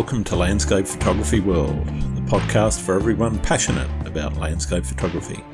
[0.00, 5.44] Welcome to Landscape Photography World, the podcast for everyone passionate about landscape photography.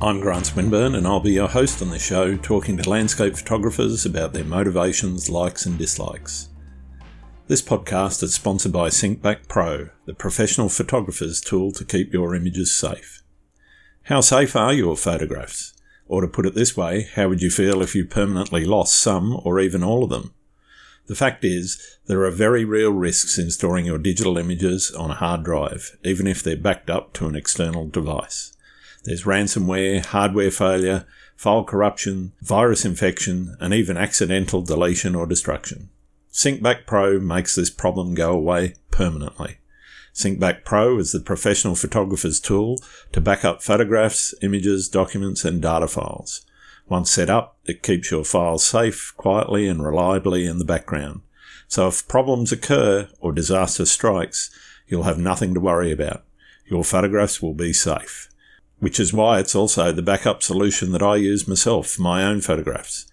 [0.00, 4.06] I'm Grant Swinbourne, and I'll be your host on the show, talking to landscape photographers
[4.06, 6.48] about their motivations, likes, and dislikes.
[7.46, 12.74] This podcast is sponsored by SyncBack Pro, the professional photographer's tool to keep your images
[12.74, 13.22] safe.
[14.04, 15.74] How safe are your photographs?
[16.06, 19.38] Or to put it this way, how would you feel if you permanently lost some
[19.44, 20.32] or even all of them?
[21.10, 25.14] The fact is, there are very real risks in storing your digital images on a
[25.14, 28.56] hard drive, even if they're backed up to an external device.
[29.02, 35.90] There's ransomware, hardware failure, file corruption, virus infection, and even accidental deletion or destruction.
[36.32, 39.58] SyncBack Pro makes this problem go away permanently.
[40.14, 42.78] SyncBack Pro is the professional photographer's tool
[43.10, 46.46] to back up photographs, images, documents, and data files.
[46.90, 51.20] Once set up, it keeps your files safe, quietly and reliably in the background.
[51.68, 54.50] So if problems occur or disaster strikes,
[54.88, 56.24] you'll have nothing to worry about.
[56.66, 58.28] Your photographs will be safe.
[58.80, 62.40] Which is why it's also the backup solution that I use myself for my own
[62.40, 63.06] photographs.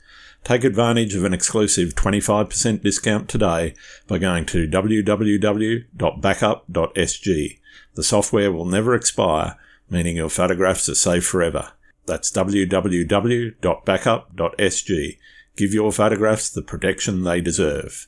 [0.44, 3.76] Take advantage of an exclusive 25% discount today
[4.08, 7.60] by going to www.backup.sg.
[7.94, 9.56] The software will never expire,
[9.88, 11.74] meaning your photographs are safe forever.
[12.08, 15.18] That's www.backup.sg.
[15.58, 18.08] Give your photographs the protection they deserve.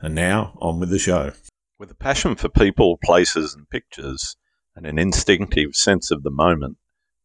[0.00, 1.32] And now, on with the show.
[1.78, 4.36] With a passion for people, places, and pictures,
[4.76, 6.76] and an instinctive sense of the moment,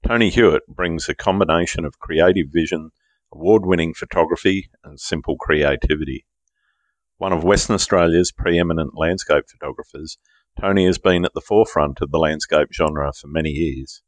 [0.08, 2.92] Tony Hewitt brings a combination of creative vision,
[3.34, 6.26] award winning photography, and simple creativity.
[7.18, 10.18] One of Western Australia's preeminent landscape photographers,
[10.58, 14.03] Tony has been at the forefront of the landscape genre for many years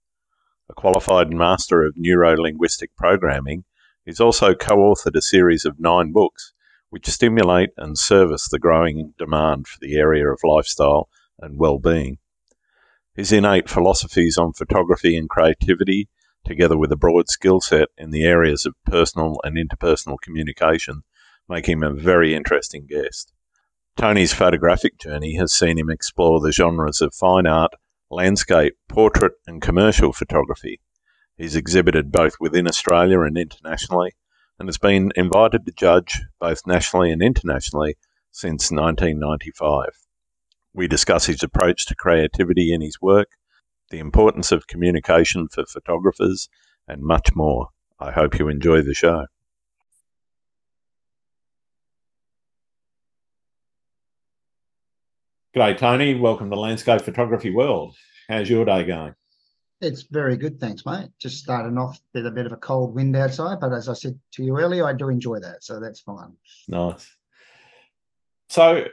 [0.70, 3.64] a qualified master of neuro-linguistic programming,
[4.06, 6.54] he's also co-authored a series of nine books
[6.90, 11.10] which stimulate and service the growing demand for the area of lifestyle
[11.40, 12.18] and well-being.
[13.16, 16.10] His innate philosophies on photography and creativity,
[16.46, 21.02] together with a broad skill set in the areas of personal and interpersonal communication,
[21.50, 23.34] make him a very interesting guest.
[23.98, 27.74] Tony's photographic journey has seen him explore the genres of fine art,
[28.10, 30.80] landscape, portrait, and commercial photography.
[31.38, 34.14] He's exhibited both within Australia and internationally,
[34.58, 37.98] and has been invited to judge both nationally and internationally
[38.32, 39.90] since 1995.
[40.74, 43.30] We discuss his approach to creativity in his work,
[43.90, 46.50] the importance of communication for photographers,
[46.88, 47.70] and much more.
[48.00, 49.26] I hope you enjoy the show.
[55.56, 56.16] G'day, Tony.
[56.16, 57.96] Welcome to Landscape Photography World.
[58.28, 59.16] How's your day going?
[59.80, 61.08] It's very good, thanks, mate.
[61.18, 64.20] Just starting off with a bit of a cold wind outside, but as I said
[64.34, 66.34] to you earlier, I do enjoy that, so that's fine.
[66.68, 67.10] Nice.
[68.50, 68.84] So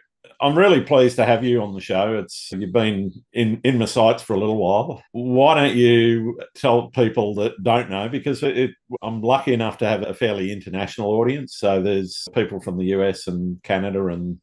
[0.40, 2.16] I'm really pleased to have you on the show.
[2.18, 5.02] It's you've been in in my sights for a little while.
[5.10, 8.08] Why don't you tell people that don't know?
[8.08, 8.70] Because it,
[9.02, 11.56] I'm lucky enough to have a fairly international audience.
[11.56, 14.40] So there's people from the US and Canada and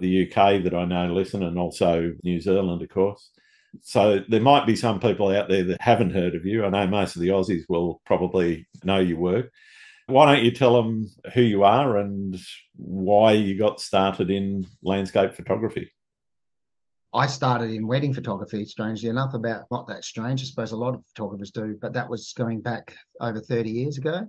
[0.00, 3.30] the UK that I know listen, and also New Zealand, of course.
[3.82, 6.64] So there might be some people out there that haven't heard of you.
[6.64, 9.52] I know most of the Aussies will probably know your work.
[10.06, 12.36] Why don't you tell them who you are and
[12.74, 15.92] why you got started in landscape photography?
[17.12, 20.42] I started in wedding photography, strangely enough, about not that strange.
[20.42, 23.98] I suppose a lot of photographers do, but that was going back over 30 years
[23.98, 24.28] ago.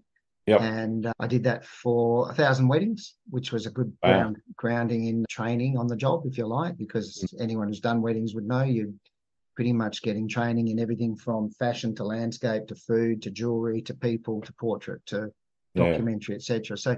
[0.52, 0.62] Yep.
[0.62, 4.10] And uh, I did that for a thousand weddings, which was a good wow.
[4.10, 7.42] ground, grounding in training on the job, if you like, because mm-hmm.
[7.42, 8.92] anyone who's done weddings would know you're
[9.56, 13.94] pretty much getting training in everything from fashion to landscape to food to jewelry to
[13.94, 15.32] people to portrait to
[15.74, 16.40] documentary, yeah.
[16.40, 16.78] etc.
[16.78, 16.98] So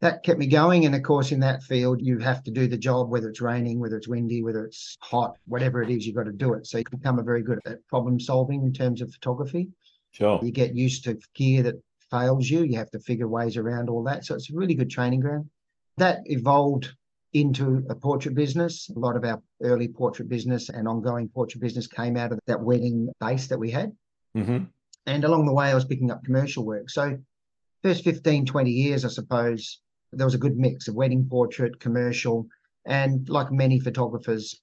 [0.00, 0.86] that kept me going.
[0.86, 3.80] And of course, in that field, you have to do the job, whether it's raining,
[3.80, 6.68] whether it's windy, whether it's hot, whatever it is, you've got to do it.
[6.68, 9.68] So you become a very good at problem solving in terms of photography.
[10.12, 10.38] Sure.
[10.42, 12.64] You get used to gear that fails you.
[12.64, 14.24] You have to figure ways around all that.
[14.24, 15.48] So it's a really good training ground.
[15.96, 16.90] That evolved
[17.32, 18.88] into a portrait business.
[18.94, 22.60] A lot of our early portrait business and ongoing portrait business came out of that
[22.60, 23.92] wedding base that we had.
[24.36, 24.64] Mm-hmm.
[25.06, 26.90] And along the way, I was picking up commercial work.
[26.90, 27.18] So,
[27.82, 29.80] first 15, 20 years, I suppose,
[30.12, 32.46] there was a good mix of wedding portrait, commercial,
[32.86, 34.60] and like many photographers,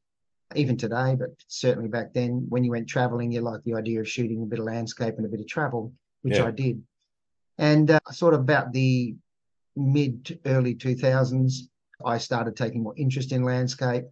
[0.56, 4.10] even today, but certainly back then, when you went traveling, you liked the idea of
[4.10, 6.46] shooting a bit of landscape and a bit of travel, which yeah.
[6.46, 6.82] I did.
[7.58, 9.16] And uh, sort of about the
[9.76, 11.54] mid to early 2000s,
[12.06, 14.06] I started taking more interest in landscape.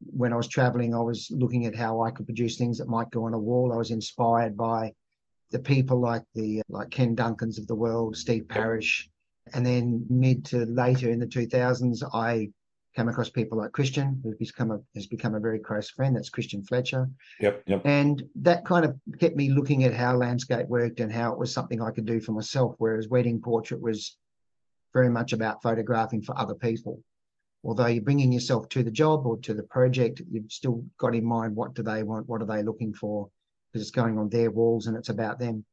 [0.00, 3.10] When I was traveling, I was looking at how I could produce things that might
[3.10, 3.72] go on a wall.
[3.72, 4.92] I was inspired by
[5.50, 9.08] the people like the like Ken Duncans of the world, Steve Parish,
[9.54, 12.50] and then mid to later in the 2000s, I
[12.98, 16.16] came across people like Christian, who's become a has become a very close friend.
[16.16, 17.08] That's Christian Fletcher.
[17.40, 17.82] Yep, yep.
[17.84, 21.52] And that kind of kept me looking at how landscape worked and how it was
[21.52, 22.74] something I could do for myself.
[22.78, 24.16] Whereas wedding portrait was
[24.92, 27.00] very much about photographing for other people.
[27.62, 31.24] Although you're bringing yourself to the job or to the project, you've still got in
[31.24, 33.28] mind what do they want, what are they looking for,
[33.70, 35.64] because it's going on their walls and it's about them.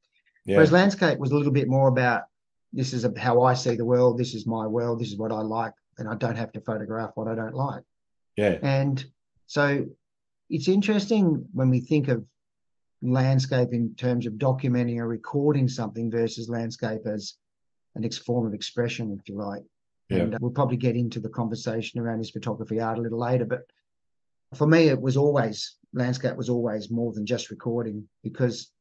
[0.45, 0.57] Yeah.
[0.57, 2.24] Whereas landscape was a little bit more about
[2.72, 5.42] this is how I see the world, this is my world, this is what I
[5.42, 7.83] like, and I don't have to photograph what I don't like.
[8.36, 8.57] Yeah.
[8.62, 9.03] And
[9.47, 9.86] so
[10.50, 12.25] it's interesting when we think of
[13.01, 17.36] landscape in terms of documenting or recording something versus landscape as
[17.95, 19.63] an next form of expression, if you like.
[20.09, 20.18] Yeah.
[20.19, 23.45] And uh, we'll probably get into the conversation around his photography art a little later.
[23.45, 23.62] But
[24.53, 28.71] for me, it was always landscape was always more than just recording because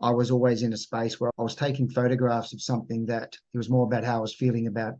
[0.00, 3.58] I was always in a space where I was taking photographs of something that it
[3.58, 4.94] was more about how I was feeling about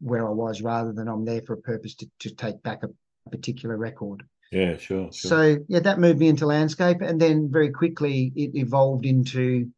[0.00, 2.88] where I was rather than I'm there for a purpose to, to take back a,
[3.26, 4.22] a particular record.
[4.52, 5.12] Yeah, sure, sure.
[5.12, 9.70] So yeah, that moved me into landscape, and then very quickly it evolved into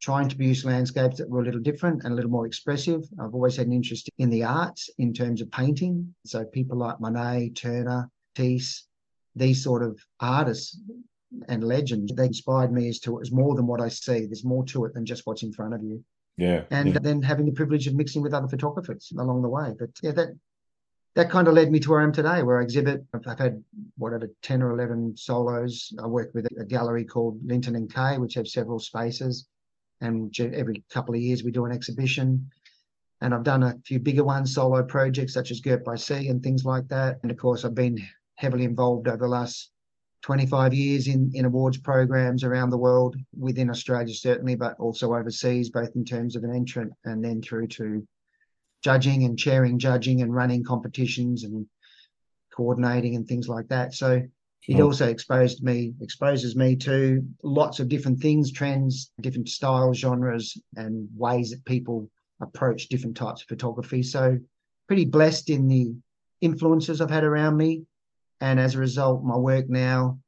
[0.00, 3.02] trying to produce landscapes that were a little different and a little more expressive.
[3.20, 6.14] I've always had an interest in the arts in terms of painting.
[6.24, 8.86] So people like Monet, Turner, Matisse,
[9.36, 10.78] these sort of artists
[11.48, 14.26] and legends, they inspired me as to it was more than what I see.
[14.26, 16.02] There's more to it than just what's in front of you.
[16.40, 16.62] Yeah.
[16.70, 16.98] And yeah.
[17.02, 19.74] then having the privilege of mixing with other photographers along the way.
[19.78, 20.28] But yeah, that
[21.14, 23.04] that kind of led me to where I am today, where I exhibit.
[23.12, 23.62] I've had
[23.98, 25.92] whatever ten or eleven solos.
[26.02, 29.48] I work with a gallery called Linton and Kay, which have several spaces,
[30.00, 32.50] and every couple of years we do an exhibition.
[33.20, 36.42] And I've done a few bigger ones, solo projects such as Girt by Sea and
[36.42, 37.18] things like that.
[37.22, 37.98] And of course, I've been
[38.36, 39.72] heavily involved over the last
[40.22, 45.70] 25 years in, in awards programs around the world, within Australia certainly, but also overseas,
[45.70, 48.06] both in terms of an entrant and then through to
[48.82, 51.66] judging and chairing judging and running competitions and
[52.54, 53.94] coordinating and things like that.
[53.94, 54.22] So
[54.68, 60.56] it also exposed me, exposes me to lots of different things, trends, different styles, genres,
[60.76, 64.02] and ways that people approach different types of photography.
[64.02, 64.38] So
[64.86, 65.94] pretty blessed in the
[66.40, 67.84] influences I've had around me
[68.40, 70.18] and as a result, my work now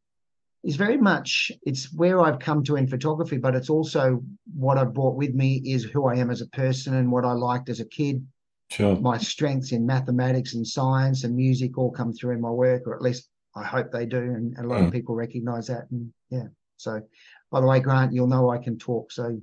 [0.64, 4.22] is very much it's where I've come to in photography, but it's also
[4.54, 7.32] what I've brought with me is who I am as a person and what I
[7.32, 8.24] liked as a kid.
[8.70, 8.96] Sure.
[8.96, 12.94] My strengths in mathematics and science and music all come through in my work, or
[12.94, 14.18] at least I hope they do.
[14.18, 14.86] And a lot mm.
[14.86, 15.90] of people recognize that.
[15.90, 16.46] And yeah.
[16.76, 17.00] So
[17.50, 19.12] by the way, Grant, you'll know I can talk.
[19.12, 19.40] So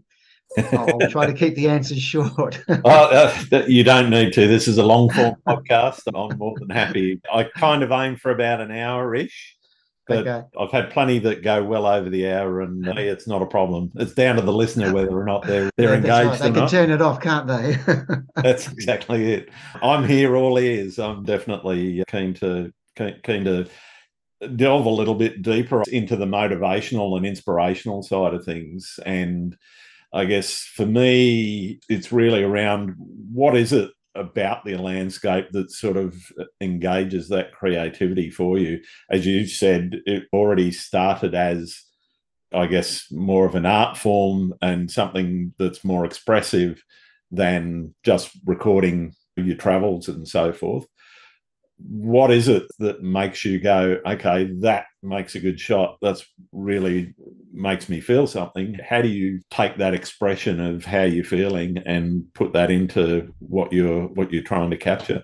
[0.57, 2.63] I'll try to keep the answers short.
[2.69, 4.47] uh, you don't need to.
[4.47, 7.21] This is a long form podcast, and I'm more than happy.
[7.31, 9.55] I kind of aim for about an hour ish,
[10.07, 10.47] but okay.
[10.59, 13.91] I've had plenty that go well over the hour, and uh, it's not a problem.
[13.95, 16.29] It's down to the listener whether or not they're they're yeah, engaged.
[16.29, 16.39] Right.
[16.39, 16.69] They can not.
[16.71, 17.77] turn it off, can't they?
[18.35, 19.49] that's exactly it.
[19.81, 20.97] I'm here all ears.
[20.97, 23.67] I'm definitely keen to keen, keen to
[24.55, 29.57] delve a little bit deeper into the motivational and inspirational side of things and
[30.11, 35.97] I guess for me, it's really around what is it about the landscape that sort
[35.97, 36.15] of
[36.59, 38.81] engages that creativity for you?
[39.11, 41.83] As you said, it already started as,
[42.51, 46.83] I guess, more of an art form and something that's more expressive
[47.31, 50.85] than just recording your travels and so forth
[51.87, 55.97] what is it that makes you go, okay, that makes a good shot?
[56.01, 57.13] That's really
[57.53, 58.77] makes me feel something.
[58.87, 63.71] How do you take that expression of how you're feeling and put that into what
[63.71, 65.23] you're what you're trying to capture?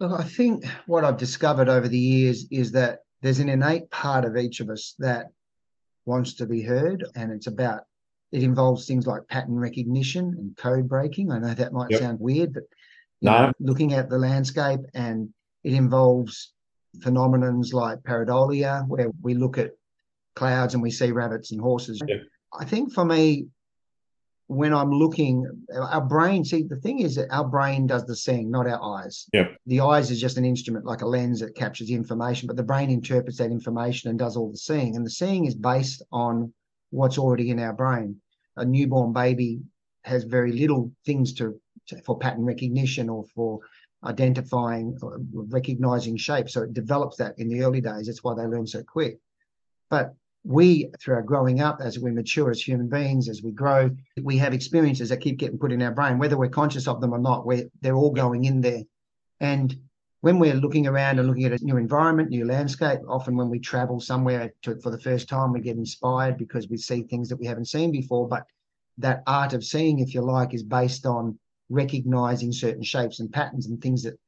[0.00, 4.24] Look, I think what I've discovered over the years is that there's an innate part
[4.24, 5.26] of each of us that
[6.04, 7.82] wants to be heard, and it's about
[8.32, 11.30] it involves things like pattern recognition and code breaking.
[11.30, 12.00] I know that might yep.
[12.00, 12.64] sound weird, but
[13.26, 13.52] no.
[13.60, 15.28] Looking at the landscape, and
[15.64, 16.52] it involves
[16.98, 19.72] phenomenons like pareidolia, where we look at
[20.34, 22.00] clouds and we see rabbits and horses.
[22.06, 22.16] Yeah.
[22.58, 23.46] I think for me,
[24.48, 28.50] when I'm looking, our brain, see, the thing is that our brain does the seeing,
[28.50, 29.26] not our eyes.
[29.32, 29.56] Yep.
[29.66, 32.90] The eyes is just an instrument, like a lens that captures information, but the brain
[32.90, 34.94] interprets that information and does all the seeing.
[34.94, 36.52] And the seeing is based on
[36.90, 38.20] what's already in our brain.
[38.56, 39.60] A newborn baby
[40.02, 41.60] has very little things to
[42.04, 43.60] for pattern recognition or for
[44.04, 46.52] identifying or recognizing shapes.
[46.52, 48.06] So it develops that in the early days.
[48.06, 49.18] That's why they learn so quick.
[49.90, 50.14] But
[50.44, 53.90] we, through our growing up, as we mature as human beings, as we grow,
[54.22, 57.12] we have experiences that keep getting put in our brain, whether we're conscious of them
[57.12, 57.44] or not.
[57.44, 58.82] We're, they're all going in there.
[59.40, 59.76] And
[60.20, 63.58] when we're looking around and looking at a new environment, new landscape, often when we
[63.58, 67.36] travel somewhere to, for the first time, we get inspired because we see things that
[67.36, 68.28] we haven't seen before.
[68.28, 68.46] But
[68.98, 73.66] that art of seeing, if you like, is based on recognizing certain shapes and patterns
[73.66, 74.18] and things that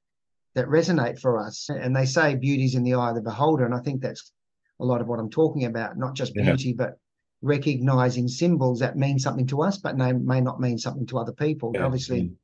[0.55, 1.69] that resonate for us.
[1.69, 3.65] And they say beauty's in the eye of the beholder.
[3.65, 4.33] And I think that's
[4.81, 6.75] a lot of what I'm talking about, not just beauty, yeah.
[6.77, 6.99] but
[7.43, 11.33] recognizing symbols that mean something to us, but may, may not mean something to other
[11.33, 11.73] people.
[11.75, 11.85] Yeah.
[11.85, 12.35] Obviously, mm.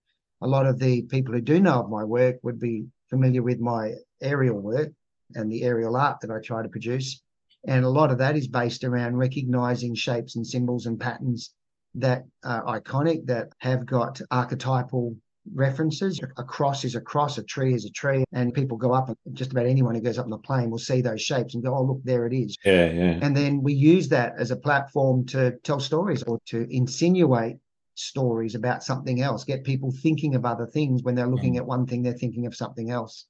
[0.42, 3.60] a lot of the people who do know of my work would be familiar with
[3.60, 4.92] my aerial work
[5.34, 7.20] and the aerial art that I try to produce.
[7.66, 11.52] And a lot of that is based around recognizing shapes and symbols and patterns
[11.96, 15.16] that are iconic, that have got archetypal
[15.52, 16.20] references.
[16.38, 19.16] A cross is a cross, a tree is a tree, and people go up.
[19.32, 21.74] Just about anyone who goes up on the plane will see those shapes and go,
[21.74, 23.18] "Oh, look, there it is." Yeah, yeah.
[23.22, 27.58] And then we use that as a platform to tell stories or to insinuate
[27.94, 31.58] stories about something else, get people thinking of other things when they're looking mm.
[31.58, 33.26] at one thing, they're thinking of something else.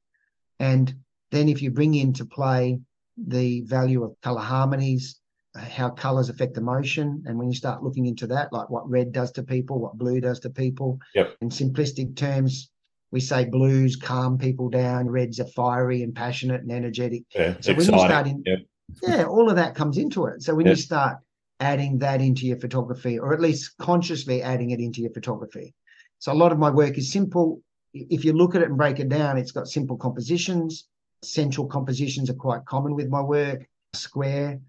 [0.59, 0.95] And
[1.31, 2.79] then if you bring into play
[3.17, 5.21] the value of color harmonies,
[5.55, 7.23] how colors affect emotion.
[7.27, 10.21] And when you start looking into that, like what red does to people, what blue
[10.21, 11.37] does to people, yep.
[11.41, 12.71] in simplistic terms,
[13.13, 17.23] we say blues calm people down, reds are fiery and passionate and energetic.
[17.35, 17.77] Yeah, so exciting.
[17.77, 18.59] when you start in, yep.
[19.03, 20.43] yeah, all of that comes into it.
[20.43, 20.77] So when yep.
[20.77, 21.19] you start
[21.61, 25.73] adding that into your photography, or at least consciously adding it into your photography.
[26.19, 27.63] So a lot of my work is simple.
[27.93, 30.89] If you look at it and break it down, it's got simple compositions.
[31.23, 33.67] Central compositions are quite common with my work.
[33.93, 34.61] Square,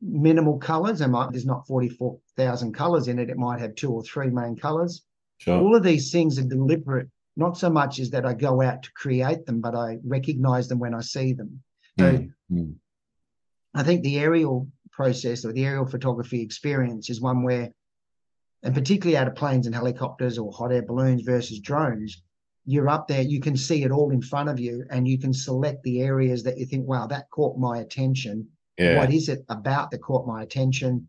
[0.00, 1.00] minimal colors.
[1.00, 3.30] and there's not 44,000 colors in it.
[3.30, 5.02] It might have two or three main colors.
[5.38, 5.60] Sure.
[5.60, 8.92] All of these things are deliberate, not so much as that I go out to
[8.92, 11.62] create them, but I recognize them when I see them.
[11.98, 12.72] So mm-hmm.
[13.74, 17.70] I think the aerial process or the aerial photography experience is one where,
[18.64, 22.22] and particularly out of planes and helicopters or hot air balloons versus drones,
[22.66, 25.32] you're up there, you can see it all in front of you, and you can
[25.32, 28.48] select the areas that you think, wow, that caught my attention
[28.78, 28.98] yeah.
[28.98, 31.08] What is it about that caught my attention?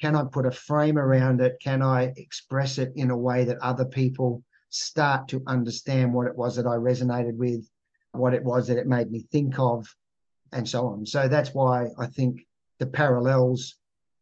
[0.00, 1.56] Can I put a frame around it?
[1.62, 6.36] Can I express it in a way that other people start to understand what it
[6.36, 7.66] was that I resonated with,
[8.12, 9.86] what it was that it made me think of,
[10.52, 11.06] and so on.
[11.06, 12.46] So that's why I think
[12.78, 13.76] the parallels,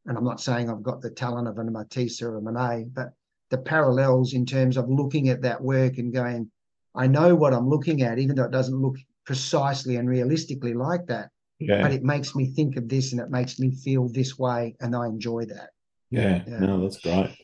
[0.06, 3.12] and I'm not saying I've got the talent of a Matisse or a Monet, but
[3.50, 6.50] the parallels in terms of looking at that work and going,
[6.94, 11.06] I know what I'm looking at, even though it doesn't look precisely and realistically like
[11.06, 11.82] that yeah.
[11.82, 14.94] but it makes me think of this and it makes me feel this way and
[14.94, 15.70] i enjoy that.
[16.10, 16.58] Yeah, yeah.
[16.60, 17.36] no that's great.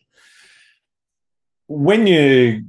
[1.66, 2.60] When you're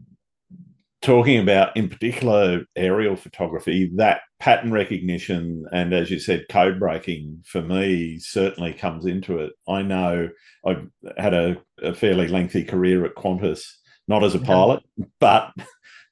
[1.01, 7.43] talking about in particular aerial photography that pattern recognition and as you said code breaking
[7.45, 9.53] for me certainly comes into it.
[9.67, 10.29] I know
[10.65, 13.63] i've had a, a fairly lengthy career at qantas
[14.07, 14.83] not as a pilot
[15.19, 15.51] but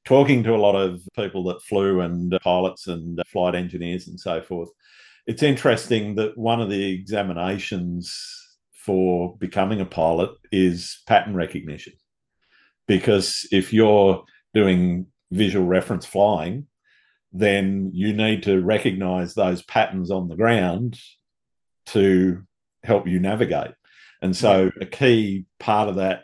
[0.05, 4.41] talking to a lot of people that flew and pilots and flight engineers and so
[4.41, 4.69] forth
[5.29, 11.93] it's interesting that one of the examinations for becoming a pilot is pattern recognition.
[12.87, 14.23] Because if you're
[14.55, 16.65] doing visual reference flying,
[17.31, 20.99] then you need to recognize those patterns on the ground
[21.85, 22.41] to
[22.83, 23.75] help you navigate.
[24.23, 26.23] And so, a key part of that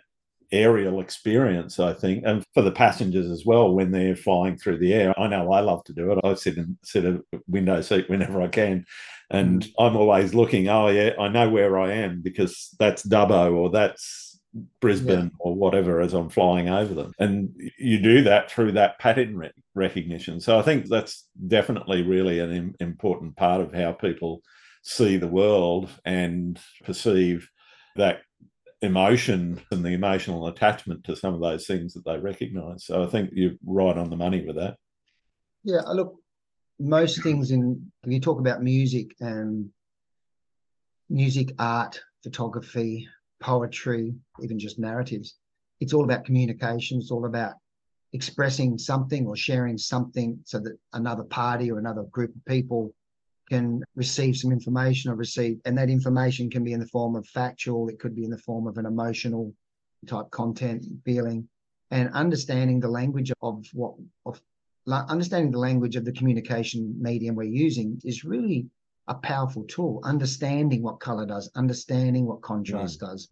[0.52, 4.94] aerial experience, I think, and for the passengers as well when they're flying through the
[4.94, 5.20] air.
[5.20, 6.20] I know I love to do it.
[6.24, 8.86] I sit in sit a window seat whenever I can,
[9.30, 9.72] and mm.
[9.80, 10.68] I'm always looking.
[10.70, 14.40] Oh yeah, I know where I am because that's Dubbo or that's
[14.80, 15.38] Brisbane yeah.
[15.40, 17.14] or whatever as I'm flying over them.
[17.20, 20.40] And you do that through that pattern re- recognition.
[20.40, 24.42] So I think that's definitely really an Im- important part of how people
[24.84, 27.50] see the world and perceive
[27.96, 28.20] that
[28.86, 32.86] emotion and the emotional attachment to some of those things that they recognize.
[32.86, 34.77] So I think you're right on the money with that.
[35.63, 36.15] Yeah, look,
[36.80, 39.70] most things in if you talk about music and
[41.10, 43.08] music, art, photography,
[43.42, 45.36] poetry, even just narratives,
[45.80, 47.00] it's all about communication.
[47.00, 47.54] It's all about
[48.13, 52.94] expressing something or sharing something so that another party or another group of people
[53.50, 57.28] can receive some information or receive, and that information can be in the form of
[57.28, 59.54] factual, it could be in the form of an emotional
[60.08, 61.48] type content, feeling,
[61.92, 63.94] and understanding the language of what,
[64.25, 64.42] of
[64.88, 68.68] understanding the language of the communication medium we're using is really
[69.08, 70.00] a powerful tool.
[70.04, 73.08] Understanding what color does, understanding what contrast mm.
[73.08, 73.30] does,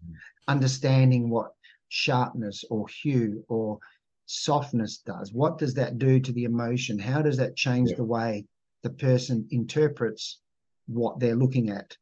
[0.48, 1.54] understanding what
[1.90, 3.80] sharpness or hue or
[4.26, 5.34] softness does.
[5.34, 6.98] What does that do to the emotion?
[6.98, 7.98] How does that change yeah.
[7.98, 8.46] the way
[8.84, 10.40] the person interprets
[10.88, 11.98] what they're looking at.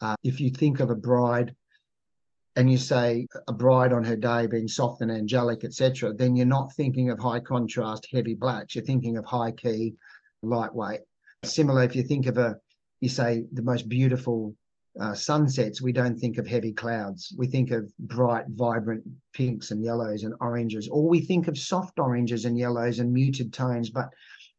[0.00, 1.54] Uh, if you think of a bride
[2.54, 6.46] and you say a bride on her day being soft and angelic, etc., then you're
[6.46, 8.74] not thinking of high contrast, heavy blacks.
[8.74, 9.94] You're thinking of high key,
[10.42, 11.00] lightweight.
[11.44, 12.56] Similar, if you think of a,
[13.00, 14.54] you say the most beautiful
[14.98, 17.34] uh, sunsets, we don't think of heavy clouds.
[17.36, 21.98] We think of bright, vibrant pinks and yellows and oranges, or we think of soft
[21.98, 23.90] oranges and yellows and muted tones.
[23.90, 24.08] But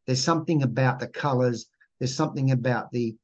[0.07, 1.67] There's something about the colors.
[1.99, 3.15] There's something about the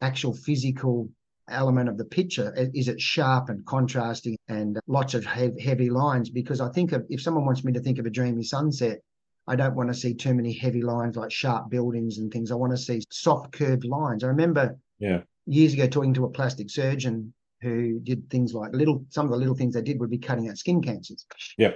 [0.00, 1.08] actual physical
[1.48, 2.52] element of the picture.
[2.74, 6.30] Is it sharp and contrasting and lots of heavy lines?
[6.30, 9.00] Because I think of, if someone wants me to think of a dreamy sunset,
[9.46, 12.50] I don't want to see too many heavy lines like sharp buildings and things.
[12.50, 14.22] I want to see soft curved lines.
[14.22, 15.22] I remember yeah.
[15.46, 19.36] years ago talking to a plastic surgeon who did things like little some of the
[19.36, 21.26] little things they did would be cutting out skin cancers.
[21.58, 21.72] Yeah.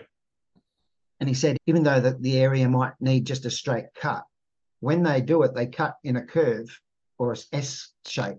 [1.21, 4.25] And he said, even though the, the area might need just a straight cut,
[4.85, 6.69] when they do it, they cut in a curve
[7.19, 8.39] or a S shape.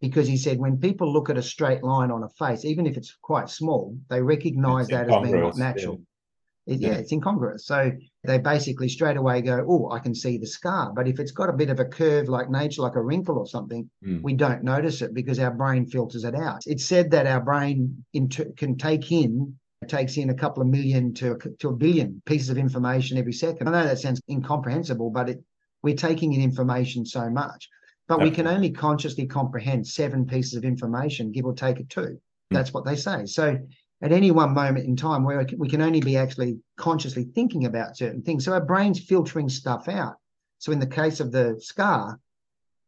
[0.00, 2.96] Because he said, when people look at a straight line on a face, even if
[2.96, 5.94] it's quite small, they recognize it's that as being not natural.
[5.94, 6.74] Yeah.
[6.74, 7.64] It, yeah, it's incongruous.
[7.66, 7.92] So
[8.24, 10.92] they basically straight away go, oh, I can see the scar.
[10.94, 13.46] But if it's got a bit of a curve like nature, like a wrinkle or
[13.46, 14.22] something, mm.
[14.22, 16.60] we don't notice it because our brain filters it out.
[16.66, 19.56] It's said that our brain inter- can take in
[19.86, 23.68] takes in a couple of million to to a billion pieces of information every second.
[23.68, 25.42] I know that sounds incomprehensible, but it,
[25.82, 27.68] we're taking in information so much.
[28.06, 32.00] But we can only consciously comprehend seven pieces of information, give or take a two.
[32.00, 32.18] Mm.
[32.50, 33.26] That's what they say.
[33.26, 33.58] So
[34.00, 37.96] at any one moment in time where we can only be actually consciously thinking about
[37.96, 38.46] certain things.
[38.46, 40.16] So our brain's filtering stuff out.
[40.58, 42.18] So in the case of the scar,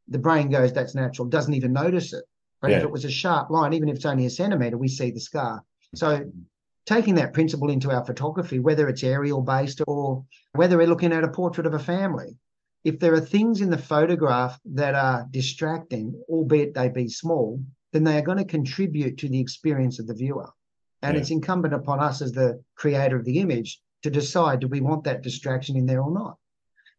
[0.09, 2.25] the brain goes, that's natural, doesn't even notice it.
[2.61, 2.79] But yeah.
[2.79, 5.21] if it was a sharp line, even if it's only a centimeter, we see the
[5.21, 5.65] scar.
[5.95, 6.31] So
[6.87, 11.25] taking that principle into our photography, whether it's aerial based or whether we're looking at
[11.25, 12.37] a portrait of a family,
[12.85, 18.05] if there are things in the photograph that are distracting, albeit they be small, then
[18.05, 20.49] they are going to contribute to the experience of the viewer.
[21.03, 21.21] And yeah.
[21.21, 25.05] it's incumbent upon us as the creator of the image to decide do we want
[25.05, 26.37] that distraction in there or not?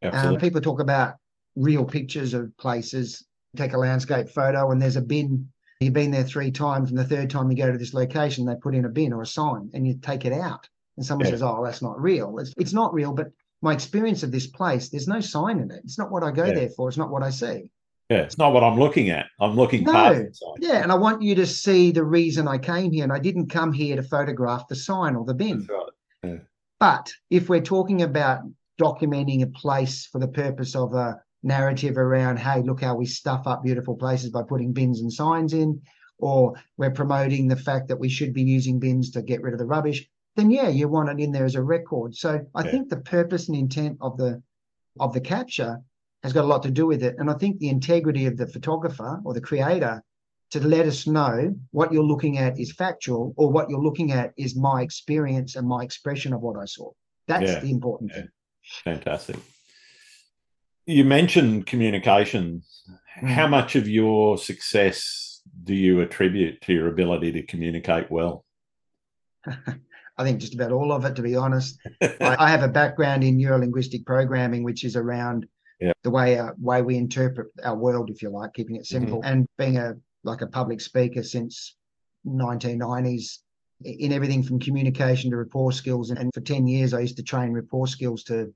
[0.04, 1.16] Um, people talk about
[1.56, 5.50] real pictures of places, take a landscape photo, and there's a bin.
[5.80, 8.56] You've been there three times, and the third time you go to this location, they
[8.56, 10.68] put in a bin or a sign, and you take it out.
[10.98, 11.32] And someone yeah.
[11.32, 14.90] says, "Oh, that's not real." It's, it's not real, but my experience of this place,
[14.90, 15.82] there's no sign in it.
[15.84, 16.54] It's not what I go yeah.
[16.54, 16.88] there for.
[16.90, 17.70] It's not what I see.
[18.10, 19.28] Yeah, it's not what I'm looking at.
[19.40, 19.94] I'm looking no.
[19.94, 23.04] past Yeah, and I want you to see the reason I came here.
[23.04, 25.66] And I didn't come here to photograph the sign or the bin.
[25.70, 25.90] Right.
[26.24, 26.38] Yeah.
[26.80, 28.42] But if we're talking about
[28.82, 33.48] documenting a place for the purpose of a narrative around, hey, look how we stuff
[33.48, 35.82] up beautiful places by putting bins and signs in,
[36.18, 39.60] or we're promoting the fact that we should be using bins to get rid of
[39.60, 42.16] the rubbish, then yeah, you want it in there as a record.
[42.16, 42.72] So I yeah.
[42.72, 44.42] think the purpose and intent of the
[45.00, 45.80] of the capture
[46.24, 47.16] has got a lot to do with it.
[47.18, 50.04] And I think the integrity of the photographer or the creator
[50.52, 54.34] to let us know what you're looking at is factual or what you're looking at
[54.38, 56.92] is my experience and my expression of what I saw.
[57.28, 57.60] That's yeah.
[57.60, 58.18] the important yeah.
[58.18, 58.30] thing.
[58.84, 59.38] Fantastic.
[60.86, 62.64] You mentioned communication.
[63.22, 63.30] Mm.
[63.30, 68.46] How much of your success do you attribute to your ability to communicate well?
[70.22, 71.80] I think just about all of it, to be honest.
[72.02, 75.48] I, I, have a background in neurolinguistic programming, which is around
[75.80, 75.94] yeah.
[76.04, 79.20] the way uh, way we interpret our world, if you like, keeping it simple.
[79.20, 79.32] Mm-hmm.
[79.32, 81.76] And being a like a public speaker since
[82.26, 83.40] 1990s
[83.84, 86.12] in everything from communication to rapport skills.
[86.12, 88.54] And for 10 years, I used to train rapport skills to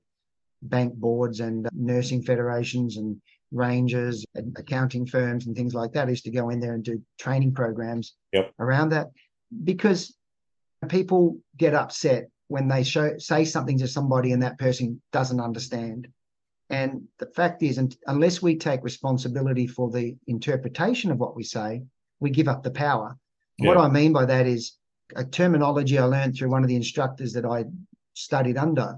[0.62, 3.20] bank boards and nursing federations and
[3.52, 6.06] rangers and accounting firms and things like that.
[6.06, 8.52] I used to go in there and do training programs yep.
[8.60, 9.08] around that
[9.64, 10.16] because
[10.88, 16.08] people get upset when they show say something to somebody and that person doesn't understand
[16.68, 21.82] and the fact is, unless we take responsibility for the interpretation of what we say,
[22.18, 23.16] we give up the power.
[23.58, 23.68] Yeah.
[23.68, 24.76] What I mean by that is
[25.14, 27.66] a terminology I learned through one of the instructors that I
[28.14, 28.96] studied under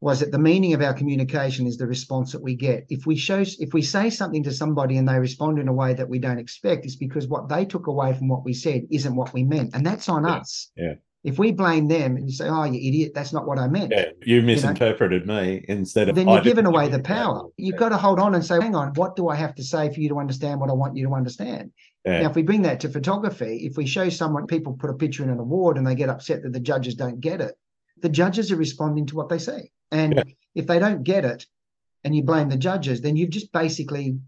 [0.00, 2.86] was that the meaning of our communication is the response that we get.
[2.88, 5.92] If we show, if we say something to somebody and they respond in a way
[5.94, 9.14] that we don't expect, it's because what they took away from what we said isn't
[9.14, 10.34] what we meant, and that's on yeah.
[10.34, 10.70] us.
[10.76, 10.94] Yeah.
[11.22, 13.92] If we blame them and you say, "Oh, you idiot, that's not what I meant,"
[13.94, 15.42] yeah, you misinterpreted you know?
[15.42, 17.46] me instead of then you're giving away the power.
[17.58, 19.92] You've got to hold on and say, "Hang on, what do I have to say
[19.92, 21.72] for you to understand what I want you to understand?"
[22.06, 22.22] Yeah.
[22.22, 25.22] Now, if we bring that to photography, if we show someone people put a picture
[25.22, 27.54] in an award and they get upset that the judges don't get it,
[28.00, 30.22] the judges are responding to what they say, and yeah.
[30.54, 31.46] if they don't get it,
[32.04, 34.18] and you blame the judges, then you've just basically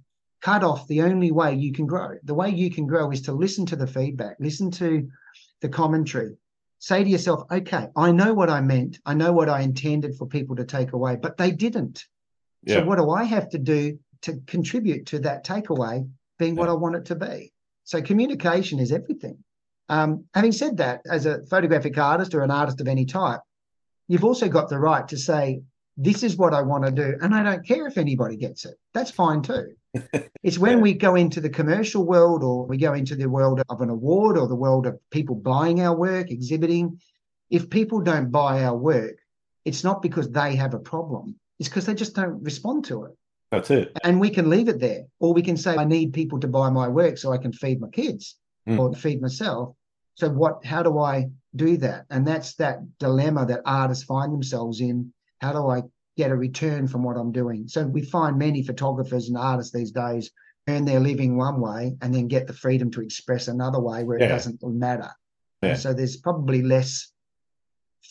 [0.40, 2.16] cut off the only way you can grow.
[2.25, 5.09] The way you can grow is to listen to the feedback, listen to
[5.61, 6.37] the commentary,
[6.81, 8.98] say to yourself, okay, I know what I meant.
[9.07, 12.05] I know what I intended for people to take away, but they didn't.
[12.64, 12.81] Yeah.
[12.81, 16.61] So what do I have to do to contribute to that takeaway being yeah.
[16.61, 17.53] what I want it to be?
[17.85, 19.38] So communication is everything.
[19.88, 23.40] Um, having said that, as a photographic artist or an artist of any type,
[24.12, 25.62] you've also got the right to say,
[25.96, 27.16] this is what I want to do.
[27.22, 28.75] And I don't care if anybody gets it.
[28.92, 29.72] That's fine too.
[30.42, 30.83] it's when yeah.
[30.83, 34.37] we go into the commercial world or we go into the world of an award
[34.37, 37.01] or the world of people buying our work, exhibiting.
[37.48, 39.16] If people don't buy our work,
[39.64, 41.37] it's not because they have a problem.
[41.59, 43.12] it's because they just don't respond to it.
[43.51, 43.96] That's it.
[44.05, 45.05] And we can leave it there.
[45.20, 47.81] Or we can say, I need people to buy my work so I can feed
[47.81, 48.37] my kids
[48.68, 48.79] mm.
[48.79, 49.75] or feed myself.
[50.14, 52.07] So what how do I do that?
[52.11, 55.12] And that's that dilemma that artists find themselves in.
[55.40, 55.83] How do I
[56.16, 57.68] get a return from what I'm doing?
[57.68, 60.31] So we find many photographers and artists these days
[60.68, 64.18] earn their living one way and then get the freedom to express another way where
[64.18, 64.27] yeah.
[64.27, 65.11] it doesn't matter.
[65.62, 65.75] Yeah.
[65.75, 67.12] So there's probably less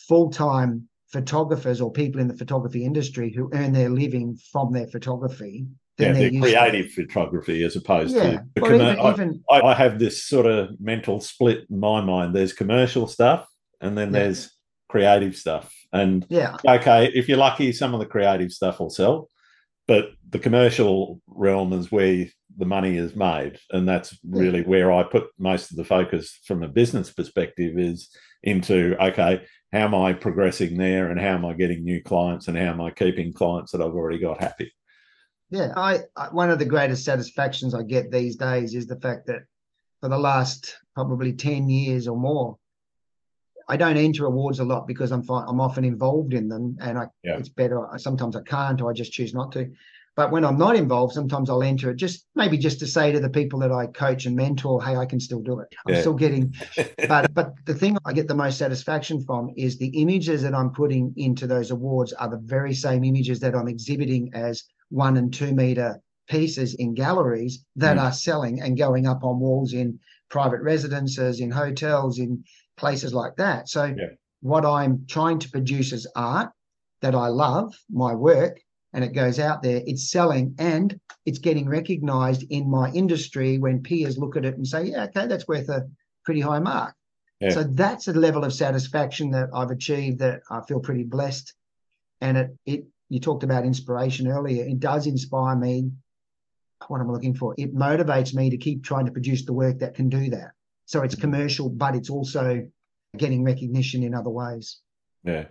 [0.08, 5.66] full-time photographers or people in the photography industry who earn their living from their photography.
[6.02, 7.06] Yeah, their creative to.
[7.06, 8.40] photography as opposed yeah.
[8.56, 12.34] to well, even, I, I, have this sort of mental split in my mind.
[12.34, 13.46] There's commercial stuff
[13.82, 14.20] and then yeah.
[14.20, 14.50] there's
[14.88, 15.74] creative stuff.
[15.92, 19.28] And yeah, okay, if you're lucky, some of the creative stuff will sell,
[19.86, 24.66] but the commercial realm is where the money is made, and that's really yeah.
[24.66, 28.08] where I put most of the focus from a business perspective is
[28.42, 32.56] into okay, how am I progressing there, and how am I getting new clients, and
[32.56, 34.72] how am I keeping clients that I've already got happy.
[35.52, 39.26] Yeah, I, I one of the greatest satisfactions I get these days is the fact
[39.26, 39.42] that
[40.00, 42.56] for the last probably ten years or more,
[43.68, 47.06] I don't enter awards a lot because I'm I'm often involved in them, and I
[47.22, 47.36] yeah.
[47.36, 47.86] it's better.
[47.98, 49.70] Sometimes I can't, or I just choose not to.
[50.14, 53.20] But when I'm not involved, sometimes I'll enter it just maybe just to say to
[53.20, 55.68] the people that I coach and mentor, hey, I can still do it.
[55.86, 56.00] I'm yeah.
[56.00, 56.54] still getting
[57.08, 60.70] but but the thing I get the most satisfaction from is the images that I'm
[60.70, 65.32] putting into those awards are the very same images that I'm exhibiting as one and
[65.32, 68.02] two meter pieces in galleries that mm.
[68.02, 69.98] are selling and going up on walls in
[70.30, 72.44] private residences, in hotels, in
[72.76, 73.68] places like that.
[73.68, 74.06] So yeah.
[74.40, 76.50] what I'm trying to produce is art
[77.00, 78.60] that I love, my work,
[78.92, 83.82] and it goes out there, it's selling and it's getting recognized in my industry when
[83.82, 85.88] peers look at it and say, yeah, okay, that's worth a
[86.24, 86.94] pretty high mark.
[87.40, 87.50] Yeah.
[87.50, 91.54] So that's a level of satisfaction that I've achieved that I feel pretty blessed.
[92.20, 94.64] And it, it, you talked about inspiration earlier.
[94.64, 95.90] It does inspire me.
[96.88, 99.94] What I'm looking for, it motivates me to keep trying to produce the work that
[99.94, 100.52] can do that.
[100.86, 101.30] So it's mm-hmm.
[101.30, 102.66] commercial, but it's also
[103.16, 104.78] getting recognition in other ways.
[105.24, 105.44] Yeah.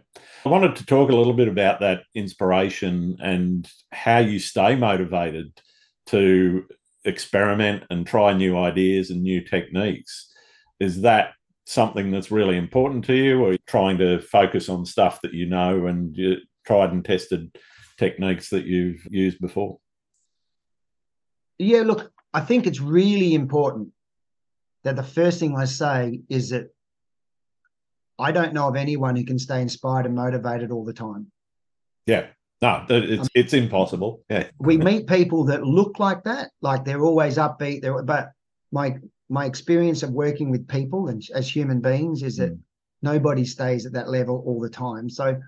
[0.43, 5.53] I wanted to talk a little bit about that inspiration and how you stay motivated
[6.07, 6.65] to
[7.05, 10.33] experiment and try new ideas and new techniques.
[10.79, 11.33] Is that
[11.65, 15.45] something that's really important to you, or you trying to focus on stuff that you
[15.45, 17.55] know and you tried and tested
[17.97, 19.77] techniques that you've used before?
[21.57, 23.89] Yeah, look, I think it's really important
[24.83, 26.73] that the first thing I say is that
[28.17, 31.31] I don't know of anyone who can stay inspired and motivated all the time.
[32.05, 32.27] Yeah.
[32.61, 34.23] No, it's um, it's impossible.
[34.29, 34.47] Yeah.
[34.59, 37.81] We meet people that look like that, like they're always upbeat.
[37.81, 38.29] They're, but
[38.71, 38.97] my
[39.29, 42.59] my experience of working with people and as human beings is that mm.
[43.01, 45.09] nobody stays at that level all the time.
[45.09, 45.39] So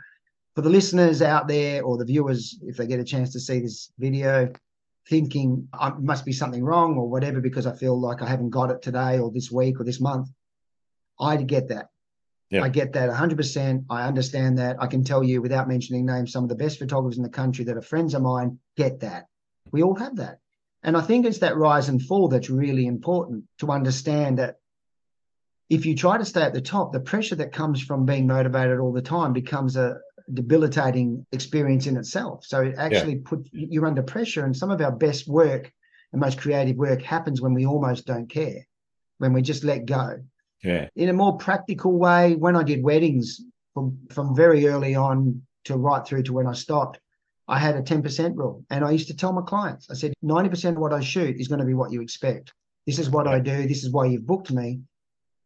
[0.56, 3.60] for the listeners out there or the viewers, if they get a chance to see
[3.60, 4.52] this video,
[5.10, 8.72] thinking I must be something wrong or whatever because I feel like I haven't got
[8.72, 10.30] it today or this week or this month,
[11.20, 11.90] I get that.
[12.50, 12.64] Yeah.
[12.64, 13.86] I get that 100%.
[13.90, 14.78] I understand that.
[14.80, 17.66] I can tell you without mentioning names, some of the best photographers in the country
[17.66, 19.26] that are friends of mine get that.
[19.72, 20.40] We all have that.
[20.84, 24.58] And I think it's that rise and fall that's really important to understand that
[25.70, 28.80] if you try to stay at the top, the pressure that comes from being motivated
[28.80, 29.98] all the time becomes a
[30.32, 32.46] debilitating experience in itself.
[32.46, 33.22] So it actually yeah.
[33.26, 34.46] put you're under pressure.
[34.46, 35.72] And some of our best work
[36.12, 38.66] and most creative work happens when we almost don't care,
[39.18, 40.24] when we just let go.
[40.64, 40.88] Yeah.
[40.96, 43.42] In a more practical way, when I did weddings
[43.74, 47.00] from, from very early on to right through to when I stopped,
[47.48, 48.64] I had a 10% rule.
[48.70, 51.48] And I used to tell my clients, I said, 90% of what I shoot is
[51.48, 52.54] going to be what you expect.
[52.86, 53.68] This is what I do.
[53.68, 54.80] This is why you've booked me.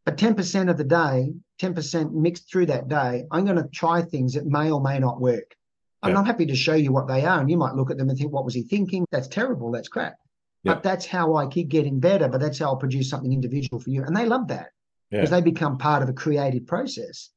[0.04, 4.34] But 10% of the day, 10% mixed through that day, I'm going to try things
[4.34, 5.54] that may or may not work.
[6.02, 6.08] Yeah.
[6.08, 7.40] I'm not happy to show you what they are.
[7.40, 9.04] And you might look at them and think, what was he thinking?
[9.10, 9.72] That's terrible.
[9.72, 10.14] That's crap.
[10.62, 10.74] Yeah.
[10.74, 12.28] But that's how I keep getting better.
[12.28, 14.04] But that's how I'll produce something individual for you.
[14.04, 14.70] And they love that
[15.10, 15.36] because yeah.
[15.36, 17.30] they become part of a creative process.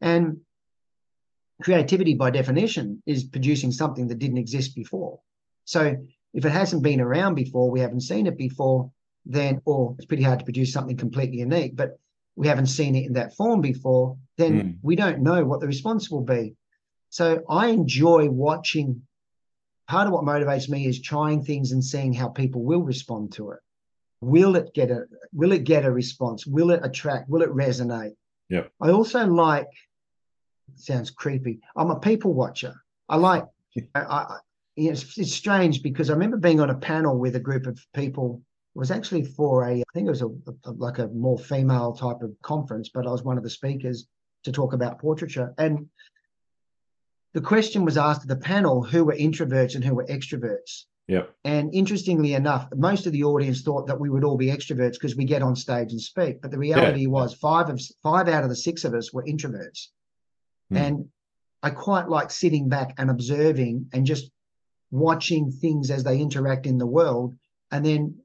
[0.00, 0.38] And
[1.62, 5.20] creativity, by definition, is producing something that didn't exist before.
[5.64, 5.96] So
[6.32, 8.90] if it hasn't been around before, we haven't seen it before,
[9.26, 11.98] then, or it's pretty hard to produce something completely unique, but
[12.38, 14.78] we haven't seen it in that form before, then mm.
[14.80, 16.54] we don't know what the response will be.
[17.10, 19.02] So I enjoy watching.
[19.88, 23.52] Part of what motivates me is trying things and seeing how people will respond to
[23.52, 23.58] it.
[24.20, 26.46] Will it get a will it get a response?
[26.46, 27.28] Will it attract?
[27.28, 28.14] Will it resonate?
[28.48, 28.64] Yeah.
[28.80, 29.68] I also like
[30.76, 31.60] sounds creepy.
[31.74, 32.74] I'm a people watcher.
[33.08, 33.46] I like
[33.94, 34.38] I, I
[34.76, 38.42] it's, it's strange because I remember being on a panel with a group of people.
[38.78, 40.28] It was actually for a, I think it was a,
[40.64, 44.06] a, like a more female type of conference, but I was one of the speakers
[44.44, 45.52] to talk about portraiture.
[45.58, 45.88] And
[47.32, 50.84] the question was asked at the panel who were introverts and who were extroverts.
[51.08, 51.34] Yep.
[51.42, 55.16] And interestingly enough, most of the audience thought that we would all be extroverts because
[55.16, 56.40] we get on stage and speak.
[56.40, 57.08] But the reality yeah.
[57.08, 59.88] was five of five out of the six of us were introverts.
[60.70, 60.76] Hmm.
[60.76, 61.08] And
[61.64, 64.30] I quite like sitting back and observing and just
[64.92, 67.36] watching things as they interact in the world.
[67.72, 68.20] And then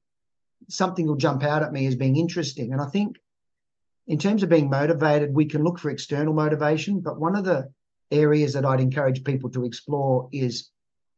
[0.69, 2.71] something will jump out at me as being interesting.
[2.71, 3.17] And I think
[4.07, 6.99] in terms of being motivated, we can look for external motivation.
[6.99, 7.69] But one of the
[8.11, 10.69] areas that I'd encourage people to explore is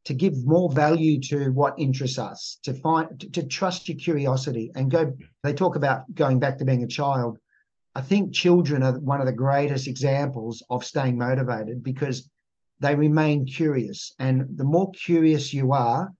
[0.05, 4.71] to give more value to what interests us, to find, to, to trust your curiosity
[4.75, 5.13] and go.
[5.43, 7.39] They talk about going back to being a child.
[7.95, 12.29] I think children are one of the greatest examples of staying motivated because
[12.79, 14.13] they remain curious.
[14.19, 16.13] And the more curious you are,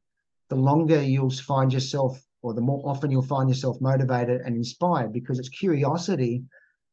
[0.50, 5.12] the longer you'll find yourself, or the more often you'll find yourself motivated and inspired
[5.12, 6.44] because it's curiosity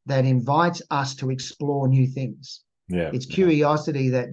[0.07, 2.61] that invites us to explore new things.
[2.89, 3.11] Yeah.
[3.13, 4.29] It's curiosity that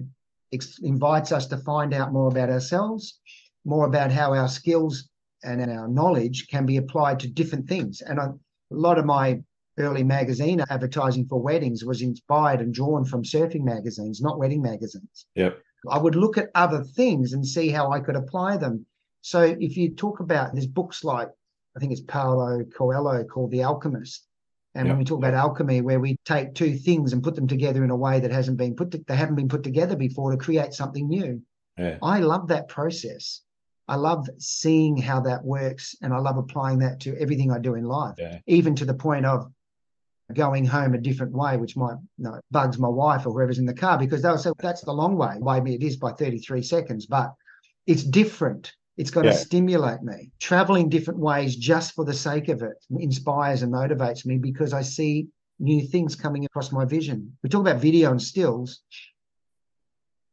[0.51, 3.19] ex- invites us to find out more about ourselves,
[3.65, 5.09] more about how our skills
[5.43, 8.01] and our knowledge can be applied to different things.
[8.01, 8.31] And I, a
[8.71, 9.41] lot of my
[9.77, 15.27] early magazine advertising for weddings was inspired and drawn from surfing magazines, not wedding magazines.
[15.35, 15.59] Yep.
[15.87, 18.87] I would look at other things and see how I could apply them.
[19.21, 21.29] So if you talk about there's books like
[21.75, 24.27] I think it's Paulo Coelho called The Alchemist.
[24.73, 27.83] And when we talk about alchemy, where we take two things and put them together
[27.83, 30.37] in a way that hasn't been put, to, they haven't been put together before to
[30.37, 31.41] create something new.
[31.77, 31.97] Yeah.
[32.01, 33.41] I love that process.
[33.89, 37.75] I love seeing how that works, and I love applying that to everything I do
[37.75, 38.39] in life, yeah.
[38.47, 39.51] even to the point of
[40.33, 43.65] going home a different way, which might you know, bugs my wife or whoever's in
[43.65, 45.35] the car because they'll say that's the long way.
[45.41, 47.33] Maybe it is by 33 seconds, but
[47.85, 48.71] it's different.
[49.01, 49.31] It's going yeah.
[49.31, 50.29] to stimulate me.
[50.39, 54.83] Traveling different ways just for the sake of it inspires and motivates me because I
[54.83, 57.35] see new things coming across my vision.
[57.41, 58.81] We talk about video and stills.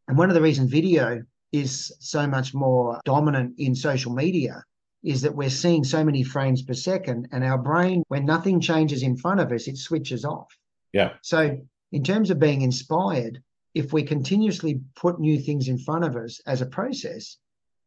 [0.06, 4.62] And one of the reasons video is so much more dominant in social media
[5.02, 9.02] is that we're seeing so many frames per second and our brain when nothing changes
[9.02, 10.58] in front of us it switches off
[10.92, 11.56] yeah so
[11.92, 13.40] in terms of being inspired
[13.74, 17.38] if we continuously put new things in front of us as a process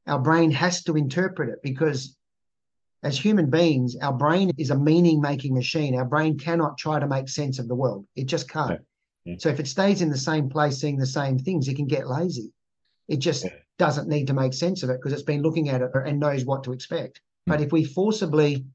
[0.07, 2.15] our brain has to interpret it because
[3.03, 5.95] as human beings, our brain is a meaning making machine.
[5.95, 8.71] Our brain cannot try to make sense of the world, it just can't.
[8.71, 8.77] Yeah.
[9.25, 9.35] Yeah.
[9.37, 12.07] So if it stays in the same place, seeing the same things, it can get
[12.07, 12.53] lazy.
[13.07, 13.51] It just yeah.
[13.77, 16.45] doesn't need to make sense of it because it's been looking at it and knows
[16.45, 17.21] what to expect.
[17.47, 17.51] Mm.
[17.51, 18.65] But if we forcibly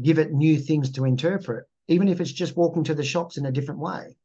[0.00, 3.46] give it new things to interpret, even if it's just walking to the shops in
[3.46, 4.16] a different way,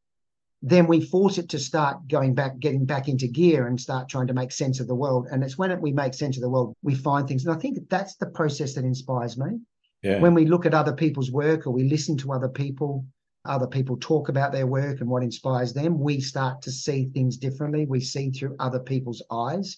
[0.61, 4.27] then we force it to start going back, getting back into gear and start trying
[4.27, 5.27] to make sense of the world.
[5.31, 7.45] And it's when we make sense of the world, we find things.
[7.45, 9.59] And I think that's the process that inspires me.
[10.03, 10.19] Yeah.
[10.19, 13.05] When we look at other people's work or we listen to other people,
[13.45, 17.37] other people talk about their work and what inspires them, we start to see things
[17.37, 17.87] differently.
[17.87, 19.77] We see through other people's eyes.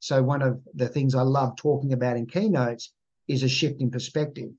[0.00, 2.92] So one of the things I love talking about in keynotes
[3.28, 4.50] is a shift in perspective.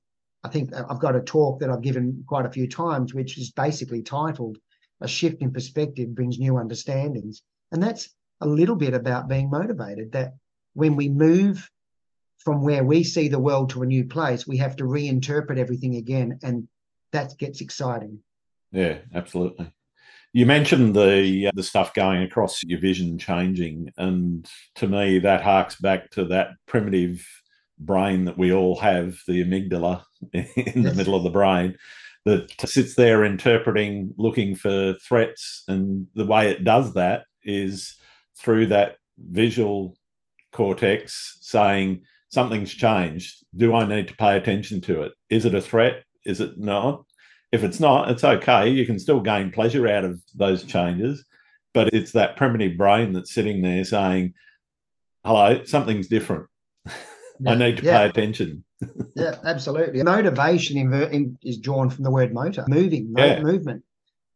[0.44, 3.50] I think I've got a talk that I've given quite a few times, which is
[3.50, 4.56] basically titled
[5.00, 7.42] a shift in perspective brings new understandings.
[7.72, 8.08] And that's
[8.40, 10.34] a little bit about being motivated that
[10.74, 11.70] when we move
[12.38, 15.96] from where we see the world to a new place, we have to reinterpret everything
[15.96, 16.38] again.
[16.42, 16.68] And
[17.12, 18.20] that gets exciting.
[18.72, 19.72] Yeah, absolutely.
[20.32, 25.42] You mentioned the uh, the stuff going across your vision changing, and to me that
[25.42, 27.26] harks back to that primitive
[27.78, 30.74] brain that we all have, the amygdala in yes.
[30.74, 31.76] the middle of the brain,
[32.28, 35.64] that sits there interpreting, looking for threats.
[35.66, 37.96] And the way it does that is
[38.38, 39.96] through that visual
[40.52, 43.44] cortex saying, something's changed.
[43.56, 45.12] Do I need to pay attention to it?
[45.30, 46.04] Is it a threat?
[46.26, 47.04] Is it not?
[47.50, 48.68] If it's not, it's okay.
[48.68, 51.24] You can still gain pleasure out of those changes.
[51.72, 54.34] But it's that primitive brain that's sitting there saying,
[55.24, 56.46] hello, something's different.
[57.40, 57.98] Yeah, I need to yeah.
[57.98, 58.64] pay attention
[59.14, 60.02] yeah, absolutely.
[60.02, 63.40] Motivation in, in, is drawn from the word motor, moving, yeah.
[63.40, 63.82] movement.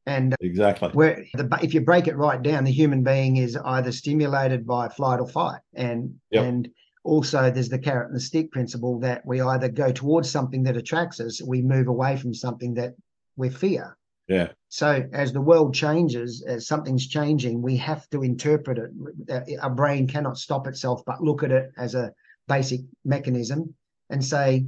[0.07, 3.57] And uh, exactly where the, if you break it right down, the human being is
[3.57, 6.45] either stimulated by flight or fight, and yep.
[6.45, 6.69] and
[7.05, 10.77] also there's the carrot and the stick principle that we either go towards something that
[10.77, 12.95] attracts us, we move away from something that
[13.37, 13.97] we fear.
[14.29, 14.49] Yeah.
[14.69, 18.91] So as the world changes, as something's changing, we have to interpret it.
[19.31, 22.13] Uh, our brain cannot stop itself, but look at it as a
[22.49, 23.75] basic mechanism
[24.13, 24.67] and say,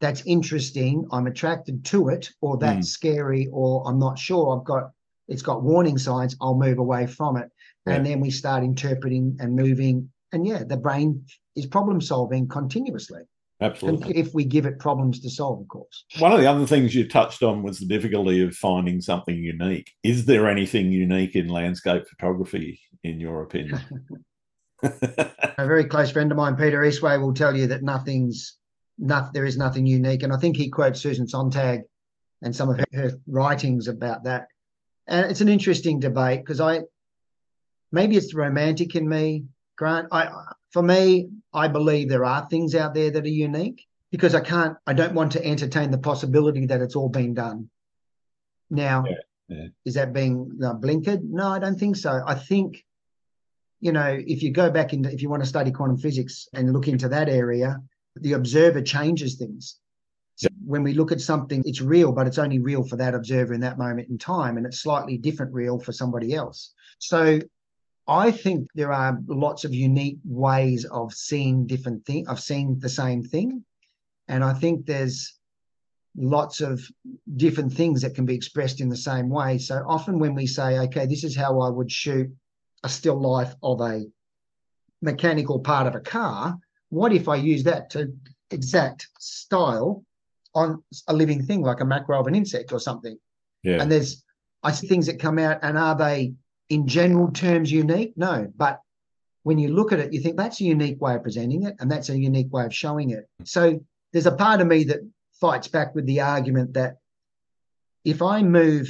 [0.00, 2.90] that's interesting, I'm attracted to it, or that's mm.
[2.90, 4.90] scary, or I'm not sure, I've got
[5.28, 7.50] it's got warning signs, I'll move away from it.
[7.86, 7.94] Yeah.
[7.94, 10.10] And then we start interpreting and moving.
[10.32, 11.24] And yeah, the brain
[11.56, 13.22] is problem solving continuously.
[13.60, 14.18] Absolutely.
[14.18, 16.04] If we give it problems to solve, of course.
[16.18, 19.90] One of the other things you touched on was the difficulty of finding something unique.
[20.02, 23.80] Is there anything unique in landscape photography in your opinion?
[24.82, 28.58] a very close friend of mine, Peter Eastway, will tell you that nothing's
[28.98, 30.22] not, there is nothing unique.
[30.22, 31.82] And I think he quotes Susan Sontag
[32.42, 34.48] and some of her, her writings about that.
[35.06, 36.82] And it's an interesting debate because I
[37.92, 39.44] maybe it's romantic in me,
[39.76, 40.08] Grant.
[40.12, 40.30] I
[40.74, 44.76] for me, I believe there are things out there that are unique because I can't,
[44.86, 47.70] I don't want to entertain the possibility that it's all been done.
[48.70, 49.16] Now, yeah,
[49.48, 49.66] yeah.
[49.84, 51.22] is that being uh, blinkered?
[51.22, 52.22] No, I don't think so.
[52.26, 52.84] I think,
[53.80, 56.72] you know, if you go back into, if you want to study quantum physics and
[56.72, 57.80] look into that area,
[58.16, 59.78] the observer changes things.
[60.36, 63.54] So when we look at something, it's real, but it's only real for that observer
[63.54, 66.72] in that moment in time, and it's slightly different real for somebody else.
[66.98, 67.40] So
[68.08, 72.88] I think there are lots of unique ways of seeing different things, of seeing the
[72.88, 73.64] same thing.
[74.28, 75.38] And I think there's
[76.16, 76.80] lots of
[77.36, 79.58] different things that can be expressed in the same way.
[79.58, 82.30] So often when we say, okay, this is how I would shoot
[82.82, 84.04] a still life of a
[85.00, 86.58] mechanical part of a car,
[86.94, 88.12] what if I use that to
[88.52, 90.04] exact style
[90.54, 93.18] on a living thing like a macro of an insect or something?
[93.64, 93.82] Yeah.
[93.82, 94.22] And there's
[94.62, 96.34] I see things that come out and are they
[96.68, 98.14] in general terms unique?
[98.16, 98.50] No.
[98.56, 98.80] But
[99.42, 101.90] when you look at it, you think that's a unique way of presenting it and
[101.90, 103.28] that's a unique way of showing it.
[103.38, 103.44] Hmm.
[103.44, 103.80] So
[104.12, 105.00] there's a part of me that
[105.40, 106.98] fights back with the argument that
[108.04, 108.88] if I move,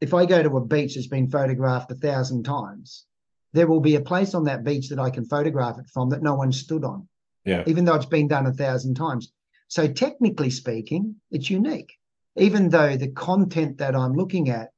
[0.00, 3.04] if I go to a beach that's been photographed a thousand times,
[3.52, 6.22] there will be a place on that beach that I can photograph it from that
[6.22, 7.06] no one stood on
[7.44, 7.64] yeah.
[7.66, 9.32] even though it's been done a thousand times.
[9.68, 11.92] So technically speaking, it's unique,
[12.36, 14.70] even though the content that I'm looking at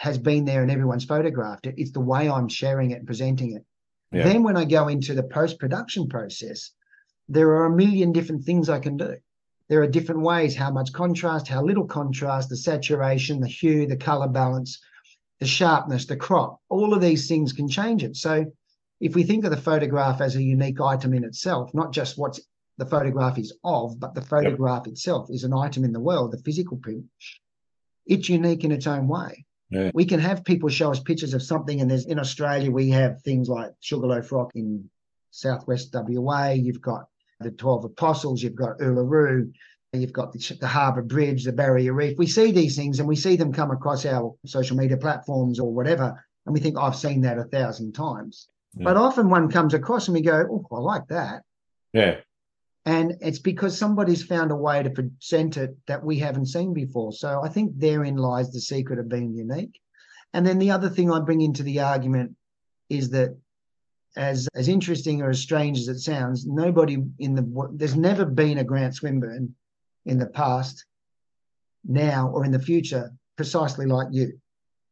[0.00, 1.74] has been there and everyone's photographed it.
[1.76, 3.64] It's the way I'm sharing it and presenting it.
[4.12, 4.24] Yeah.
[4.24, 6.70] Then when I go into the post-production process,
[7.28, 9.16] there are a million different things I can do.
[9.68, 13.96] There are different ways, how much contrast, how little contrast, the saturation, the hue, the
[13.96, 14.80] color balance,
[15.38, 18.16] the sharpness, the crop, all of these things can change it.
[18.16, 18.46] So
[19.00, 22.38] if we think of the photograph as a unique item in itself, not just what
[22.76, 24.92] the photograph is of, but the photograph yep.
[24.92, 27.04] itself is an item in the world, the physical print,
[28.06, 29.44] it's unique in its own way.
[29.70, 29.90] Yeah.
[29.94, 33.22] We can have people show us pictures of something, and there's in Australia we have
[33.22, 34.90] things like Sugarloaf Rock in
[35.30, 36.50] southwest WA.
[36.50, 37.06] You've got
[37.38, 38.42] the Twelve Apostles.
[38.42, 39.52] You've got Uluru.
[39.92, 42.18] You've got the, the Harbour Bridge, the Barrier Reef.
[42.18, 45.72] We see these things, and we see them come across our social media platforms or
[45.72, 48.48] whatever, and we think I've seen that a thousand times.
[48.74, 48.84] Yeah.
[48.84, 51.42] But often one comes across and we go, oh, I like that.
[51.92, 52.16] Yeah.
[52.86, 57.12] And it's because somebody's found a way to present it that we haven't seen before.
[57.12, 59.78] So I think therein lies the secret of being unique.
[60.32, 62.36] And then the other thing I bring into the argument
[62.88, 63.36] is that
[64.16, 68.58] as as interesting or as strange as it sounds, nobody in the there's never been
[68.58, 69.54] a Grant Swinbourne
[70.06, 70.84] in the past,
[71.84, 74.39] now or in the future, precisely like you.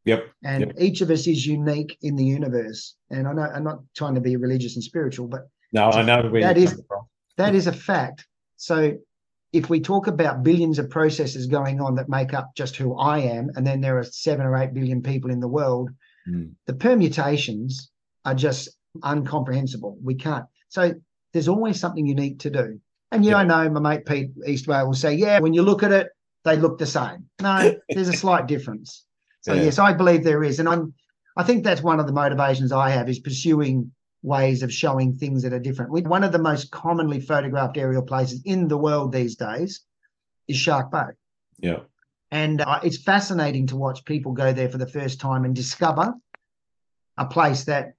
[0.09, 0.29] Yep.
[0.43, 0.75] And yep.
[0.79, 2.95] each of us is unique in the universe.
[3.09, 6.29] And I know I'm not trying to be religious and spiritual, but no, I know
[6.39, 6.81] that is
[7.37, 8.27] that is a fact.
[8.57, 8.97] So
[9.53, 13.19] if we talk about billions of processes going on that make up just who I
[13.19, 15.89] am, and then there are seven or eight billion people in the world,
[16.27, 16.51] mm.
[16.65, 17.91] the permutations
[18.25, 18.69] are just
[19.03, 19.97] uncomprehensible.
[20.03, 20.45] We can't.
[20.69, 20.93] So
[21.33, 22.79] there's always something unique to do.
[23.11, 25.91] And yeah, I know my mate Pete Eastway will say, yeah, when you look at
[25.91, 26.09] it,
[26.43, 27.25] they look the same.
[27.41, 29.05] No, there's a slight difference.
[29.41, 29.63] So yeah.
[29.63, 30.93] yes, I believe there is, and I'm.
[31.37, 35.43] I think that's one of the motivations I have is pursuing ways of showing things
[35.43, 35.91] that are different.
[35.91, 39.81] One of the most commonly photographed aerial places in the world these days
[40.47, 41.13] is Shark Bay.
[41.59, 41.79] Yeah.
[42.31, 46.13] And uh, it's fascinating to watch people go there for the first time and discover
[47.17, 47.93] a place that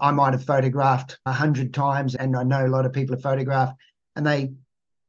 [0.00, 3.22] I might have photographed a hundred times, and I know a lot of people have
[3.22, 3.74] photographed,
[4.16, 4.52] and they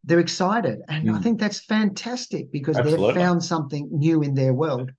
[0.03, 1.15] they're excited, and mm.
[1.15, 3.07] I think that's fantastic because Absolutely.
[3.07, 4.91] they've found something new in their world.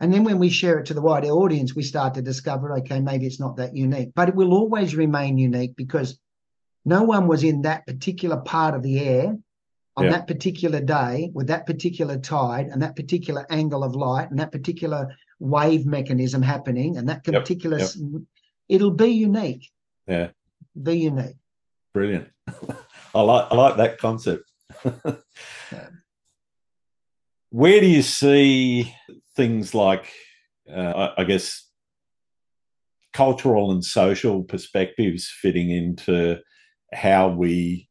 [0.00, 3.00] And then when we share it to the wider audience, we start to discover, okay,
[3.00, 6.18] maybe it's not that unique, but it will always remain unique because
[6.84, 9.36] no one was in that particular part of the air
[9.96, 10.10] on yeah.
[10.10, 14.50] that particular day with that particular tide and that particular angle of light and that
[14.50, 17.90] particular wave mechanism happening and that particular, yep.
[17.96, 18.22] Yep.
[18.68, 19.70] it'll be unique.
[20.06, 20.30] Yeah.
[20.80, 21.36] Be unique.
[21.92, 22.28] Brilliant.
[23.14, 24.50] I like I like that concept.
[24.84, 25.88] yeah.
[27.50, 28.92] Where do you see
[29.36, 30.12] things like,
[30.72, 31.68] uh, I guess,
[33.12, 36.38] cultural and social perspectives fitting into
[36.92, 37.88] how we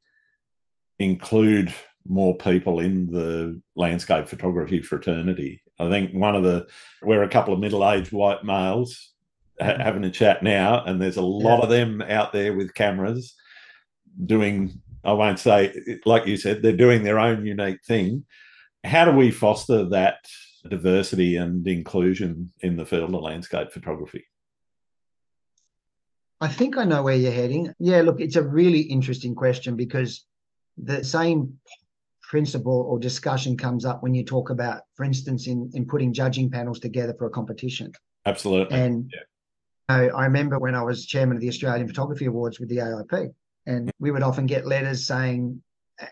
[0.99, 1.73] include
[2.05, 5.61] more people in the landscape photography fraternity.
[5.79, 6.67] I think one of the,
[7.01, 9.13] we're a couple of middle aged white males
[9.59, 9.81] ha- mm-hmm.
[9.81, 11.63] having a chat now, and there's a lot yeah.
[11.63, 13.33] of them out there with cameras
[14.25, 15.73] doing, I won't say,
[16.05, 18.25] like you said, they're doing their own unique thing.
[18.83, 20.25] How do we foster that
[20.69, 24.25] diversity and inclusion in the field of landscape photography?
[26.41, 27.73] I think I know where you're heading.
[27.79, 30.25] Yeah, look, it's a really interesting question because
[30.77, 31.57] the same
[32.21, 36.49] principle or discussion comes up when you talk about, for instance, in, in putting judging
[36.49, 37.91] panels together for a competition.
[38.25, 38.77] Absolutely.
[38.77, 39.21] And yeah.
[39.87, 43.33] I, I remember when I was chairman of the Australian Photography Awards with the AIP,
[43.65, 45.61] and we would often get letters saying,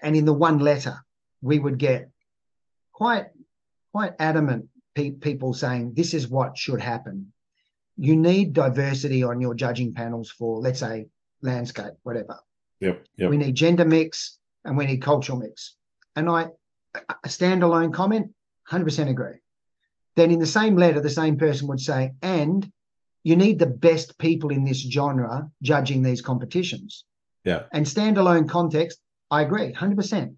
[0.02, 0.96] and in the one letter,
[1.42, 2.10] we would get
[2.94, 3.26] quite
[3.92, 7.32] quite adamant pe- people saying this is what should happen.
[7.98, 11.08] You need diversity on your judging panels for, let's say,
[11.42, 12.40] landscape, whatever.
[12.80, 13.30] Yep, yep.
[13.30, 15.76] We need gender mix and we need cultural mix.
[16.16, 16.48] And I,
[16.96, 18.32] a standalone comment,
[18.70, 19.36] 100% agree.
[20.16, 22.70] Then in the same letter, the same person would say, and
[23.24, 27.06] you need the best people in this genre judging these competitions.
[27.44, 27.64] Yeah.
[27.72, 30.36] And standalone context, I agree, 100%.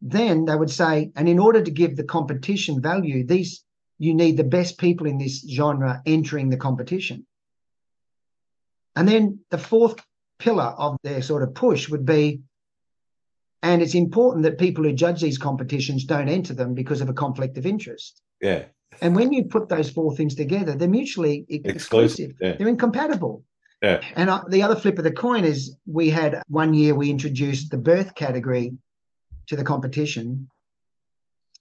[0.00, 3.64] Then they would say, and in order to give the competition value, these
[3.98, 7.26] you need the best people in this genre entering the competition.
[8.94, 9.96] And then the fourth
[10.38, 12.42] pillar of their sort of push would be,
[13.62, 17.12] and it's important that people who judge these competitions don't enter them because of a
[17.12, 18.22] conflict of interest.
[18.40, 18.66] Yeah.
[19.00, 21.74] And when you put those four things together, they're mutually exclusive.
[21.74, 22.32] exclusive.
[22.40, 22.56] Yeah.
[22.56, 23.44] They're incompatible.
[23.82, 24.00] Yeah.
[24.14, 27.70] And uh, the other flip of the coin is we had one year we introduced
[27.70, 28.76] the birth category
[29.48, 30.48] to the competition.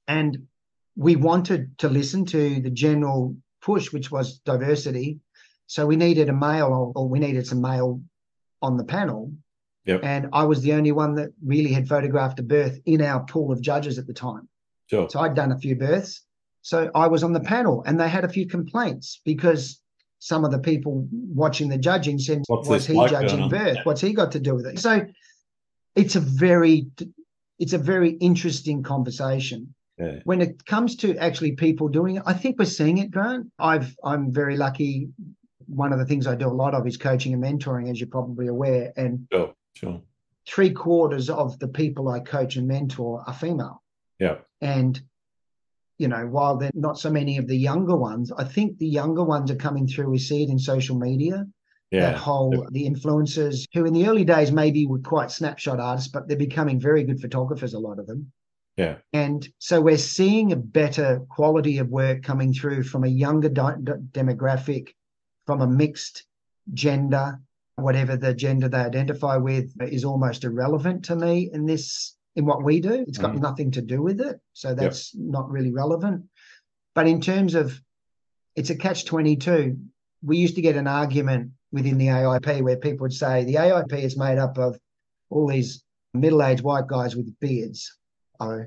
[0.07, 0.47] And
[0.95, 5.19] we wanted to listen to the general push, which was diversity.
[5.67, 8.01] So we needed a male or we needed some male
[8.61, 9.33] on the panel.
[9.85, 10.01] Yep.
[10.03, 13.51] And I was the only one that really had photographed a birth in our pool
[13.51, 14.47] of judges at the time.
[14.87, 15.09] Sure.
[15.09, 16.21] So I'd done a few births.
[16.61, 19.81] So I was on the panel and they had a few complaints because
[20.19, 23.77] some of the people watching the judging said, What's Was he judging birth?
[23.83, 24.79] What's he got to do with it?
[24.79, 25.05] So
[25.95, 26.87] it's a very
[27.59, 29.73] it's a very interesting conversation.
[29.97, 30.19] Yeah.
[30.25, 33.47] When it comes to actually people doing it, I think we're seeing it, Grant.
[33.57, 35.09] I've I'm very lucky.
[35.65, 38.09] One of the things I do a lot of is coaching and mentoring, as you're
[38.09, 38.93] probably aware.
[38.95, 40.01] And sure, sure.
[40.47, 43.81] Three quarters of the people I coach and mentor are female.
[44.19, 44.37] Yeah.
[44.61, 45.01] And
[45.97, 49.23] you know, while they're not so many of the younger ones, I think the younger
[49.23, 50.11] ones are coming through.
[50.11, 51.47] We see it in social media.
[51.91, 52.11] Yeah.
[52.11, 56.27] That whole the influencers who in the early days maybe were quite snapshot artists, but
[56.27, 58.31] they're becoming very good photographers, a lot of them.
[58.75, 58.97] Yeah.
[59.13, 63.77] And so we're seeing a better quality of work coming through from a younger di-
[64.11, 64.89] demographic,
[65.45, 66.25] from a mixed
[66.73, 67.39] gender,
[67.75, 72.63] whatever the gender they identify with is almost irrelevant to me in this in what
[72.63, 73.05] we do.
[73.07, 73.41] It's got mm.
[73.41, 74.39] nothing to do with it.
[74.53, 75.23] So that's yep.
[75.25, 76.25] not really relevant.
[76.93, 77.79] But in terms of
[78.55, 79.77] it's a catch 22,
[80.21, 83.93] we used to get an argument within the AIP where people would say the AIP
[83.93, 84.79] is made up of
[85.29, 87.95] all these middle aged white guys with beards.
[88.39, 88.65] Oh.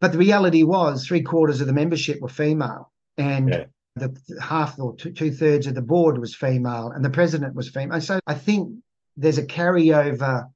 [0.00, 2.92] But the reality was three quarters of the membership were female.
[3.16, 3.64] And yeah.
[3.96, 8.00] the half or two thirds of the board was female and the president was female.
[8.02, 8.78] So I think
[9.16, 10.50] there's a carryover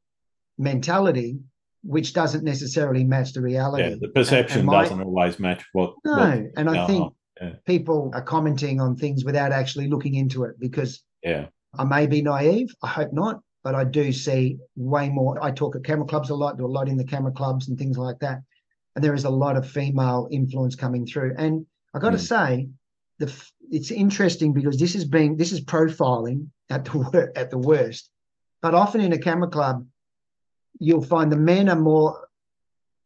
[0.59, 1.39] mentality
[1.83, 3.91] which doesn't necessarily match the reality.
[3.91, 5.95] Yeah, the perception and, and my, doesn't always match what.
[6.05, 7.53] No, what, and I think yeah.
[7.65, 11.47] people are commenting on things without actually looking into it because yeah,
[11.79, 12.75] I may be naive.
[12.83, 15.43] I hope not, but I do see way more.
[15.43, 17.79] I talk at camera clubs a lot, do a lot in the camera clubs and
[17.79, 18.43] things like that,
[18.95, 21.35] and there is a lot of female influence coming through.
[21.39, 22.21] And I got to mm.
[22.21, 22.69] say,
[23.19, 23.33] the
[23.71, 28.11] it's interesting because this is being this is profiling at the at the worst,
[28.63, 29.87] but often in a camera club
[30.79, 32.29] you'll find the men are more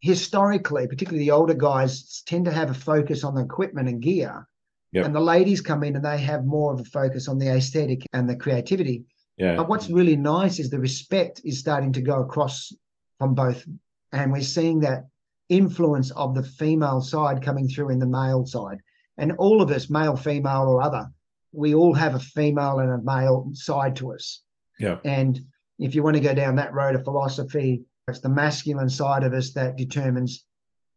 [0.01, 4.47] historically, particularly the older guys, tend to have a focus on the equipment and gear.
[4.93, 5.07] Yep.
[5.07, 8.05] And the ladies come in and they have more of a focus on the aesthetic
[8.12, 9.05] and the creativity.
[9.36, 9.57] Yeah.
[9.57, 12.72] But what's really nice is the respect is starting to go across
[13.18, 13.64] from both.
[14.12, 15.07] And we're seeing that
[15.49, 18.78] influence of the female side coming through in the male side.
[19.18, 21.09] And all of us, male, female, or other,
[21.53, 24.43] we all have a female and a male side to us.
[24.78, 24.99] Yeah.
[25.05, 25.41] And
[25.78, 29.32] if you want to go down that road of philosophy, it's the masculine side of
[29.32, 30.45] us that determines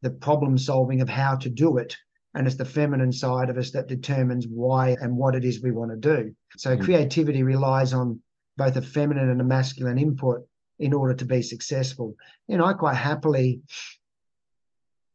[0.01, 1.95] the problem solving of how to do it.
[2.35, 5.71] And it's the feminine side of us that determines why and what it is we
[5.71, 6.35] want to do.
[6.57, 6.83] So mm-hmm.
[6.83, 8.19] creativity relies on
[8.57, 10.47] both a feminine and a masculine input
[10.79, 12.15] in order to be successful.
[12.47, 13.61] You know, I quite happily,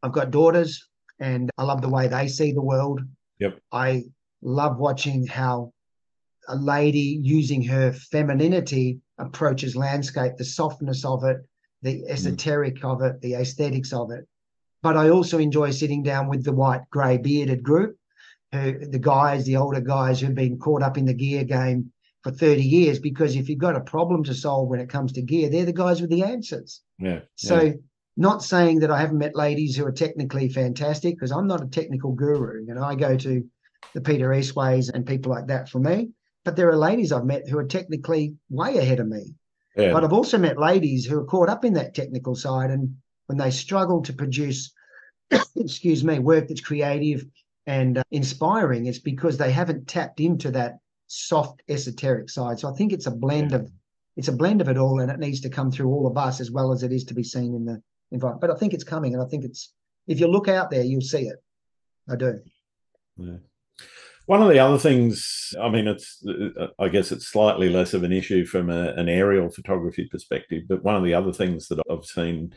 [0.03, 0.89] I've got daughters
[1.19, 3.01] and I love the way they see the world.
[3.41, 3.59] Yep.
[3.73, 4.05] I
[4.43, 5.73] love watching how
[6.49, 11.39] a lady using her femininity approaches landscape, the softness of it,
[11.83, 12.09] the mm.
[12.09, 12.85] esoteric mm.
[12.85, 14.27] of it, the aesthetics of it.
[14.83, 17.97] But I also enjoy sitting down with the white grey bearded group,
[18.53, 22.31] who the guys, the older guys who've been caught up in the gear game for
[22.31, 25.49] 30 years, because if you've got a problem to solve when it comes to gear,
[25.49, 26.83] they're the guys with the answers.
[26.99, 27.21] Yeah.
[27.37, 27.73] So yeah.
[28.17, 31.67] not saying that I haven't met ladies who are technically fantastic, because I'm not a
[31.67, 32.65] technical guru.
[32.67, 33.45] You know, I go to
[33.95, 36.11] the Peter Eastways and people like that for me.
[36.45, 39.35] But there are ladies I've met who are technically way ahead of me.
[39.77, 39.93] Yeah.
[39.93, 42.97] But I've also met ladies who are caught up in that technical side, and
[43.29, 44.73] when they struggle to produce,
[45.57, 47.25] excuse me, work that's creative
[47.67, 52.59] and uh, inspiring, it's because they haven't tapped into that soft esoteric side.
[52.59, 53.59] So I think it's a blend yeah.
[53.59, 53.71] of
[54.17, 56.41] it's a blend of it all, and it needs to come through all of us
[56.41, 58.41] as well as it is to be seen in the environment.
[58.41, 59.73] But I think it's coming, and I think it's
[60.09, 61.37] if you look out there, you'll see it.
[62.11, 62.41] I do.
[63.17, 63.37] Yeah.
[64.27, 66.25] One of the other things, I mean, it's
[66.79, 70.83] I guess it's slightly less of an issue from a, an aerial photography perspective, but
[70.83, 72.55] one of the other things that I've seen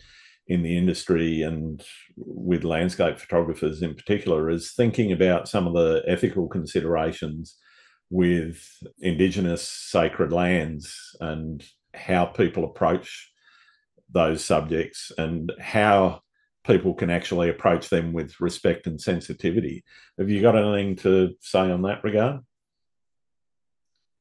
[0.51, 1.81] in the industry and
[2.17, 7.55] with landscape photographers in particular is thinking about some of the ethical considerations
[8.09, 8.61] with
[8.99, 13.31] indigenous sacred lands and how people approach
[14.11, 16.19] those subjects and how
[16.65, 19.85] people can actually approach them with respect and sensitivity.
[20.19, 22.41] Have you got anything to say on that regard?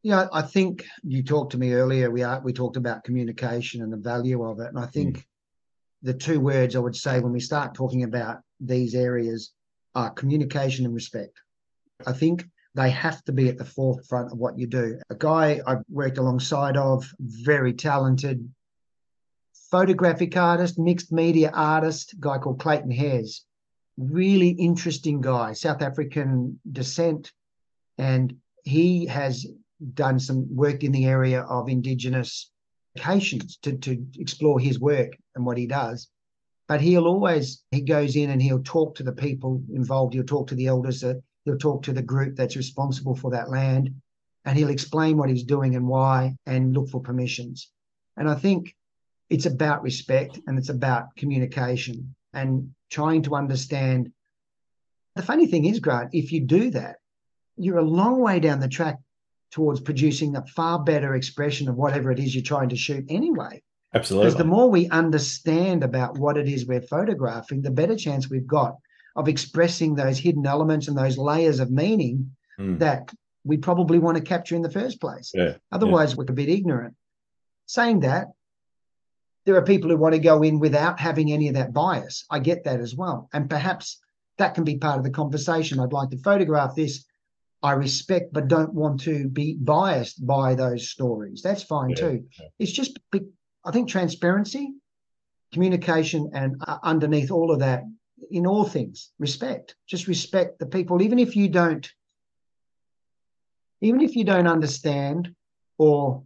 [0.05, 2.09] Yeah, I think you talked to me earlier.
[2.09, 5.25] We are, we talked about communication and the value of it, and I think mm.
[6.03, 9.53] The two words I would say when we start talking about these areas
[9.95, 11.41] are communication and respect.
[12.07, 12.45] I think
[12.75, 14.99] they have to be at the forefront of what you do.
[15.11, 18.49] A guy I've worked alongside of, very talented
[19.71, 23.45] photographic artist, mixed media artist, guy called Clayton Hares.
[23.97, 27.33] Really interesting guy, South African descent.
[27.99, 29.47] And he has
[29.95, 32.51] done some work in the area of Indigenous
[32.97, 36.09] locations to, to explore his work and what he does.
[36.69, 40.15] But he'll always, he goes in and he'll talk to the people involved.
[40.15, 43.51] He'll talk to the elders that He'll talk to the group that's responsible for that
[43.51, 43.95] land
[44.45, 47.71] and he'll explain what he's doing and why and look for permissions.
[48.17, 48.75] And I think
[49.29, 54.13] it's about respect and it's about communication and trying to understand.
[55.17, 56.97] The funny thing is, Grant, if you do that,
[57.57, 58.99] you're a long way down the track
[59.51, 63.63] towards producing a far better expression of whatever it is you're trying to shoot anyway.
[63.95, 64.27] Absolutely.
[64.27, 68.47] Because the more we understand about what it is we're photographing, the better chance we've
[68.47, 68.77] got
[69.17, 72.79] of expressing those hidden elements and those layers of meaning mm.
[72.79, 73.13] that
[73.45, 75.33] we probably want to capture in the first place.
[75.35, 76.17] Yeah, Otherwise, yeah.
[76.19, 76.95] we're a bit ignorant.
[77.67, 78.29] Saying that,
[79.47, 82.25] there are people who want to go in without having any of that bias.
[82.31, 83.29] I get that as well.
[83.33, 83.99] And perhaps
[84.39, 85.81] that can be part of the conversation.
[85.81, 87.05] I'd like to photograph this.
[87.63, 91.43] I respect, but don't want to be biased by those stories.
[91.43, 92.25] That's fine yeah, too.
[92.39, 92.47] Yeah.
[92.59, 94.73] It's just, I think, transparency,
[95.53, 97.83] communication, and uh, underneath all of that,
[98.31, 101.93] in all things respect just respect the people even if you don't
[103.81, 105.35] even if you don't understand
[105.79, 106.23] or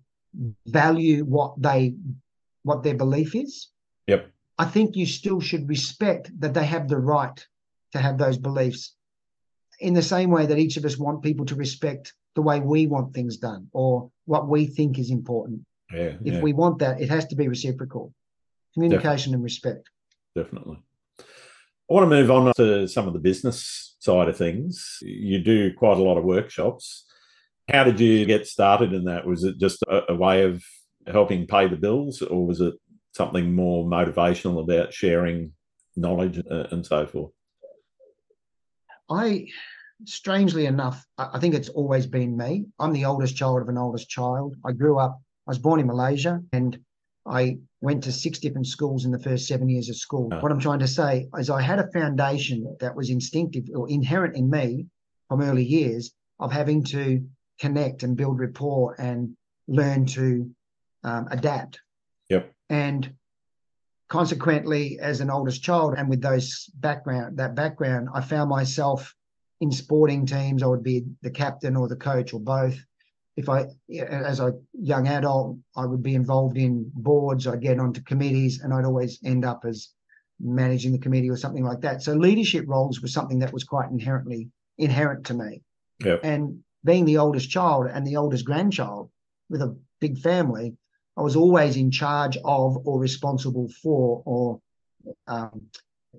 [0.67, 1.95] value what they
[2.63, 3.69] what their belief is
[4.07, 7.47] yep i think you still should respect that they have the right
[7.93, 8.97] to have those beliefs
[9.81, 12.87] in the same way that each of us want people to respect the way we
[12.87, 15.61] want things done or what we think is important
[15.93, 16.41] yeah, if yeah.
[16.41, 18.13] we want that it has to be reciprocal
[18.75, 19.35] communication definitely.
[19.35, 19.91] and respect
[20.35, 20.79] definitely
[21.91, 24.99] I want to move on to some of the business side of things.
[25.03, 27.05] You do quite a lot of workshops.
[27.71, 29.27] How did you get started in that?
[29.27, 30.65] Was it just a, a way of
[31.07, 32.73] helping pay the bills, or was it
[33.13, 35.53] something more motivational about sharing
[35.95, 37.33] knowledge uh, and so forth?
[39.11, 39.47] I,
[40.05, 42.67] strangely enough, I think it's always been me.
[42.79, 44.57] I'm the oldest child of an oldest child.
[44.65, 46.79] I grew up, I was born in Malaysia, and
[47.27, 50.29] I went to six different schools in the first seven years of school.
[50.33, 50.41] Oh.
[50.41, 54.37] What I'm trying to say is I had a foundation that was instinctive or inherent
[54.37, 54.87] in me
[55.29, 57.27] from early years of having to
[57.59, 59.37] connect and build rapport and
[59.69, 60.51] learn to
[61.03, 61.81] um, adapt.
[62.29, 62.53] Yep.
[62.69, 63.15] And
[64.09, 69.15] consequently, as an oldest child and with those background, that background, I found myself
[69.61, 70.63] in sporting teams.
[70.63, 72.79] I would be the captain or the coach or both
[73.37, 73.67] if I,
[73.99, 78.73] as a young adult, I would be involved in boards, I'd get onto committees, and
[78.73, 79.91] I'd always end up as
[80.41, 82.03] managing the committee or something like that.
[82.03, 85.63] So leadership roles was something that was quite inherently inherent to me.
[86.05, 86.21] Yep.
[86.23, 89.11] And being the oldest child and the oldest grandchild
[89.49, 90.77] with a big family,
[91.17, 94.61] I was always in charge of or responsible for or
[95.27, 95.63] um,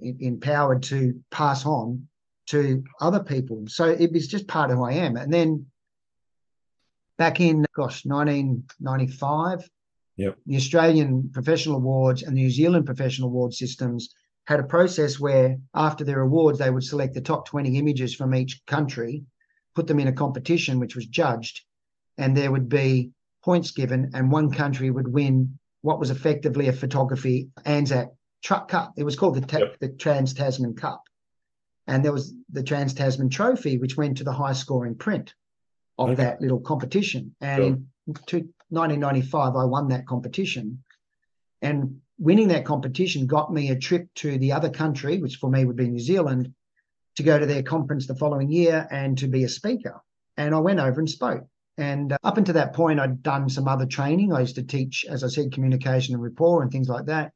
[0.01, 2.07] empowered to pass on
[2.47, 3.65] to other people.
[3.67, 5.17] So it was just part of who I am.
[5.17, 5.65] And then
[7.17, 9.69] back in, gosh, 1995.
[10.17, 10.37] Yep.
[10.45, 14.13] The Australian Professional Awards and the New Zealand Professional Award systems
[14.45, 18.33] had a process where, after their awards, they would select the top 20 images from
[18.33, 19.23] each country,
[19.73, 21.65] put them in a competition which was judged,
[22.17, 23.11] and there would be
[23.45, 28.09] points given, and one country would win what was effectively a photography Anzac
[28.43, 28.93] Truck Cup.
[28.97, 29.79] It was called the, ta- yep.
[29.79, 31.03] the Trans Tasman Cup.
[31.87, 35.35] And there was the Trans Tasman Trophy, which went to the high scoring print.
[35.97, 36.23] of okay.
[36.23, 37.35] that little competition.
[37.39, 37.87] And
[38.27, 38.39] sure.
[38.39, 40.83] in 1995, I won that competition.
[41.61, 45.65] And winning that competition got me a trip to the other country, which for me
[45.65, 46.53] would be New Zealand,
[47.17, 50.01] to go to their conference the following year and to be a speaker.
[50.35, 51.47] And I went over and spoke.
[51.77, 54.33] And uh, up until that point, I'd done some other training.
[54.33, 57.33] I used to teach, as I said, communication and rapport and things like that.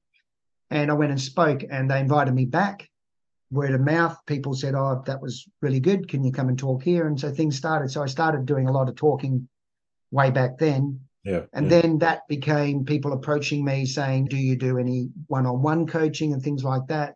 [0.70, 2.88] And I went and spoke, and they invited me back.
[3.52, 6.08] Word of mouth, people said, Oh, that was really good.
[6.08, 7.08] Can you come and talk here?
[7.08, 7.90] And so things started.
[7.90, 9.50] So I started doing a lot of talking
[10.12, 11.02] way back then.
[11.24, 11.42] Yeah.
[11.52, 11.82] And yeah.
[11.82, 16.34] then that became people approaching me saying, Do you do any one on one coaching
[16.34, 17.16] and things like that?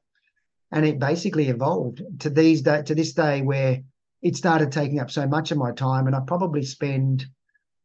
[0.72, 3.82] And it basically evolved to these day, to this day where
[4.24, 6.08] it started taking up so much of my time.
[6.08, 7.26] And I probably spend,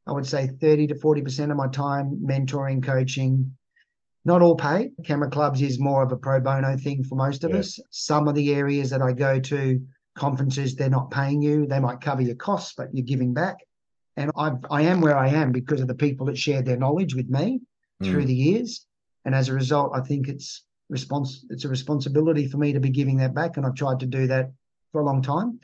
[0.07, 3.57] I would say 30 to 40% of my time mentoring, coaching,
[4.25, 4.93] not all paid.
[5.05, 7.59] Camera clubs is more of a pro bono thing for most of yeah.
[7.59, 7.81] us.
[7.91, 9.83] Some of the areas that I go to,
[10.17, 11.67] conferences, they're not paying you.
[11.67, 13.57] They might cover your costs, but you're giving back.
[14.17, 17.15] And I've, I am where I am because of the people that shared their knowledge
[17.15, 17.61] with me
[18.03, 18.07] mm.
[18.07, 18.87] through the years.
[19.25, 22.91] And as a result, I think it's response it's a responsibility for me to be
[22.91, 23.57] giving that back.
[23.57, 24.53] And I've tried to do that
[24.93, 25.61] for a long time.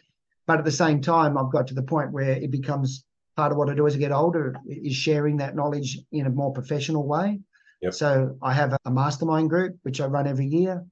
[0.46, 3.04] But at the same time, I've got to the point where it becomes
[3.36, 6.30] part of what I do as I get older is sharing that knowledge in a
[6.30, 7.40] more professional way.
[7.82, 7.94] Yep.
[7.94, 10.84] So I have a mastermind group which I run every year,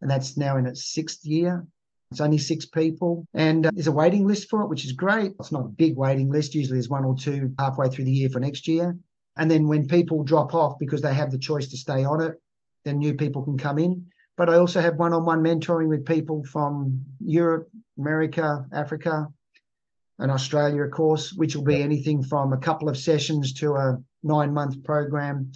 [0.00, 1.66] and that's now in its sixth year.
[2.10, 5.32] It's only six people, and uh, there's a waiting list for it, which is great.
[5.38, 6.54] It's not a big waiting list.
[6.54, 8.96] Usually, there's one or two halfway through the year for next year.
[9.36, 12.40] And then when people drop off because they have the choice to stay on it,
[12.84, 14.06] then new people can come in.
[14.38, 17.68] But I also have one-on-one mentoring with people from Europe,
[17.98, 19.26] America, Africa,
[20.20, 23.98] and Australia, of course, which will be anything from a couple of sessions to a
[24.22, 25.50] nine-month program.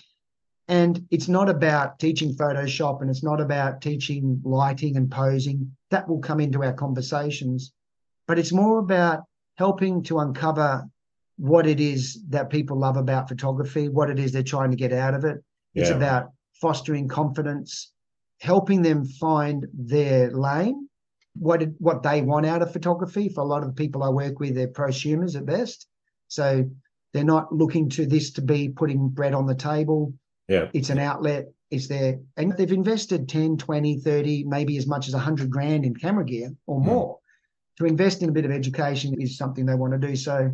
[0.67, 5.77] And it's not about teaching Photoshop and it's not about teaching lighting and posing.
[5.91, 7.73] That will come into our conversations.
[8.27, 9.21] But it's more about
[9.57, 10.89] helping to uncover
[11.37, 14.93] what it is that people love about photography, what it is they're trying to get
[14.93, 15.39] out of it.
[15.75, 15.97] It's yeah.
[15.97, 17.93] about fostering confidence,
[18.43, 20.89] helping them find their lane,
[21.35, 23.29] what what they want out of photography.
[23.29, 25.87] For a lot of the people I work with, they're prosumers at best.
[26.27, 26.69] So
[27.13, 30.13] they're not looking to this to be putting bread on the table.
[30.49, 30.69] Yeah.
[30.73, 31.53] It's an outlet.
[31.71, 32.19] It's there.
[32.37, 36.53] And they've invested 10, 20, 30, maybe as much as 100 grand in camera gear
[36.67, 37.15] or more.
[37.15, 37.19] Mm.
[37.79, 40.17] To invest in a bit of education is something they want to do.
[40.17, 40.51] So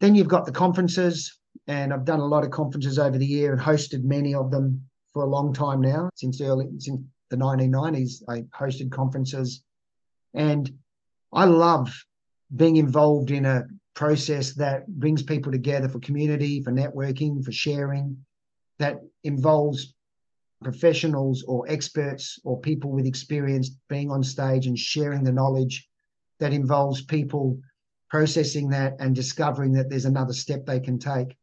[0.00, 3.52] then you've got the conferences, and I've done a lot of conferences over the year
[3.52, 6.10] and hosted many of them for a long time now.
[6.14, 7.00] Since early since
[7.30, 9.62] the 1990s, I hosted conferences,
[10.34, 10.70] and
[11.32, 11.92] I love
[12.54, 18.24] being involved in a process that brings people together for community, for networking, for sharing,
[18.78, 19.94] that involves
[20.62, 25.88] professionals or experts or people with experience being on stage and sharing the knowledge
[26.40, 27.58] that involves people
[28.10, 31.36] processing that and discovering that there's another step they can take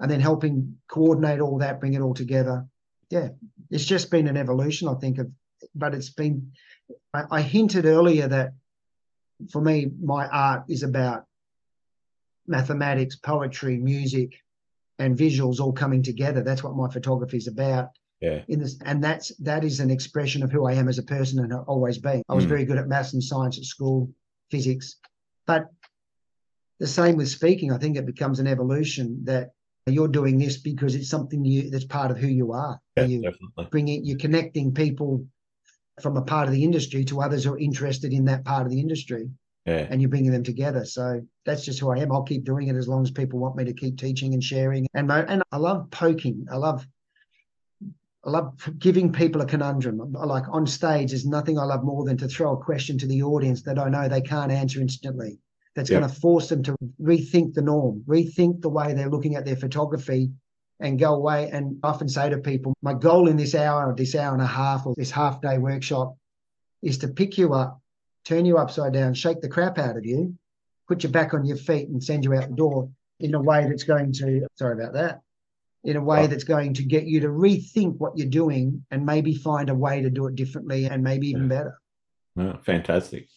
[0.00, 2.66] and then helping coordinate all that bring it all together
[3.10, 3.28] yeah
[3.70, 5.30] it's just been an evolution i think of
[5.74, 6.52] but it's been
[7.14, 8.52] I, I hinted earlier that
[9.50, 11.24] for me my art is about
[12.46, 14.34] mathematics poetry music
[14.98, 16.42] and visuals all coming together.
[16.42, 17.90] That's what my photography is about.
[18.20, 18.42] Yeah.
[18.48, 21.38] In this, and that's that is an expression of who I am as a person
[21.40, 22.22] and I've always been.
[22.28, 22.48] I was mm.
[22.48, 24.10] very good at maths and science at school,
[24.50, 24.96] physics,
[25.46, 25.66] but
[26.80, 27.72] the same with speaking.
[27.72, 29.50] I think it becomes an evolution that
[29.86, 32.80] you're doing this because it's something you that's part of who you are.
[32.96, 33.68] Yeah, you definitely.
[33.70, 35.26] Bringing you're connecting people
[36.00, 38.70] from a part of the industry to others who are interested in that part of
[38.70, 39.30] the industry
[39.66, 39.86] yeah.
[39.90, 40.84] and you're bringing them together.
[40.84, 42.12] So that's just who I am.
[42.12, 44.86] I'll keep doing it as long as people want me to keep teaching and sharing.
[44.94, 46.46] And and I love poking.
[46.50, 46.86] I love
[48.24, 50.12] I love giving people a conundrum.
[50.12, 53.22] Like on stage, there's nothing I love more than to throw a question to the
[53.22, 55.38] audience that I know they can't answer instantly.
[55.76, 56.00] That's yeah.
[56.00, 59.56] going to force them to rethink the norm, rethink the way they're looking at their
[59.56, 60.32] photography,
[60.80, 61.50] and go away.
[61.50, 64.46] And often say to people, my goal in this hour, or this hour and a
[64.46, 66.16] half, or this half day workshop,
[66.82, 67.80] is to pick you up
[68.26, 70.36] turn you upside down, shake the crap out of you,
[70.88, 73.64] put you back on your feet, and send you out the door in a way
[73.66, 75.20] that's going to, sorry about that,
[75.84, 76.26] in a way oh.
[76.26, 80.02] that's going to get you to rethink what you're doing and maybe find a way
[80.02, 81.78] to do it differently and maybe even better.
[82.36, 83.28] Oh, fantastic.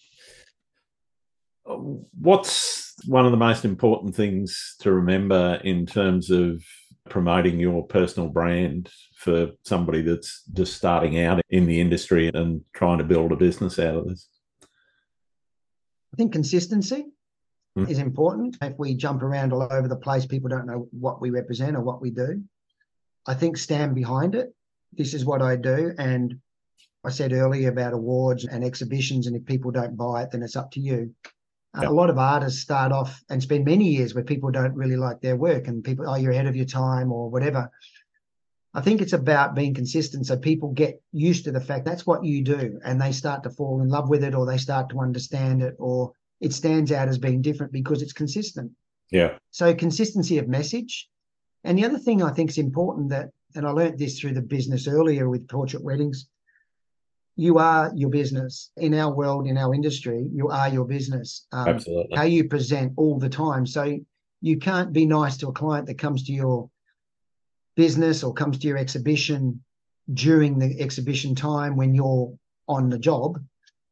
[1.77, 6.63] What's one of the most important things to remember in terms of
[7.09, 12.97] promoting your personal brand for somebody that's just starting out in the industry and trying
[12.97, 14.27] to build a business out of this?
[16.13, 17.05] I think consistency
[17.77, 17.89] mm.
[17.89, 18.57] is important.
[18.61, 21.81] If we jump around all over the place, people don't know what we represent or
[21.81, 22.43] what we do.
[23.27, 24.53] I think stand behind it.
[24.93, 25.93] This is what I do.
[25.99, 26.39] And
[27.03, 30.55] I said earlier about awards and exhibitions, and if people don't buy it, then it's
[30.55, 31.13] up to you.
[31.75, 35.21] A lot of artists start off and spend many years where people don't really like
[35.21, 37.69] their work and people, oh, you're ahead of your time or whatever.
[38.73, 42.23] I think it's about being consistent so people get used to the fact that's what
[42.23, 44.99] you do and they start to fall in love with it or they start to
[44.99, 48.71] understand it or it stands out as being different because it's consistent.
[49.11, 49.37] Yeah.
[49.51, 51.09] So consistency of message.
[51.63, 54.41] And the other thing I think is important that, and I learned this through the
[54.41, 56.27] business earlier with portrait weddings,
[57.39, 61.47] you are your business in our world, in our industry, you are your business.
[61.53, 62.17] Um, Absolutely.
[62.17, 63.65] How you present all the time.
[63.65, 63.97] So
[64.41, 66.69] you can't be nice to a client that comes to your
[67.77, 69.63] business or comes to your exhibition
[70.13, 72.33] during the exhibition time when you're
[72.67, 73.41] on the job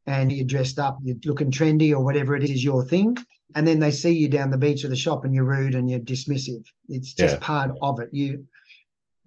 [0.06, 3.16] and you're dressed up, you're looking trendy or whatever it is your thing.
[3.56, 5.90] And then they see you down the beach of the shop and you're rude and
[5.90, 6.66] you're dismissive.
[6.90, 7.40] It's just yeah.
[7.40, 8.10] part of it.
[8.12, 8.46] You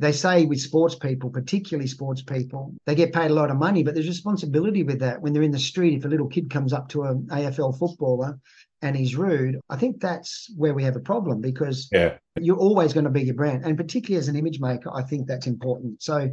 [0.01, 3.83] they say with sports people, particularly sports people, they get paid a lot of money,
[3.83, 5.21] but there's responsibility with that.
[5.21, 8.39] When they're in the street, if a little kid comes up to an AFL footballer
[8.81, 12.17] and he's rude, I think that's where we have a problem because yeah.
[12.41, 13.67] you're always going to be your brand.
[13.67, 16.03] And particularly as an image maker, I think that's important.
[16.03, 16.31] So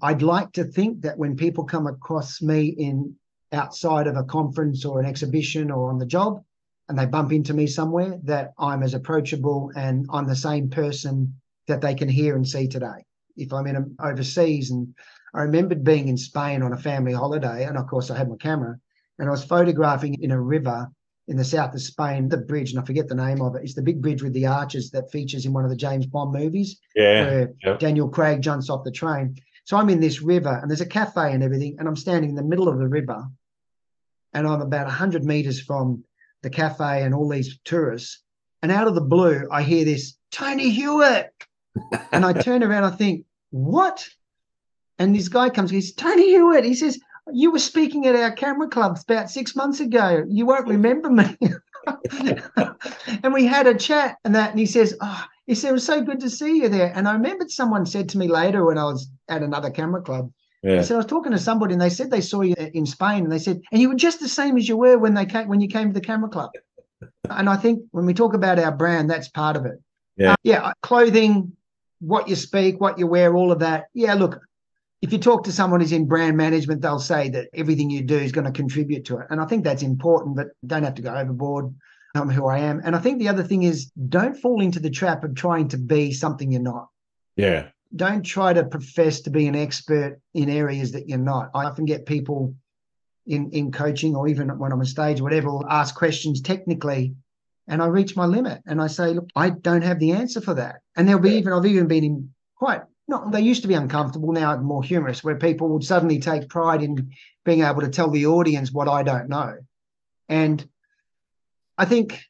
[0.00, 3.14] I'd like to think that when people come across me in
[3.52, 6.42] outside of a conference or an exhibition or on the job
[6.88, 11.34] and they bump into me somewhere, that I'm as approachable and I'm the same person
[11.70, 13.04] that they can hear and see today.
[13.36, 14.94] If I'm in overseas, and
[15.34, 18.36] I remembered being in Spain on a family holiday, and of course I had my
[18.36, 18.78] camera,
[19.18, 20.88] and I was photographing in a river
[21.28, 23.62] in the south of Spain, the bridge, and I forget the name of it.
[23.62, 26.32] It's the big bridge with the arches that features in one of the James Bond
[26.32, 27.76] movies, yeah, where yeah.
[27.76, 29.36] Daniel Craig jumps off the train.
[29.64, 32.36] So I'm in this river, and there's a cafe and everything, and I'm standing in
[32.36, 33.24] the middle of the river,
[34.34, 36.04] and I'm about hundred meters from
[36.42, 38.22] the cafe and all these tourists,
[38.62, 41.32] and out of the blue, I hear this Tony Hewitt
[42.12, 44.08] and I turn around, I think, what?
[44.98, 46.64] And this guy comes, he's Tony Hewitt.
[46.64, 46.98] He says,
[47.32, 50.24] You were speaking at our camera club about six months ago.
[50.28, 51.36] You won't remember me.
[53.22, 55.86] and we had a chat and that, and he says, Oh, he said, It was
[55.86, 56.92] so good to see you there.
[56.94, 60.30] And I remembered someone said to me later when I was at another camera club,
[60.62, 60.78] yeah.
[60.78, 63.24] I said I was talking to somebody and they said they saw you in Spain
[63.24, 65.48] and they said, and you were just the same as you were when they came
[65.48, 66.50] when you came to the camera club.
[67.30, 69.80] and I think when we talk about our brand, that's part of it.
[70.16, 70.32] Yeah.
[70.32, 70.72] Uh, yeah.
[70.82, 71.56] Clothing,
[72.00, 73.86] what you speak, what you wear, all of that.
[73.94, 74.40] Yeah, look,
[75.02, 78.18] if you talk to someone who's in brand management, they'll say that everything you do
[78.18, 79.26] is going to contribute to it.
[79.30, 81.74] And I think that's important, but don't have to go overboard.
[82.14, 82.80] I'm who I am.
[82.84, 85.78] And I think the other thing is don't fall into the trap of trying to
[85.78, 86.88] be something you're not.
[87.36, 87.68] Yeah.
[87.94, 91.50] Don't try to profess to be an expert in areas that you're not.
[91.54, 92.54] I often get people
[93.26, 97.14] in, in coaching or even when I'm on stage or whatever, ask questions technically
[97.70, 100.54] and I reach my limit and I say, look, I don't have the answer for
[100.54, 100.80] that.
[100.96, 104.32] And there'll be even I've even been in quite not they used to be uncomfortable,
[104.32, 107.12] now more humorous, where people would suddenly take pride in
[107.44, 109.58] being able to tell the audience what I don't know.
[110.28, 110.66] And
[111.78, 112.20] I think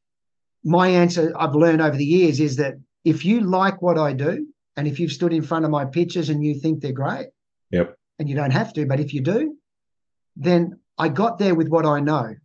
[0.62, 2.74] my answer I've learned over the years is that
[3.04, 6.28] if you like what I do, and if you've stood in front of my pictures
[6.28, 7.28] and you think they're great,
[7.70, 9.56] yep, and you don't have to, but if you do,
[10.36, 12.36] then I got there with what I know.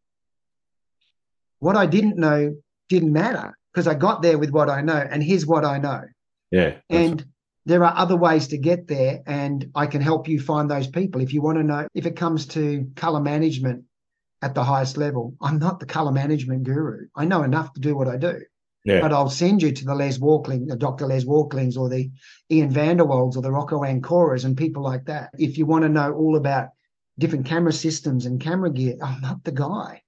[1.59, 2.55] What I didn't know
[2.89, 6.01] didn't matter because I got there with what I know, and here's what I know.
[6.51, 6.75] Yeah.
[6.89, 7.25] And
[7.65, 11.21] there are other ways to get there, and I can help you find those people.
[11.21, 13.83] If you want to know, if it comes to color management
[14.41, 17.07] at the highest level, I'm not the color management guru.
[17.15, 18.39] I know enough to do what I do.
[18.85, 19.01] Yeah.
[19.01, 21.07] But I'll send you to the Les Walkling, the Dr.
[21.07, 22.11] Les Walklings, or the
[22.51, 25.31] Ian van der Woldes, or the Rocco Ancoras, and people like that.
[25.39, 26.69] If you want to know all about
[27.17, 30.03] different camera systems and camera gear, I'm not the guy.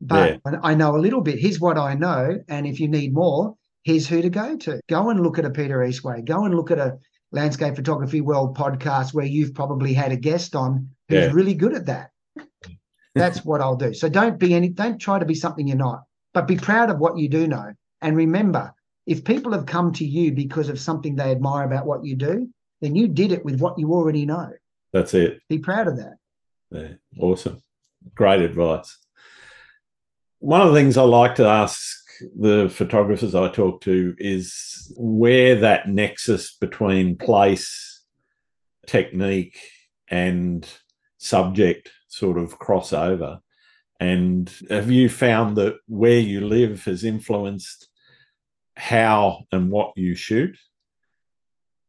[0.00, 0.58] But yeah.
[0.62, 1.38] I know a little bit.
[1.38, 2.38] Here's what I know.
[2.48, 4.80] And if you need more, here's who to go to.
[4.88, 6.24] Go and look at a Peter Eastway.
[6.24, 6.98] Go and look at a
[7.32, 11.32] Landscape Photography World podcast where you've probably had a guest on who's yeah.
[11.32, 12.10] really good at that.
[13.14, 13.94] That's what I'll do.
[13.94, 16.02] So don't be any, don't try to be something you're not,
[16.34, 17.72] but be proud of what you do know.
[18.02, 18.74] And remember,
[19.06, 22.48] if people have come to you because of something they admire about what you do,
[22.82, 24.50] then you did it with what you already know.
[24.92, 25.40] That's it.
[25.48, 26.16] Be proud of that.
[26.70, 26.88] Yeah.
[27.18, 27.62] Awesome.
[28.14, 28.98] Great advice
[30.38, 31.96] one of the things I like to ask
[32.38, 38.02] the photographers I talk to is where that nexus between place,
[38.86, 39.58] technique,
[40.08, 40.66] and
[41.18, 43.40] subject sort of cross over.
[43.98, 47.88] And have you found that where you live has influenced
[48.76, 50.56] how and what you shoot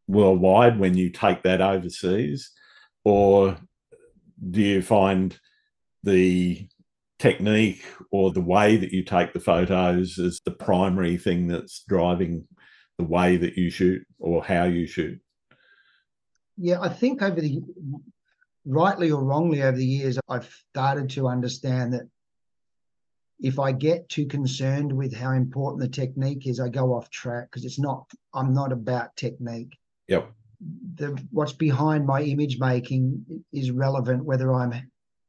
[0.07, 2.51] worldwide when you take that overseas?
[3.03, 3.57] Or
[4.49, 5.37] do you find
[6.03, 6.67] the
[7.19, 12.47] technique or the way that you take the photos is the primary thing that's driving
[12.97, 15.19] the way that you shoot or how you shoot?
[16.57, 17.61] Yeah, I think over the
[18.65, 22.07] rightly or wrongly over the years, I've started to understand that
[23.39, 27.49] if I get too concerned with how important the technique is, I go off track
[27.49, 29.77] because it's not, I'm not about technique.
[30.07, 30.31] Yep.
[30.95, 34.73] The, what's behind my image making is relevant whether I'm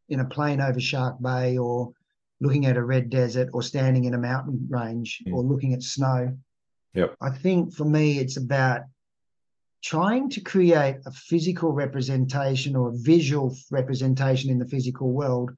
[0.08, 1.92] in a plane over Shark Bay or
[2.40, 5.32] looking at a red desert or standing in a mountain range mm.
[5.32, 6.36] or looking at snow.
[6.94, 7.16] Yep.
[7.20, 8.82] I think for me, it's about
[9.82, 15.50] trying to create a physical representation or a visual representation in the physical world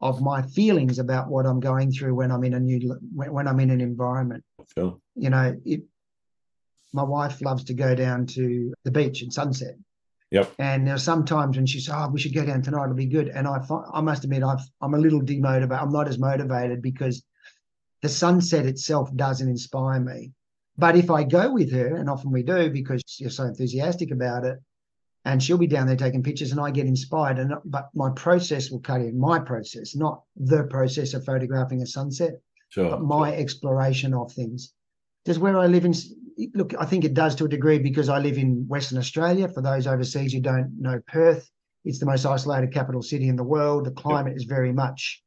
[0.00, 3.60] of my feelings about what I'm going through when I'm in a new when I'm
[3.60, 4.44] in an environment.
[4.76, 4.98] Sure.
[5.14, 5.82] You know, it,
[6.92, 9.76] my wife loves to go down to the beach at sunset.
[10.30, 10.54] Yep.
[10.58, 13.28] And there sometimes when she says, "Oh, we should go down tonight; it'll be good,"
[13.28, 15.80] and I I must admit i am a little demotivated.
[15.80, 17.22] I'm not as motivated because
[18.02, 20.32] the sunset itself doesn't inspire me.
[20.76, 24.44] But if I go with her, and often we do because you're so enthusiastic about
[24.44, 24.58] it,
[25.24, 27.38] and she'll be down there taking pictures, and I get inspired.
[27.38, 31.86] And but my process will cut in my process, not the process of photographing a
[31.86, 34.72] sunset, sure, but my exploration of things.
[35.24, 35.94] Does where I live in
[36.54, 36.74] look?
[36.78, 39.48] I think it does to a degree because I live in Western Australia.
[39.48, 41.50] For those overseas who don't know Perth,
[41.84, 43.84] it's the most isolated capital city in the world.
[43.84, 44.36] The climate yep.
[44.36, 45.22] is very much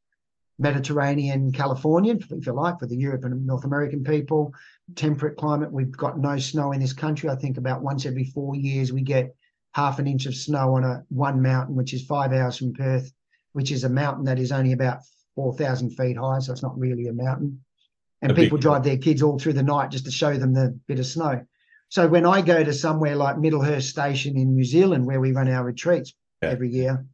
[0.58, 4.52] Mediterranean, Californian, if you like, for the Europe and North American people.
[4.94, 5.72] Temperate climate.
[5.72, 7.30] We've got no snow in this country.
[7.30, 9.34] I think about once every four years we get
[9.72, 13.10] half an inch of snow on a one mountain, which is five hours from Perth,
[13.52, 15.00] which is a mountain that is only about
[15.34, 17.64] four thousand feet high, so it's not really a mountain.
[18.22, 18.62] And a people big...
[18.62, 21.44] drive their kids all through the night just to show them the bit of snow.
[21.88, 25.48] So when I go to somewhere like Middlehurst Station in New Zealand, where we run
[25.48, 26.50] our retreats yeah.
[26.50, 27.04] every year,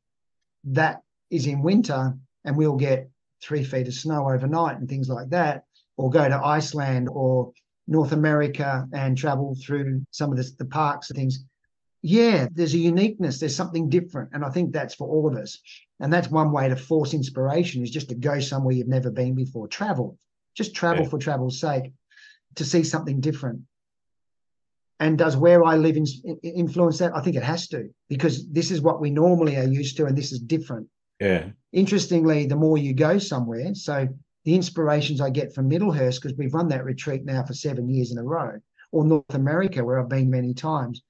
[0.64, 3.08] that is in winter, and we'll get
[3.42, 5.64] three feet of snow overnight and things like that,
[5.96, 7.52] or go to Iceland or
[7.88, 11.44] North America and travel through some of the, the parks and things.
[12.02, 14.30] Yeah, there's a uniqueness, there's something different.
[14.32, 15.58] And I think that's for all of us.
[16.00, 19.34] And that's one way to force inspiration is just to go somewhere you've never been
[19.34, 19.68] before.
[19.68, 20.18] Travel,
[20.56, 21.10] just travel yeah.
[21.10, 21.92] for travel's sake
[22.56, 23.60] to see something different.
[24.98, 26.06] And does where I live in,
[26.42, 27.14] influence that?
[27.14, 30.16] I think it has to, because this is what we normally are used to, and
[30.16, 30.88] this is different.
[31.20, 31.50] Yeah.
[31.72, 34.08] Interestingly, the more you go somewhere, so
[34.44, 38.10] the inspirations I get from Middlehurst, because we've run that retreat now for seven years
[38.10, 38.58] in a row,
[38.90, 41.02] or North America, where I've been many times,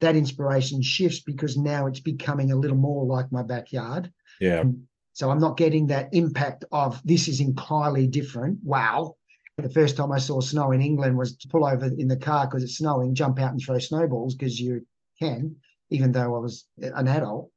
[0.00, 4.12] that inspiration shifts because now it's becoming a little more like my backyard.
[4.40, 4.64] Yeah.
[4.64, 4.82] Mm.
[5.12, 8.58] So I'm not getting that impact of this is entirely different.
[8.62, 9.16] Wow.
[9.58, 12.46] The first time I saw snow in England was to pull over in the car
[12.46, 14.86] because it's snowing, jump out and throw snowballs because you
[15.18, 15.56] can,
[15.90, 17.50] even though I was an adult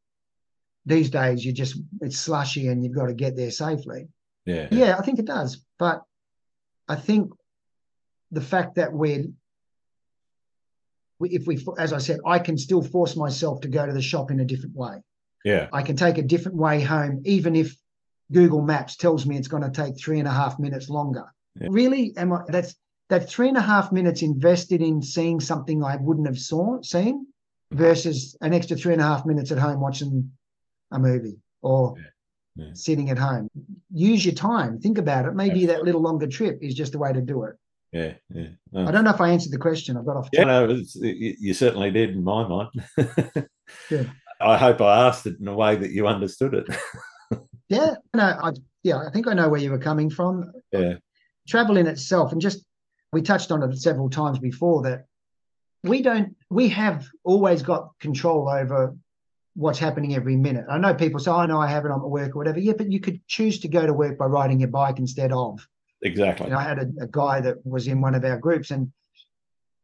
[0.86, 4.08] these days you just it's slushy and you've got to get there safely.
[4.45, 4.68] Yeah.
[4.72, 5.64] Yeah, I think it does.
[5.80, 6.01] But
[6.88, 7.32] I think
[8.32, 9.26] the fact that we're
[11.22, 14.30] if we as I said, I can still force myself to go to the shop
[14.32, 14.95] in a different way.
[15.44, 15.68] Yeah.
[15.74, 17.76] I can take a different way home, even if
[18.32, 21.26] Google Maps tells me it's going to take three and a half minutes longer.
[21.60, 21.68] Yeah.
[21.70, 22.14] Really?
[22.18, 22.76] Am I that's
[23.10, 27.26] that three and a half minutes invested in seeing something I wouldn't have saw seen
[27.26, 27.78] mm-hmm.
[27.78, 30.32] versus an extra three and a half minutes at home watching
[30.91, 32.66] a movie or yeah.
[32.66, 32.74] Yeah.
[32.74, 33.50] sitting at home.
[33.94, 34.80] Use your time.
[34.80, 35.36] Think about it.
[35.36, 37.56] Maybe that little longer trip is just the way to do it.
[37.91, 38.48] Yeah, yeah.
[38.72, 38.88] No.
[38.88, 39.96] I don't know if I answered the question.
[39.98, 40.30] I've got off.
[40.34, 42.70] Yeah, no, you certainly did in my mind.
[43.91, 44.06] yeah.
[44.44, 46.68] I hope I asked it in a way that you understood it.
[47.70, 48.52] yeah, no, I
[48.84, 50.52] yeah, I think I know where you were coming from.
[50.72, 50.96] Yeah.
[51.48, 52.64] Travel in itself, and just
[53.12, 55.06] we touched on it several times before that
[55.84, 58.96] we don't we have always got control over
[59.56, 60.66] what's happening every minute.
[60.70, 62.60] I know people say, "I oh, know I have it on at work or whatever."
[62.60, 65.66] Yeah, but you could choose to go to work by riding your bike instead of.
[66.02, 66.48] Exactly.
[66.48, 68.91] You know, I had a, a, guy that was in one of our groups and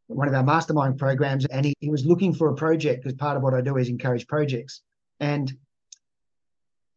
[0.10, 3.38] one of our mastermind programs, and he, he was looking for a project because part
[3.38, 4.82] of what I do is encourage projects,
[5.20, 5.52] and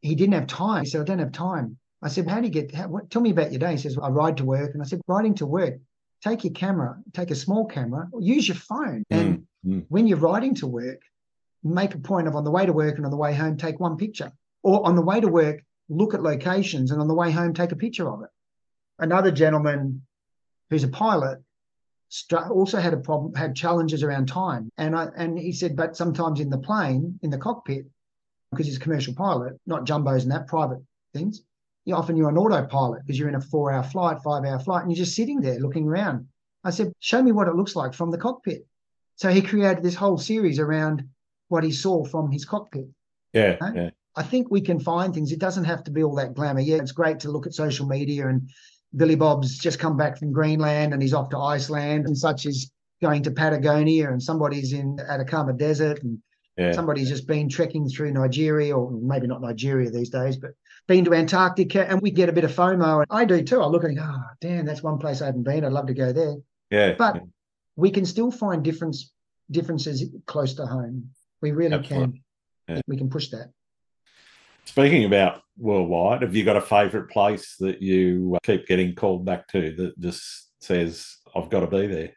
[0.00, 0.84] he didn't have time.
[0.84, 2.74] He said, "I don't have time." I said, "How do you get?
[2.74, 4.86] How, what, tell me about your day." He says, "I ride to work," and I
[4.86, 5.78] said, "Riding to work."
[6.24, 9.02] Take your camera, take a small camera, use your phone.
[9.10, 9.86] And mm, mm.
[9.88, 11.00] when you're riding to work,
[11.64, 13.80] make a point of on the way to work and on the way home, take
[13.80, 14.30] one picture.
[14.62, 17.72] Or on the way to work, look at locations and on the way home, take
[17.72, 18.30] a picture of it.
[19.00, 20.02] Another gentleman
[20.70, 21.42] who's a pilot
[22.50, 24.70] also had a problem, had challenges around time.
[24.78, 27.86] And I and he said, but sometimes in the plane, in the cockpit,
[28.50, 30.78] because he's a commercial pilot, not jumbos and that private
[31.14, 31.42] things,
[31.84, 34.82] you often you're an autopilot because you're in a four hour flight, five hour flight,
[34.82, 36.26] and you're just sitting there looking around.
[36.64, 38.66] I said, show me what it looks like from the cockpit.
[39.16, 41.08] So he created this whole series around
[41.48, 42.86] what he saw from his cockpit.
[43.32, 43.90] Yeah, yeah.
[44.14, 45.32] I think we can find things.
[45.32, 46.60] It doesn't have to be all that glamour.
[46.60, 48.50] Yeah, it's great to look at social media and
[48.96, 52.70] Billy Bob's just come back from Greenland and he's off to Iceland and such is
[53.00, 56.18] going to Patagonia and somebody's in Atacama Desert and
[56.58, 56.72] Yeah.
[56.72, 60.50] Somebody's just been trekking through Nigeria, or maybe not Nigeria these days, but
[60.86, 62.98] been to Antarctica, and we get a bit of FOMO.
[62.98, 63.62] And I do too.
[63.62, 65.64] I look and go, oh, damn, that's one place I haven't been.
[65.64, 66.36] I'd love to go there.
[66.70, 66.94] Yeah.
[66.98, 67.22] But yeah.
[67.76, 69.12] we can still find difference
[69.50, 71.08] differences close to home.
[71.40, 72.20] We really Absolutely.
[72.68, 72.76] can.
[72.76, 72.80] Yeah.
[72.86, 73.50] We can push that.
[74.64, 79.24] Speaking about worldwide, have you got a favourite place that you uh, keep getting called
[79.24, 82.12] back to that just says, I've got to be there?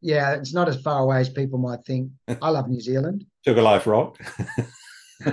[0.00, 2.12] Yeah, it's not as far away as people might think.
[2.42, 3.26] I love New Zealand.
[3.44, 4.18] Sugarloaf Rock.
[5.26, 5.32] uh,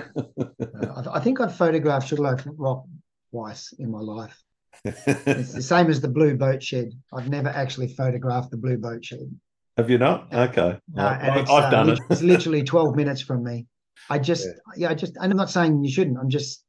[1.12, 2.86] I think I've photographed Sugarloaf Rock
[3.32, 4.42] twice in my life.
[4.84, 6.92] it's the same as the blue boat shed.
[7.14, 9.30] I've never actually photographed the blue boat shed.
[9.78, 10.34] Have you not?
[10.34, 10.80] Okay.
[10.98, 12.00] Uh, I, have uh, done it.
[12.10, 13.66] it's literally 12 minutes from me.
[14.10, 14.52] I just, yeah.
[14.78, 16.18] yeah, I just, and I'm not saying you shouldn't.
[16.18, 16.64] I'm just,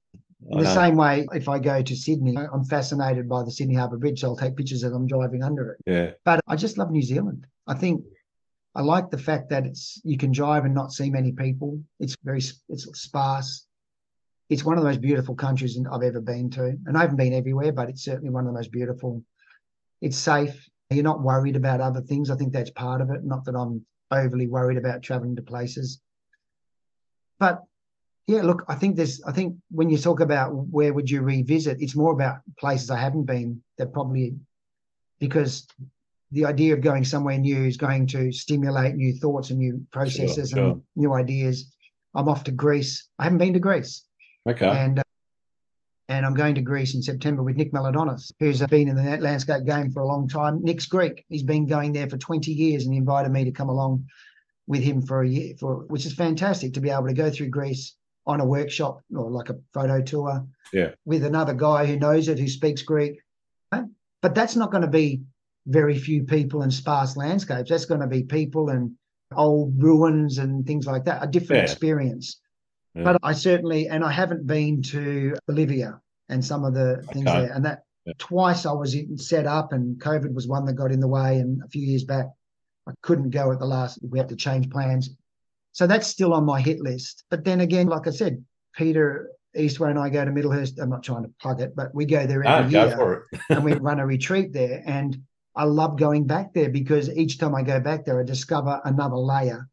[0.51, 3.97] in the same way, if I go to Sydney, I'm fascinated by the Sydney Harbour
[3.97, 4.21] Bridge.
[4.21, 5.79] So I'll take pictures as I'm driving under it.
[5.87, 6.11] Yeah.
[6.25, 7.47] But I just love New Zealand.
[7.67, 8.05] I think
[8.77, 11.81] I like the fact that it's you can drive and not see many people.
[11.99, 13.67] It's very it's sparse.
[14.51, 17.33] It's one of the most beautiful countries I've ever been to, and I haven't been
[17.33, 19.25] everywhere, but it's certainly one of the most beautiful.
[20.03, 20.69] It's safe.
[20.91, 22.31] You're not worried about other things.
[22.31, 23.25] I think that's part of it.
[23.25, 26.01] Not that I'm overly worried about traveling to places.
[27.39, 27.63] But
[28.27, 31.81] yeah, look, I think there's, I think when you talk about where would you revisit,
[31.81, 34.37] it's more about places I haven't been that probably
[35.19, 35.67] because
[36.33, 40.51] the idea of going somewhere new is going to stimulate new thoughts and new processes
[40.51, 40.71] sure, sure.
[40.73, 41.73] and new ideas.
[42.15, 43.09] I'm off to Greece.
[43.19, 44.05] I haven't been to Greece.
[44.49, 44.67] Okay.
[44.67, 45.03] And
[46.09, 49.65] and I'm going to Greece in September with Nick Melidonis, who's been in the landscape
[49.65, 50.63] game for a long time.
[50.63, 51.25] Nick's Greek.
[51.29, 54.07] He's been going there for 20 years, and he invited me to come along
[54.67, 57.49] with him for a year, for which is fantastic to be able to go through
[57.49, 57.97] Greece
[58.27, 60.47] on a workshop or like a photo tour.
[60.73, 60.91] Yeah.
[61.05, 63.21] With another guy who knows it, who speaks Greek.
[64.23, 65.23] But that's not going to be
[65.67, 67.71] very few people and sparse landscapes.
[67.71, 68.93] That's going to be people and
[69.37, 71.23] old ruins and things like that.
[71.23, 71.71] A different yeah.
[71.71, 72.41] experience.
[72.97, 73.05] Yeah.
[73.05, 77.43] But I certainly, and I haven't been to Bolivia and some of the things okay.
[77.43, 77.53] there.
[77.53, 78.15] And that yeah.
[78.19, 81.39] twice I was set up, and COVID was one that got in the way.
[81.39, 82.27] And a few years back,
[82.89, 83.99] I couldn't go at the last.
[84.09, 85.11] We had to change plans.
[85.73, 87.25] So that's still on my hit list.
[87.29, 88.43] But then again, like I said,
[88.75, 90.81] Peter Eastway and I go to Middlehurst.
[90.81, 93.75] I'm not trying to plug it, but we go there every oh, year and we
[93.75, 94.83] run a retreat there.
[94.87, 95.21] And
[95.55, 99.17] I love going back there because each time I go back there, I discover another
[99.17, 99.69] layer.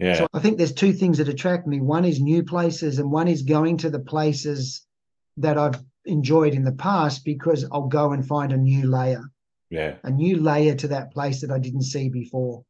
[0.00, 0.14] Yeah.
[0.14, 1.80] So I think there's two things that attract me.
[1.80, 4.86] One is new places, and one is going to the places
[5.36, 9.22] that I've enjoyed in the past because I'll go and find a new layer.
[9.68, 9.96] Yeah.
[10.02, 12.64] A new layer to that place that I didn't see before.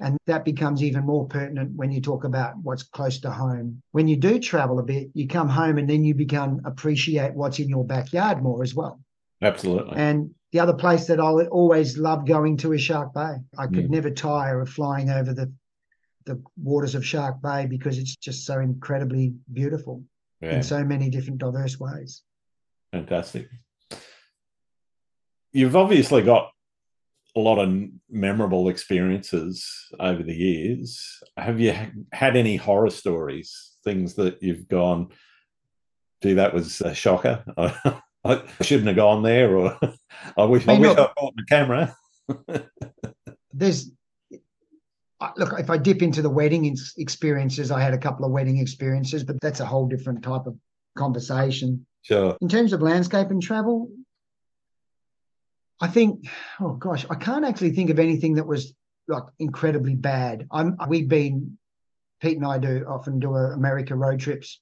[0.00, 3.80] And that becomes even more pertinent when you talk about what's close to home.
[3.92, 7.60] When you do travel a bit, you come home and then you become appreciate what's
[7.60, 9.00] in your backyard more as well.
[9.40, 9.96] Absolutely.
[9.96, 13.36] And the other place that I always love going to is Shark Bay.
[13.56, 13.90] I could mm.
[13.90, 15.52] never tire of flying over the
[16.26, 20.02] the waters of Shark Bay because it's just so incredibly beautiful
[20.40, 20.56] yeah.
[20.56, 22.22] in so many different diverse ways.
[22.92, 23.48] Fantastic.
[25.52, 26.50] You've obviously got
[27.36, 29.68] a lot of memorable experiences
[29.98, 31.22] over the years.
[31.36, 31.74] Have you
[32.12, 33.72] had any horror stories?
[33.84, 35.08] Things that you've gone,
[36.22, 37.44] gee, that was a shocker.
[38.24, 39.78] I shouldn't have gone there, or
[40.36, 41.96] I wish I, mean, I wish look, I bought the camera.
[43.52, 43.90] there's
[45.36, 49.24] look if I dip into the wedding experiences, I had a couple of wedding experiences,
[49.24, 50.56] but that's a whole different type of
[50.96, 51.86] conversation.
[52.02, 52.36] Sure.
[52.40, 53.90] In terms of landscape and travel,
[55.80, 56.28] I think,
[56.60, 58.74] oh gosh, I can't actually think of anything that was
[59.08, 60.46] like incredibly bad.
[60.50, 61.58] I'm we've been
[62.20, 64.60] Pete and I do often do America road trips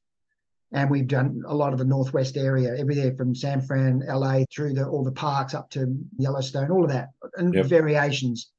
[0.72, 4.72] and we've done a lot of the northwest area, everywhere from San Fran, LA, through
[4.74, 7.66] the, all the parks up to Yellowstone, all of that, and yep.
[7.66, 8.50] variations.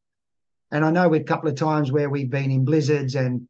[0.73, 3.47] And I know we've a couple of times where we've been in blizzards and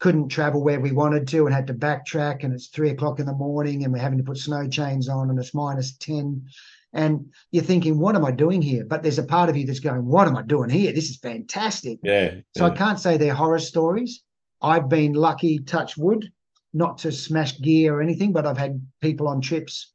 [0.00, 3.24] couldn't travel where we wanted to and had to backtrack, and it's three o'clock in
[3.24, 6.44] the morning, and we're having to put snow chains on, and it's minus ten.
[6.92, 8.84] And you're thinking, what am I doing here?
[8.84, 10.92] But there's a part of you that's going, what am I doing here?
[10.92, 12.00] This is fantastic.
[12.02, 12.34] Yeah.
[12.56, 12.72] So yeah.
[12.72, 14.24] I can't say they're horror stories.
[14.60, 16.30] I've been lucky, touch wood,
[16.74, 19.92] not to smash gear or anything, but I've had people on trips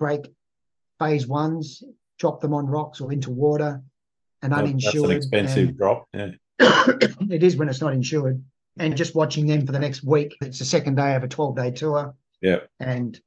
[0.00, 0.22] break
[0.98, 1.82] phase ones,
[2.18, 3.82] drop them on rocks or into water
[4.42, 4.94] and uninsured.
[4.94, 6.08] That's an expensive and drop.
[6.12, 6.30] Yeah.
[6.58, 8.42] it is when it's not insured.
[8.78, 10.36] And just watching them for the next week.
[10.40, 12.14] It's the second day of a 12 day tour.
[12.40, 12.60] Yeah.
[12.78, 13.20] And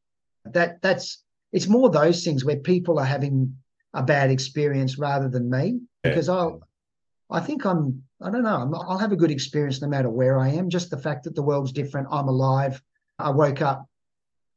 [0.45, 3.57] that that's it's more those things where people are having
[3.93, 5.81] a bad experience rather than me.
[6.03, 6.11] Yeah.
[6.11, 6.61] Because I'll
[7.29, 10.49] I think I'm I don't know, I'll have a good experience no matter where I
[10.49, 10.69] am.
[10.69, 12.81] Just the fact that the world's different, I'm alive.
[13.19, 13.87] I woke up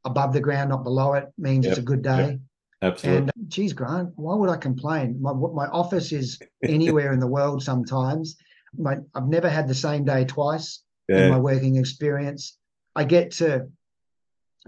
[0.04, 1.72] above the ground, not below it, means yep.
[1.72, 2.38] it's a good day.
[2.84, 3.18] Absolutely.
[3.18, 5.20] And uh, geez, Grant, why would I complain?
[5.20, 8.36] My my office is anywhere in the world sometimes.
[8.76, 11.24] My, I've never had the same day twice yeah.
[11.24, 12.58] in my working experience.
[12.94, 13.68] I get to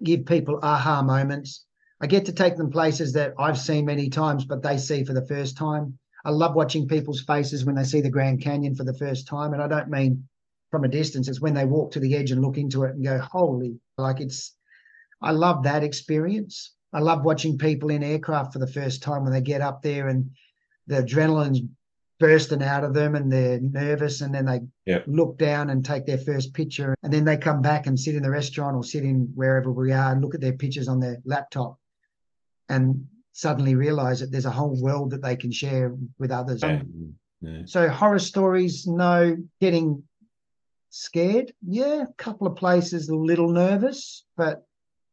[0.02, 1.64] give people aha moments.
[2.00, 5.12] I get to take them places that I've seen many times, but they see for
[5.12, 5.98] the first time.
[6.24, 9.52] I love watching people's faces when they see the Grand Canyon for the first time.
[9.52, 10.28] And I don't mean
[10.70, 13.04] from a distance, it's when they walk to the edge and look into it and
[13.04, 14.54] go, holy, like it's,
[15.22, 16.75] I love that experience.
[16.96, 20.08] I love watching people in aircraft for the first time when they get up there
[20.08, 20.30] and
[20.86, 21.60] the adrenaline's
[22.18, 25.04] bursting out of them and they're nervous and then they yep.
[25.06, 28.22] look down and take their first picture and then they come back and sit in
[28.22, 31.18] the restaurant or sit in wherever we are and look at their pictures on their
[31.26, 31.78] laptop
[32.70, 36.62] and suddenly realize that there's a whole world that they can share with others.
[36.62, 36.80] Yeah.
[37.42, 37.62] Yeah.
[37.66, 39.36] So horror stories, no.
[39.60, 40.02] Getting
[40.88, 42.04] scared, yeah.
[42.04, 44.66] A couple of places, a little nervous, but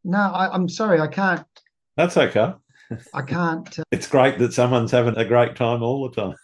[0.06, 0.20] no.
[0.20, 1.46] I, am sorry, I can't.
[1.96, 2.54] That's okay.
[3.14, 3.80] I can't.
[3.80, 6.36] Uh, it's great that someone's having a great time all the time.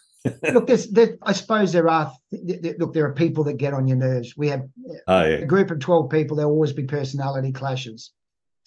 [0.54, 2.12] look, there's, there, I suppose there are.
[2.32, 4.36] Look, there are people that get on your nerves.
[4.36, 4.64] We have
[5.08, 5.38] oh, yeah.
[5.38, 6.36] a group of twelve people.
[6.36, 8.12] There will always be personality clashes.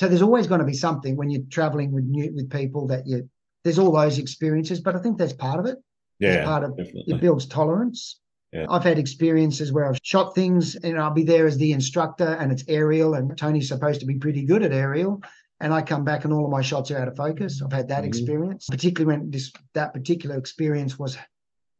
[0.00, 3.06] So there's always going to be something when you're traveling with new with people that
[3.06, 3.28] you.
[3.64, 5.78] There's all those experiences, but I think that's part of it.
[6.18, 7.14] Yeah, part of definitely.
[7.14, 8.18] it builds tolerance.
[8.52, 8.66] Yeah.
[8.68, 12.52] I've had experiences where I've shot things and I'll be there as the instructor and
[12.52, 15.22] it's aerial and Tony's supposed to be pretty good at aerial
[15.62, 17.62] and I come back and all of my shots are out of focus.
[17.64, 18.08] I've had that mm-hmm.
[18.08, 21.16] experience, particularly when this that particular experience was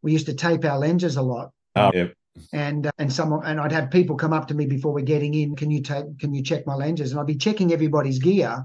[0.03, 1.51] we used to tape our lenses a lot.
[1.74, 2.07] Oh, yeah.
[2.53, 5.35] And uh, and someone and I'd have people come up to me before we're getting
[5.35, 5.57] in.
[5.57, 6.18] Can you take?
[6.20, 7.11] Can you check my lenses?
[7.11, 8.64] And I'd be checking everybody's gear,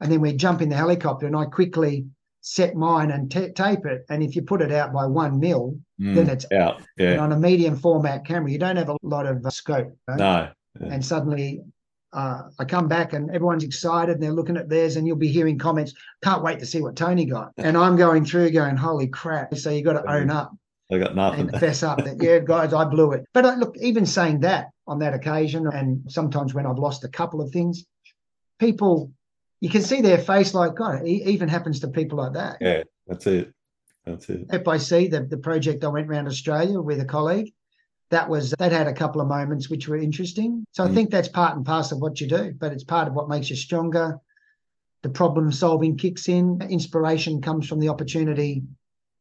[0.00, 2.06] and then we'd jump in the helicopter, and I quickly
[2.42, 4.04] set mine and t- tape it.
[4.10, 6.82] And if you put it out by one mil, mm, then it's out.
[6.96, 7.12] Yeah.
[7.12, 9.96] And on a medium format camera, you don't have a lot of uh, scope.
[10.06, 10.18] Right?
[10.18, 10.50] No.
[10.80, 10.92] Yeah.
[10.92, 11.62] And suddenly
[12.12, 15.28] uh, I come back and everyone's excited and they're looking at theirs and you'll be
[15.28, 17.52] hearing comments, can't wait to see what Tony got.
[17.58, 19.54] And I'm going through going, holy crap.
[19.56, 20.54] So you got to own up.
[20.90, 21.40] I got nothing.
[21.40, 23.26] And fess up that, yeah, guys, I blew it.
[23.34, 27.08] But uh, look, even saying that on that occasion, and sometimes when I've lost a
[27.08, 27.84] couple of things,
[28.58, 29.12] people,
[29.60, 32.56] you can see their face like, God, it even happens to people like that.
[32.60, 33.52] Yeah, that's it.
[34.06, 34.48] That's it.
[34.48, 37.52] FIC, the, the project I went around Australia with a colleague,
[38.10, 40.64] that was, that had a couple of moments which were interesting.
[40.72, 40.94] So I mm.
[40.94, 43.50] think that's part and parcel of what you do, but it's part of what makes
[43.50, 44.18] you stronger.
[45.02, 46.60] The problem solving kicks in.
[46.68, 48.62] Inspiration comes from the opportunity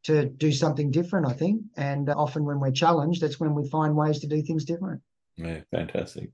[0.04, 1.64] to do something different, I think.
[1.76, 5.02] And often when we're challenged, that's when we find ways to do things different.
[5.36, 6.32] Yeah, fantastic.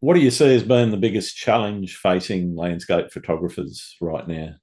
[0.00, 4.54] What do you see as being the biggest challenge facing landscape photographers right now?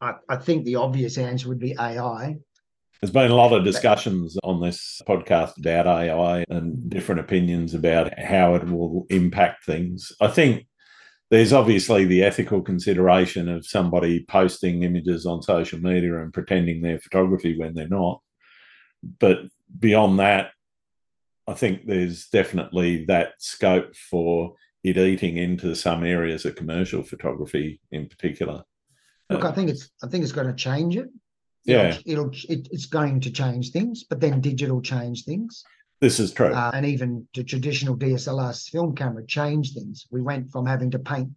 [0.00, 2.36] I, I think the obvious answer would be AI.
[3.00, 8.18] There's been a lot of discussions on this podcast about AI and different opinions about
[8.18, 10.12] how it will impact things.
[10.20, 10.66] I think
[11.30, 16.98] there's obviously the ethical consideration of somebody posting images on social media and pretending they're
[16.98, 18.22] photography when they're not.
[19.18, 19.40] But
[19.78, 20.52] beyond that,
[21.46, 27.80] I think there's definitely that scope for it eating into some areas of commercial photography
[27.90, 28.62] in particular.
[29.28, 31.08] Look, uh, I think it's I think it's going to change it.
[31.66, 35.64] Yeah, it'll, it'll it, it's going to change things, but then digital change things.
[36.00, 36.52] This is true.
[36.52, 40.06] Uh, and even the traditional DSLR film camera changed things.
[40.10, 41.30] We went from having to paint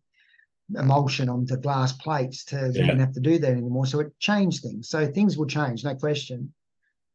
[0.75, 2.85] emulsion onto glass plates to yeah.
[2.85, 3.85] didn't have to do that anymore.
[3.85, 4.89] So it changed things.
[4.89, 6.53] So things will change, no question.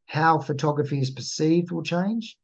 [0.07, 2.37] How photography is perceived will change,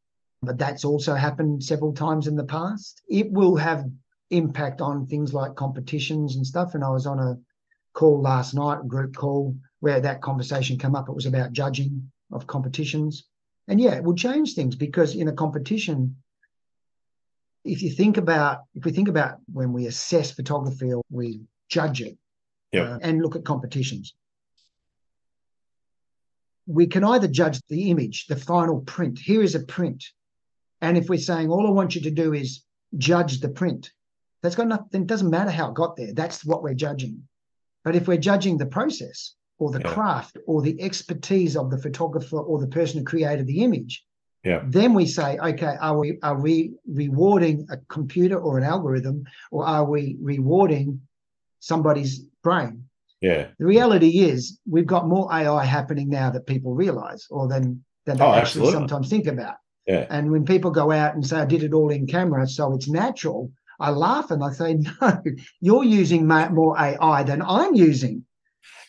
[0.42, 3.02] but that's also happened several times in the past.
[3.08, 3.84] It will have
[4.30, 6.74] impact on things like competitions and stuff.
[6.74, 7.36] And I was on a
[7.92, 11.08] call last night, a group call, where that conversation came up.
[11.08, 13.24] It was about judging of competitions
[13.70, 16.16] and yeah, it will change things because in a competition,
[17.64, 22.00] if you think about if we think about when we assess photography or we judge
[22.00, 22.18] it
[22.72, 22.88] yep.
[22.88, 24.14] uh, and look at competitions,
[26.66, 29.20] we can either judge the image, the final print.
[29.20, 30.04] Here is a print,
[30.80, 32.64] and if we're saying all I want you to do is
[32.98, 33.92] judge the print,
[34.42, 35.02] that's got nothing.
[35.02, 36.12] It doesn't matter how it got there.
[36.12, 37.22] That's what we're judging.
[37.84, 39.92] But if we're judging the process, or the yeah.
[39.92, 44.04] craft or the expertise of the photographer or the person who created the image.
[44.42, 44.62] Yeah.
[44.64, 49.66] Then we say, okay, are we are we rewarding a computer or an algorithm, or
[49.66, 51.02] are we rewarding
[51.58, 52.84] somebody's brain?
[53.20, 53.48] Yeah.
[53.58, 58.16] The reality is we've got more AI happening now that people realize or than than
[58.16, 58.72] they oh, actually absolutely.
[58.72, 59.56] sometimes think about.
[59.86, 60.06] Yeah.
[60.08, 62.88] And when people go out and say, I did it all in camera, so it's
[62.88, 65.22] natural, I laugh and I say, no,
[65.60, 68.24] you're using more AI than I'm using.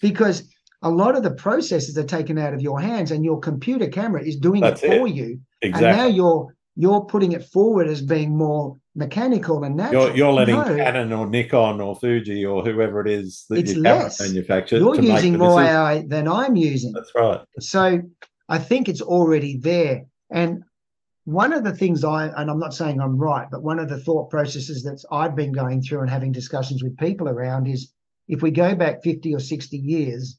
[0.02, 0.43] Because
[0.82, 4.24] a lot of the processes are taken out of your hands and your computer camera
[4.24, 5.14] is doing That's it for it.
[5.14, 5.90] you exactly.
[5.90, 10.34] and now you're you're putting it forward as being more mechanical and natural you're, you're
[10.34, 10.76] letting no.
[10.76, 14.99] canon or nikon or fuji or whoever it is that it's you less manufacture you're
[14.99, 18.02] using more ai than i'm using that's right so
[18.52, 20.03] I think it's already there.
[20.30, 20.66] And
[21.24, 23.99] one of the things I, and I'm not saying I'm right, but one of the
[23.99, 27.94] thought processes that I've been going through and having discussions with people around is
[28.28, 30.38] if we go back 50 or 60 years,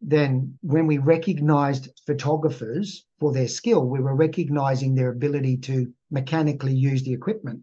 [0.00, 6.74] then when we recognized photographers for their skill, we were recognizing their ability to mechanically
[6.74, 7.60] use the equipment.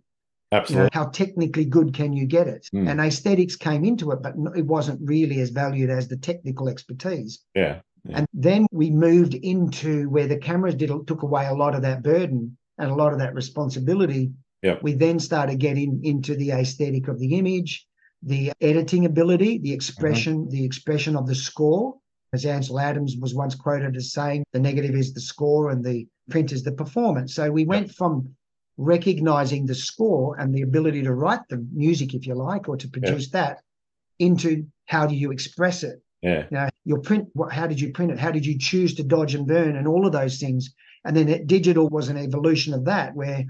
[0.51, 0.83] Absolutely.
[0.83, 2.69] You know, how technically good can you get it?
[2.73, 2.89] Mm.
[2.89, 7.39] And aesthetics came into it, but it wasn't really as valued as the technical expertise.
[7.53, 7.81] Yeah.
[8.05, 8.19] yeah.
[8.19, 12.01] And then we moved into where the cameras did took away a lot of that
[12.01, 14.31] burden and a lot of that responsibility.
[14.63, 14.83] Yep.
[14.83, 17.85] We then started getting into the aesthetic of the image,
[18.23, 20.49] the editing ability, the expression, mm-hmm.
[20.49, 21.95] the expression of the score.
[22.33, 26.07] As Ansel Adams was once quoted as saying, the negative is the score and the
[26.29, 27.33] print is the performance.
[27.33, 28.35] So we went from
[28.77, 32.87] recognizing the score and the ability to write the music, if you like, or to
[32.87, 33.61] produce that
[34.19, 36.01] into how do you express it?
[36.21, 36.45] Yeah.
[36.51, 38.19] You know, your print, what, how did you print it?
[38.19, 40.73] How did you choose to dodge and burn and all of those things?
[41.05, 43.45] And then it, digital was an evolution of that, where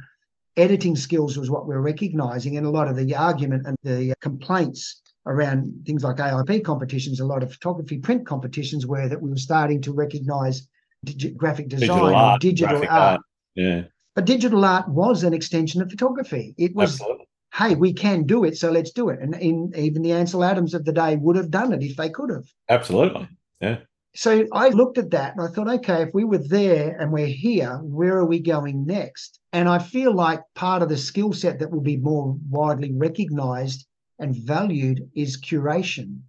[0.55, 2.57] editing skills was what we we're recognizing.
[2.57, 7.25] And a lot of the argument and the complaints around things like AIPP competitions, a
[7.25, 10.67] lot of photography print competitions were that we were starting to recognize
[11.05, 12.89] digi- graphic design digital art, or digital art.
[12.89, 13.21] art.
[13.55, 13.81] Yeah.
[14.15, 16.55] But digital art was an extension of photography.
[16.57, 17.27] It was, Absolutely.
[17.53, 19.19] hey, we can do it, so let's do it.
[19.19, 22.09] And in, even the Ansel Adams of the day would have done it if they
[22.09, 22.45] could have.
[22.69, 23.27] Absolutely.
[23.61, 23.79] Yeah.
[24.15, 27.27] So I looked at that and I thought, okay, if we were there and we're
[27.27, 29.39] here, where are we going next?
[29.53, 33.86] And I feel like part of the skill set that will be more widely recognized
[34.19, 36.19] and valued is curation.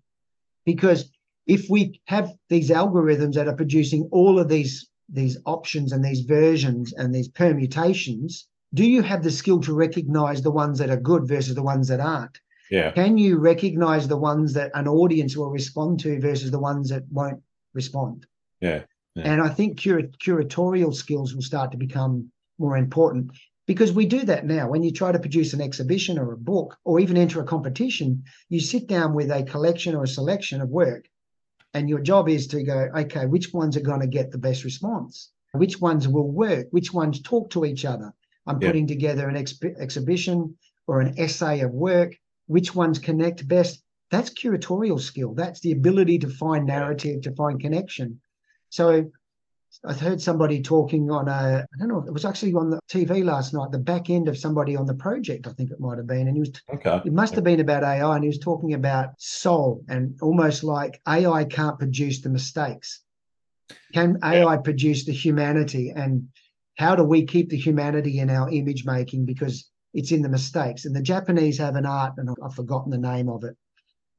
[0.65, 1.11] Because
[1.47, 6.21] if we have these algorithms that are producing all of these these options and these
[6.21, 11.01] versions and these permutations, do you have the skill to recognize the ones that are
[11.01, 12.39] good versus the ones that aren't?
[12.71, 12.91] Yeah.
[12.91, 17.05] Can you recognize the ones that an audience will respond to versus the ones that
[17.11, 17.43] won't
[17.73, 18.27] respond?
[18.61, 18.83] Yeah.
[19.15, 19.23] yeah.
[19.25, 23.31] And I think cur- curatorial skills will start to become more important
[23.69, 24.69] because we do that now.
[24.69, 28.25] When you try to produce an exhibition or a book or even enter a competition,
[28.49, 31.07] you sit down with a collection or a selection of work
[31.75, 34.65] and your job is to go, okay, which ones are going to get the best
[34.65, 35.31] response?
[35.53, 36.69] Which ones will work?
[36.71, 38.15] Which ones talk to each other?
[38.47, 38.69] I'm yeah.
[38.69, 42.17] putting together an ex- exhibition or an essay of work.
[42.47, 43.83] Which ones connect best?
[44.11, 45.35] That's curatorial skill.
[45.35, 48.23] That's the ability to find narrative, to find connection.
[48.71, 49.11] So
[49.85, 53.25] I heard somebody talking on a, I don't know, it was actually on the TV
[53.25, 56.07] last night, the back end of somebody on the project, I think it might have
[56.07, 56.27] been.
[56.27, 57.01] And he was, okay.
[57.05, 58.15] it must have been about AI.
[58.15, 63.03] And he was talking about soul and almost like AI can't produce the mistakes.
[63.93, 65.93] Can AI produce the humanity?
[65.95, 66.29] And
[66.77, 69.27] how do we keep the humanity in our image making?
[69.27, 70.87] Because it's in the mistakes.
[70.87, 73.57] And the Japanese have an art, and I've forgotten the name of it,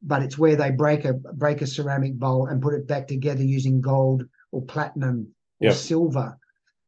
[0.01, 3.43] but it's where they break a break a ceramic bowl and put it back together
[3.43, 5.75] using gold or platinum or yep.
[5.75, 6.37] silver.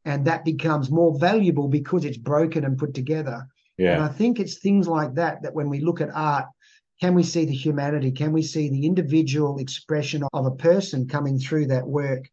[0.05, 3.47] And that becomes more valuable because it's broken and put together.
[3.77, 3.95] Yeah.
[3.95, 6.45] And I think it's things like that that when we look at art,
[6.99, 8.11] can we see the humanity?
[8.11, 12.29] Can we see the individual expression of a person coming through that work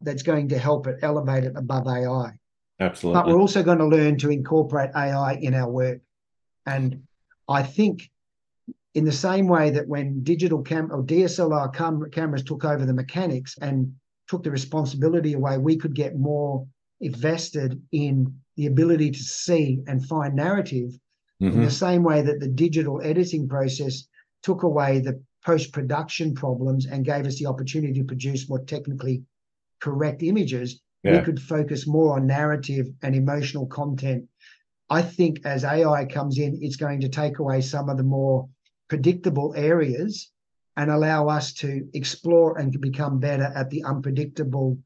[0.00, 2.32] that's going to help it elevate it above AI?
[2.80, 3.20] Absolutely.
[3.20, 6.00] But we're also going to learn to incorporate AI in our work.
[6.66, 7.02] And
[7.48, 8.10] I think
[8.94, 12.94] in the same way that when digital cam or DSLR cam- cameras took over the
[12.94, 13.94] mechanics and
[14.28, 16.66] took the responsibility away, we could get more
[17.00, 20.98] invested in the ability to see and find narrative
[21.42, 21.58] mm-hmm.
[21.58, 24.08] in the same way that the digital editing process
[24.42, 29.22] took away the post production problems and gave us the opportunity to produce more technically
[29.80, 30.80] correct images.
[31.04, 31.18] Yeah.
[31.18, 34.24] We could focus more on narrative and emotional content.
[34.90, 38.48] I think as AI comes in, it's going to take away some of the more
[38.88, 40.30] predictable areas
[40.76, 44.78] and allow us to explore and become better at the unpredictable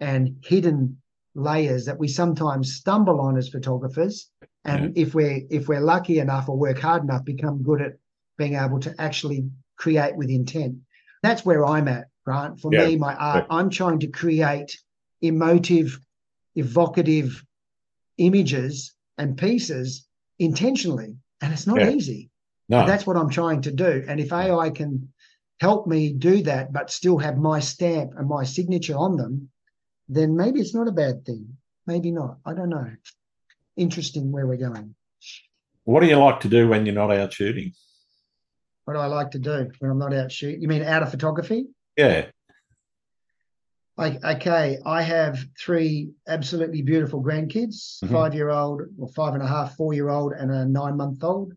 [0.00, 0.98] and hidden
[1.34, 4.30] layers that we sometimes stumble on as photographers
[4.64, 5.02] and yeah.
[5.02, 7.92] if we're if we're lucky enough or work hard enough become good at
[8.38, 10.76] being able to actually create with intent
[11.22, 12.86] that's where i'm at grant for yeah.
[12.86, 13.56] me my art yeah.
[13.56, 14.78] i'm trying to create
[15.20, 15.98] emotive
[16.54, 17.44] evocative
[18.16, 20.06] images and pieces
[20.38, 22.30] intentionally and it's not easy
[22.68, 22.84] no.
[22.86, 25.12] That's what i'm trying to do and if ai can
[25.60, 29.50] help me do that, but still have my stamp and my signature on them,
[30.08, 31.56] then maybe it's not a bad thing.
[31.86, 32.38] Maybe not.
[32.44, 32.90] I don't know.
[33.76, 34.94] Interesting where we're going.
[35.84, 37.72] What do you like to do when you're not out shooting?
[38.84, 40.60] What do I like to do when I'm not out shooting?
[40.60, 41.66] You mean out of photography?
[41.96, 42.26] Yeah.
[43.98, 48.12] I, okay, I have three absolutely beautiful grandkids, mm-hmm.
[48.12, 51.24] five year old, or five and a half, four year old, and a nine month
[51.24, 51.54] old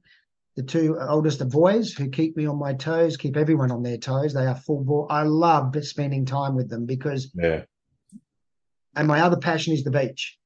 [0.60, 3.98] the two oldest are boys who keep me on my toes, keep everyone on their
[3.98, 4.34] toes.
[4.34, 5.08] They are full ball.
[5.10, 7.62] I love spending time with them because yeah.
[8.94, 10.38] And my other passion is the beach.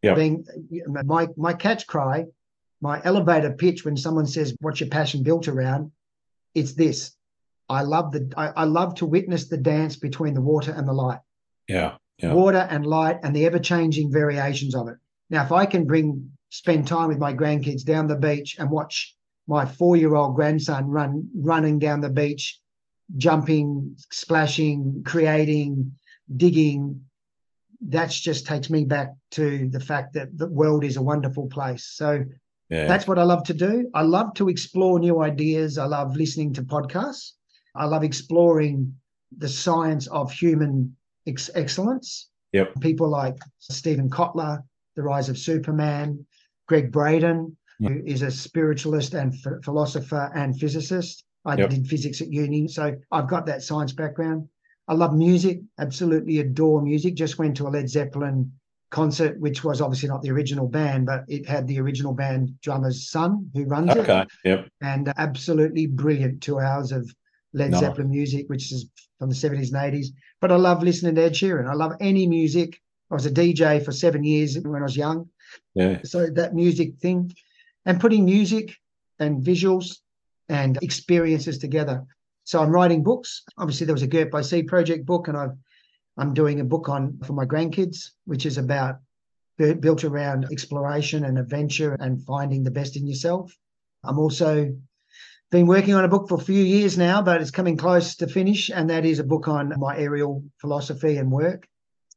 [0.00, 0.14] Yeah.
[0.14, 0.46] Being
[0.86, 2.24] my my catch cry,
[2.80, 5.92] my elevator pitch when someone says, "What's your passion built around?"
[6.54, 7.12] It's this.
[7.68, 10.94] I love the I, I love to witness the dance between the water and the
[10.94, 11.20] light.
[11.68, 11.96] Yeah.
[12.22, 12.32] Yeah.
[12.32, 14.96] Water and light and the ever changing variations of it.
[15.28, 19.14] Now, if I can bring spend time with my grandkids down the beach and watch
[19.48, 22.60] my four year old grandson run running down the beach,
[23.16, 25.92] jumping, splashing, creating,
[26.36, 27.00] digging,
[27.88, 31.84] that just takes me back to the fact that the world is a wonderful place.
[31.84, 32.24] So
[32.68, 32.86] Yeah.
[32.86, 33.90] that's what I love to do.
[33.94, 35.78] I love to explore new ideas.
[35.78, 37.32] I love listening to podcasts.
[37.74, 38.94] I love exploring
[39.38, 40.94] the science of human
[41.26, 42.28] ex- excellence.
[42.52, 42.80] Yep.
[42.80, 44.62] People like Steven Kotler,
[44.96, 46.26] The Rise of Superman,
[46.66, 47.92] Gregg Braden, Yep.
[47.92, 51.24] who is a spiritualist and ph- philosopher and physicist.
[51.44, 51.70] I Yep.
[51.70, 54.48] did physics at uni, so I've got that science background.
[54.88, 57.14] I love music, absolutely adore music.
[57.14, 58.50] Just went to a Led Zeppelin
[58.90, 63.10] concert, which was obviously not the original band, but it had the original band drummer's
[63.10, 64.24] son who runs it Okay.
[64.44, 64.68] Yep.
[64.80, 67.08] and uh, absolutely brilliant two hours of
[67.52, 67.80] Led Nice.
[67.80, 68.88] Zeppelin music, which is
[69.18, 70.06] from the 70s and 80s.
[70.40, 71.68] But I love listening to Ed Sheeran.
[71.68, 72.80] I love any music.
[73.10, 75.28] I was a DJ for seven years when I was young.
[75.74, 76.00] Yeah.
[76.02, 77.32] So that music thing
[77.88, 78.76] and putting music
[79.18, 79.96] and visuals
[80.48, 82.04] and experiences together.
[82.44, 83.42] So I'm writing books.
[83.56, 85.56] Obviously, there was a Gert by Sea project book, and I've
[86.18, 88.96] I'm doing a book on for my grandkids, which is about
[89.56, 93.52] built around exploration and adventure and finding the best in yourself.
[94.04, 94.72] I'm also
[95.50, 98.26] been working on a book for a few years now, but it's coming close to
[98.26, 101.66] finish, and that is a book on my aerial philosophy and work,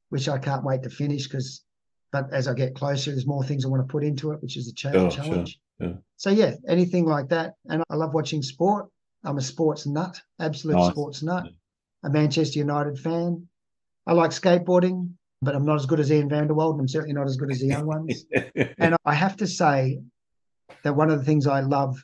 [0.10, 1.64] which I can't wait to finish because.
[2.12, 4.58] But as I get closer, there's more things I want to put into it, which
[4.58, 5.61] is a cha- Sure, sure, challenge.
[5.82, 5.94] Yeah.
[6.18, 8.88] So yeah, anything like that, and I love watching sport.
[9.24, 10.92] I'm a sports nut, absolute Nice.
[10.92, 11.48] sports nut.
[12.04, 13.48] A Manchester United fan.
[14.08, 15.12] I like skateboarding,
[15.44, 16.74] but I'm not as good as Ian van der Wolde.
[16.74, 18.26] and I'm certainly not as good as the young ones.
[18.80, 20.00] And I have to say
[20.84, 22.04] that one of the things I love,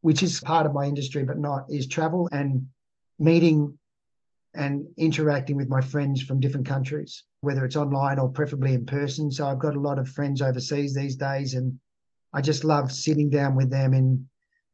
[0.00, 2.66] which is part of my industry but not, is travel and
[3.20, 3.78] meeting
[4.54, 9.30] and interacting with my friends from different countries, whether it's online or preferably in person.
[9.30, 11.78] So I've got a lot of friends overseas these days, and
[12.36, 14.28] I just love sitting down with them in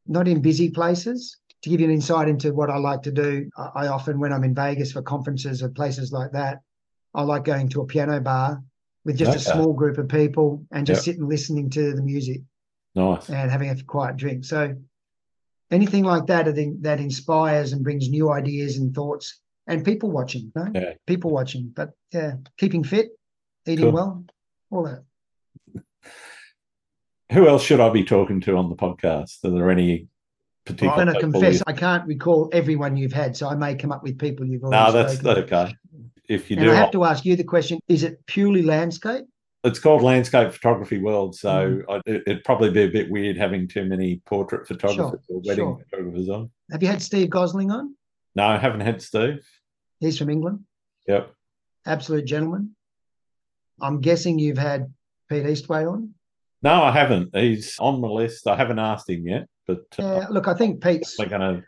[0.05, 1.37] not in busy places.
[1.61, 4.43] To give you an insight into what I like to do, I often, when I'm
[4.43, 6.59] in Vegas for conferences or places like that,
[7.13, 8.61] I like going to a piano bar
[9.05, 11.13] with just a small group of people and just Yep.
[11.13, 12.41] sitting listening to the music
[12.95, 13.29] nice.
[13.29, 14.43] and having a quiet drink.
[14.43, 14.75] So
[15.71, 20.51] anything like that that, that inspires and brings new ideas and thoughts and people watching,
[20.55, 20.69] no?
[20.75, 20.95] Yeah.
[21.07, 21.71] people watching.
[21.73, 23.07] But yeah, keeping fit,
[23.65, 23.93] eating Cool.
[23.93, 24.25] well,
[24.69, 25.03] all that.
[27.33, 29.43] Who else should I be talking to on the podcast?
[29.43, 30.07] Are there any
[30.65, 30.93] particular?
[30.93, 33.91] I'm going to confess, you- I can't recall everyone you've had, so I may come
[33.91, 35.51] up with people you've No, already that's that's with.
[35.53, 35.75] okay.
[36.29, 39.25] If you And do, I have to ask you the question: Is it purely landscape?
[39.65, 41.83] it's called Landscape Photography World, so Mm.
[41.89, 45.55] I, it, it'd probably be a bit weird having too many portrait photographers or wedding
[45.65, 45.79] sure.
[45.89, 46.51] photographers on.
[46.71, 47.95] Have you had Steve Gosling on?
[48.35, 49.45] No, I haven't had Steve.
[50.01, 50.59] He's from England,
[51.07, 51.33] Yep.
[51.85, 52.75] absolute gentleman.
[53.81, 54.93] I'm guessing you've had
[55.29, 56.13] Pete Eastway on.
[56.63, 57.35] No, I haven't.
[57.35, 58.47] He's on the list.
[58.47, 61.61] I haven't asked him yet, but uh, Yeah, look, I think Pete's going to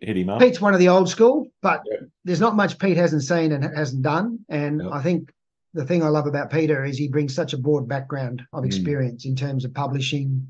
[0.00, 0.40] hit him up.
[0.40, 1.98] Pete's one of the old school, but Yeah.
[2.24, 4.40] there's not much Pete hasn't seen and hasn't done.
[4.48, 4.90] And Yeah.
[4.90, 5.32] I think
[5.72, 8.66] the thing I love about Peter is he brings such a broad background of Mm.
[8.66, 10.48] experience in terms of publishing,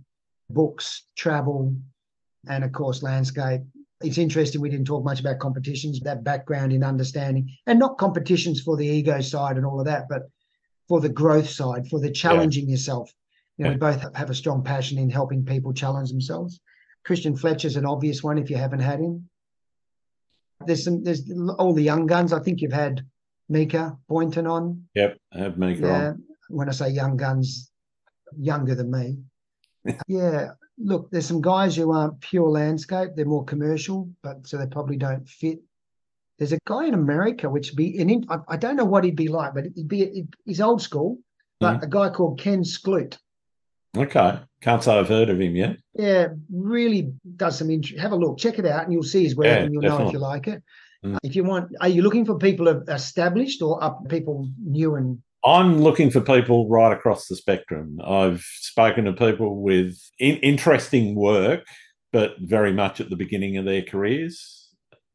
[0.49, 1.75] books, travel,
[2.49, 3.61] and of course landscape.
[4.03, 8.63] It's interesting we didn't talk much about competitions, that background in understanding, and not competitions
[8.63, 10.23] for the ego side and all of that, but
[10.89, 13.13] for the growth side, for the challenging yourself.
[13.61, 13.74] You know, Yeah.
[13.74, 16.61] we both have a strong passion in helping people challenge themselves.
[17.05, 19.28] Christian Fletcher's an obvious one if you haven't had him.
[20.66, 22.32] There's some there's all the young guns.
[22.32, 23.05] I think you've had
[23.51, 24.89] Mieke Boynton on.
[24.95, 26.09] Yep, I have Mika Yeah.
[26.09, 26.23] on.
[26.49, 27.70] When I say young guns,
[28.39, 29.19] younger than me.
[30.09, 30.53] yeah.
[30.78, 33.11] Look, there's some guys who aren't pure landscape.
[33.15, 35.59] They're more commercial, but so they probably don't fit.
[36.39, 39.16] There's a guy in America, which be an in, I, I don't know what he'd
[39.16, 41.19] be like, but he'd be he's old school.
[41.59, 41.85] But mm-hmm.
[41.85, 43.19] a guy called Ken Skloot.
[43.97, 45.77] Okay, can't say I've heard of him yet.
[45.95, 49.37] Yeah, really does some int- have a look, check it out, and you'll see his
[49.37, 50.62] work, Yeah, and you'll know if you like it.
[51.05, 51.19] Mm.
[51.23, 55.81] If you want, are you looking for people established or up people new and I'm
[55.81, 57.99] looking for people right across the spectrum.
[58.05, 61.65] I've spoken to people with in- interesting work,
[62.12, 64.60] but very much at the beginning of their careers,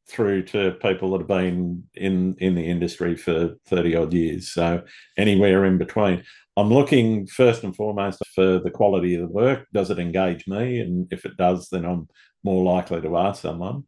[0.08, 4.52] through to people that have been in in the industry for thirty odd years.
[4.52, 4.84] So
[5.18, 6.24] anywhere in between.
[6.58, 9.68] I'm looking first and foremost for the quality of the work.
[9.74, 10.80] Does it engage me?
[10.80, 12.08] And if it does, then I'm
[12.44, 13.84] more likely to ask someone.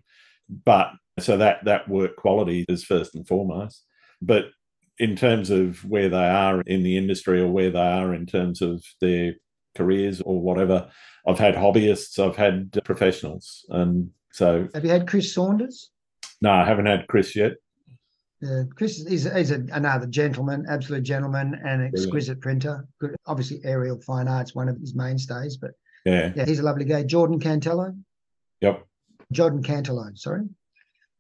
[0.65, 3.85] But so that that work quality is first and foremost.
[4.21, 4.45] But
[4.99, 8.61] in terms of where they are in the industry or where they are in terms
[8.61, 9.35] of their
[9.77, 10.89] careers or whatever.
[11.27, 14.67] I've had hobbyists, I've had professionals, and so.
[14.73, 15.91] Have you had Chris Saunders?
[16.41, 17.53] No, I haven't had Chris yet.
[18.41, 22.63] Yeah, Chris is, is a, another gentleman, absolute gentleman, and exquisite Brilliant.
[22.63, 22.87] printer.
[22.99, 25.71] Good, obviously, aerial fine arts one of his mainstays, but
[26.05, 27.03] yeah, yeah, he's a lovely guy.
[27.03, 27.97] Jordan Cantelo.
[28.61, 28.85] Yep.
[29.31, 30.15] Jordan Cantelo.
[30.17, 30.43] Sorry.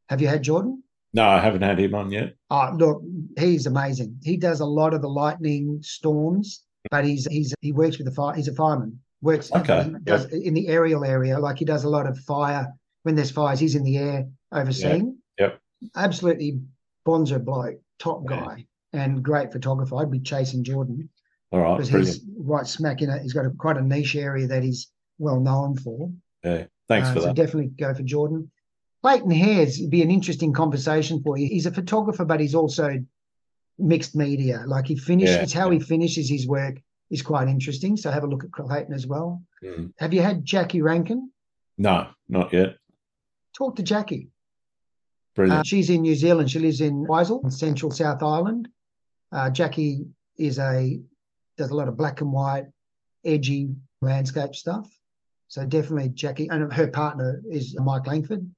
[0.09, 0.83] Have you had Jordan?
[1.13, 2.35] No, I haven't had him on yet.
[2.51, 3.01] Oh, look,
[3.37, 4.19] he's amazing.
[4.23, 8.13] He does a lot of the lightning storms, but he's he's he works with the
[8.13, 8.35] fire.
[8.35, 8.99] He's a fireman.
[9.21, 9.91] Works okay.
[10.03, 10.41] does yep.
[10.43, 12.71] in the aerial area, like he does a lot of fire.
[13.01, 15.17] When there's fires, he's in the air overseeing.
[15.37, 15.51] Yep.
[15.51, 15.89] yep.
[15.95, 16.59] Absolutely
[17.05, 19.97] bonzer bloke, top guy, and great photographer.
[19.97, 21.09] I'd be chasing Jordan.
[21.51, 23.21] All right, because he's right smack in it.
[23.21, 26.11] He's got a, quite a niche area that he's well known for.
[26.43, 27.35] Yeah, thanks uh, for so that.
[27.35, 28.51] definitely go for Jordan.
[29.01, 31.47] Clayton Hares would be an interesting conversation for you.
[31.47, 32.97] He's a photographer, but he's also
[33.77, 34.63] mixed media.
[34.65, 35.79] Like he finishes, yeah, it's how yeah.
[35.79, 36.75] he finishes his work
[37.09, 37.95] is quite interesting.
[37.95, 39.43] So have a look at Clayton as well.
[39.63, 39.93] Mm.
[39.99, 41.29] Have you had Jackie Ranken?
[41.77, 42.77] No, not yet.
[43.55, 44.29] Talk to Jackie.
[45.37, 45.59] Brilliant.
[45.59, 46.49] Uh, she's in New Zealand.
[46.49, 48.69] She lives in Twizel, central South Island.
[49.31, 50.99] Uh, Jackie is a
[51.57, 52.65] does a lot of black and white,
[53.23, 53.69] edgy
[54.01, 54.89] landscape stuff.
[55.47, 58.49] So definitely Jackie, and her partner is Mike Langford.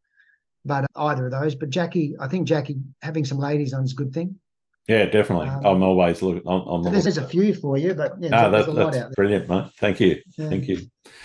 [0.64, 3.96] But either of those, but Jackie, I think Jackie having some ladies on is a
[3.96, 4.36] good thing.
[4.90, 5.50] Yeah, definitely.
[5.50, 6.90] Um, I'm always looking on, on the.
[6.90, 9.66] There's, a few for you, but yeah, no, that, that's brilliant, mate.
[9.80, 10.50] Thank you, yeah.
[10.50, 10.80] thank you.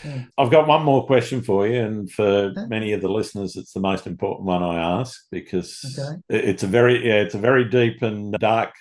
[0.05, 0.24] Yeah.
[0.36, 2.66] I've got one more question for you, and for okay.
[2.66, 6.20] many of the listeners, it's the most important one I ask because okay.
[6.28, 8.74] it's a very yeah, it's a very deep and dark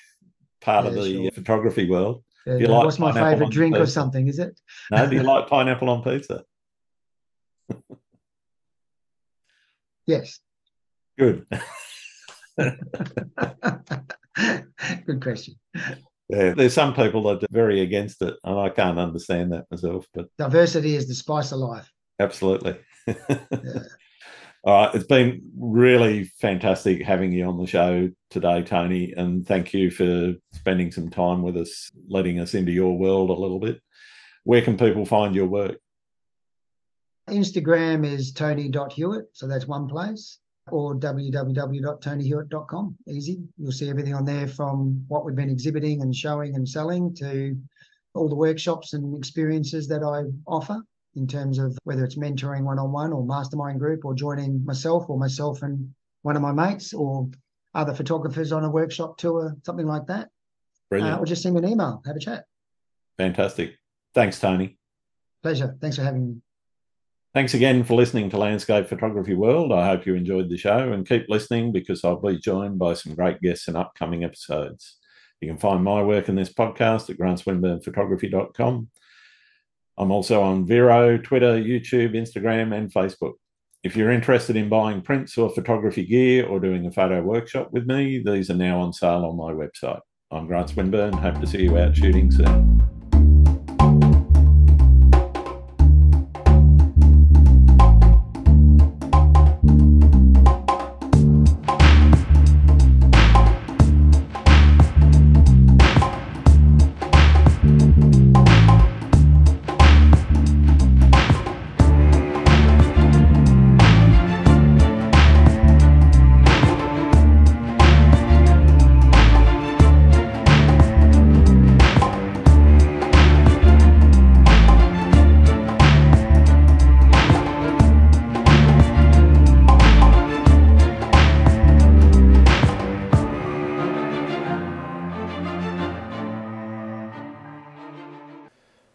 [0.60, 1.31] part yeah, of the sure.
[1.31, 2.22] photography world.
[2.45, 4.27] Yeah, you like what's my favorite drink or something?
[4.27, 4.60] Is it?
[4.91, 6.43] No, do you like pineapple on pizza?
[10.05, 10.41] yes.
[11.18, 11.47] Good.
[15.05, 15.55] Good question.
[16.30, 20.07] Yeah, there's some people that are very against it, and I can't understand that myself.
[20.14, 21.91] But diversity is the spice of life.
[22.19, 22.77] Absolutely.
[23.07, 23.15] yeah.
[24.65, 29.73] All right, it's been really fantastic having you on the show today, Tony, and thank
[29.73, 33.81] you for spending some time with us, letting us into your world a little bit.
[34.45, 35.80] Where can people find your work?
[37.30, 40.39] Instagram is tony.hewitt, so that's one place
[40.72, 42.98] or www.tonyhewitt.com.
[43.07, 43.44] Easy.
[43.57, 47.57] You'll see everything on there from what we've been exhibiting and showing and selling to
[48.14, 50.81] all the workshops and experiences that I offer
[51.15, 55.10] in terms of whether it's mentoring one on one or mastermind group or joining myself
[55.10, 57.30] or myself and one of my mates or
[57.76, 60.30] other photographers on a workshop tour, something like that.
[60.90, 61.15] Brilliant.
[61.15, 62.45] Uh, or just send me an email, have a chat.
[63.18, 63.77] Fantastic.
[64.14, 64.77] Thanks, Tony.
[65.41, 65.76] Pleasure.
[65.81, 66.35] Thanks for having me.
[67.34, 69.73] Thanks again for listening to Landscape Photography World.
[69.73, 73.15] I hope you enjoyed the show and keep listening because I'll be joined by some
[73.15, 74.97] great guests in upcoming episodes.
[75.41, 78.88] You can find my work in this podcast at grantswinbournephotography.com.
[79.97, 83.34] I'm also on Vero, Twitter, YouTube, Instagram, and Facebook.
[83.84, 87.88] If you're interested in buying prints or photography gear or doing a photo workshop with
[87.88, 90.01] me, these are now on sale on my website.
[90.30, 91.14] I'm Grant Swinbourne.
[91.14, 92.92] Hope to see you out shooting soon.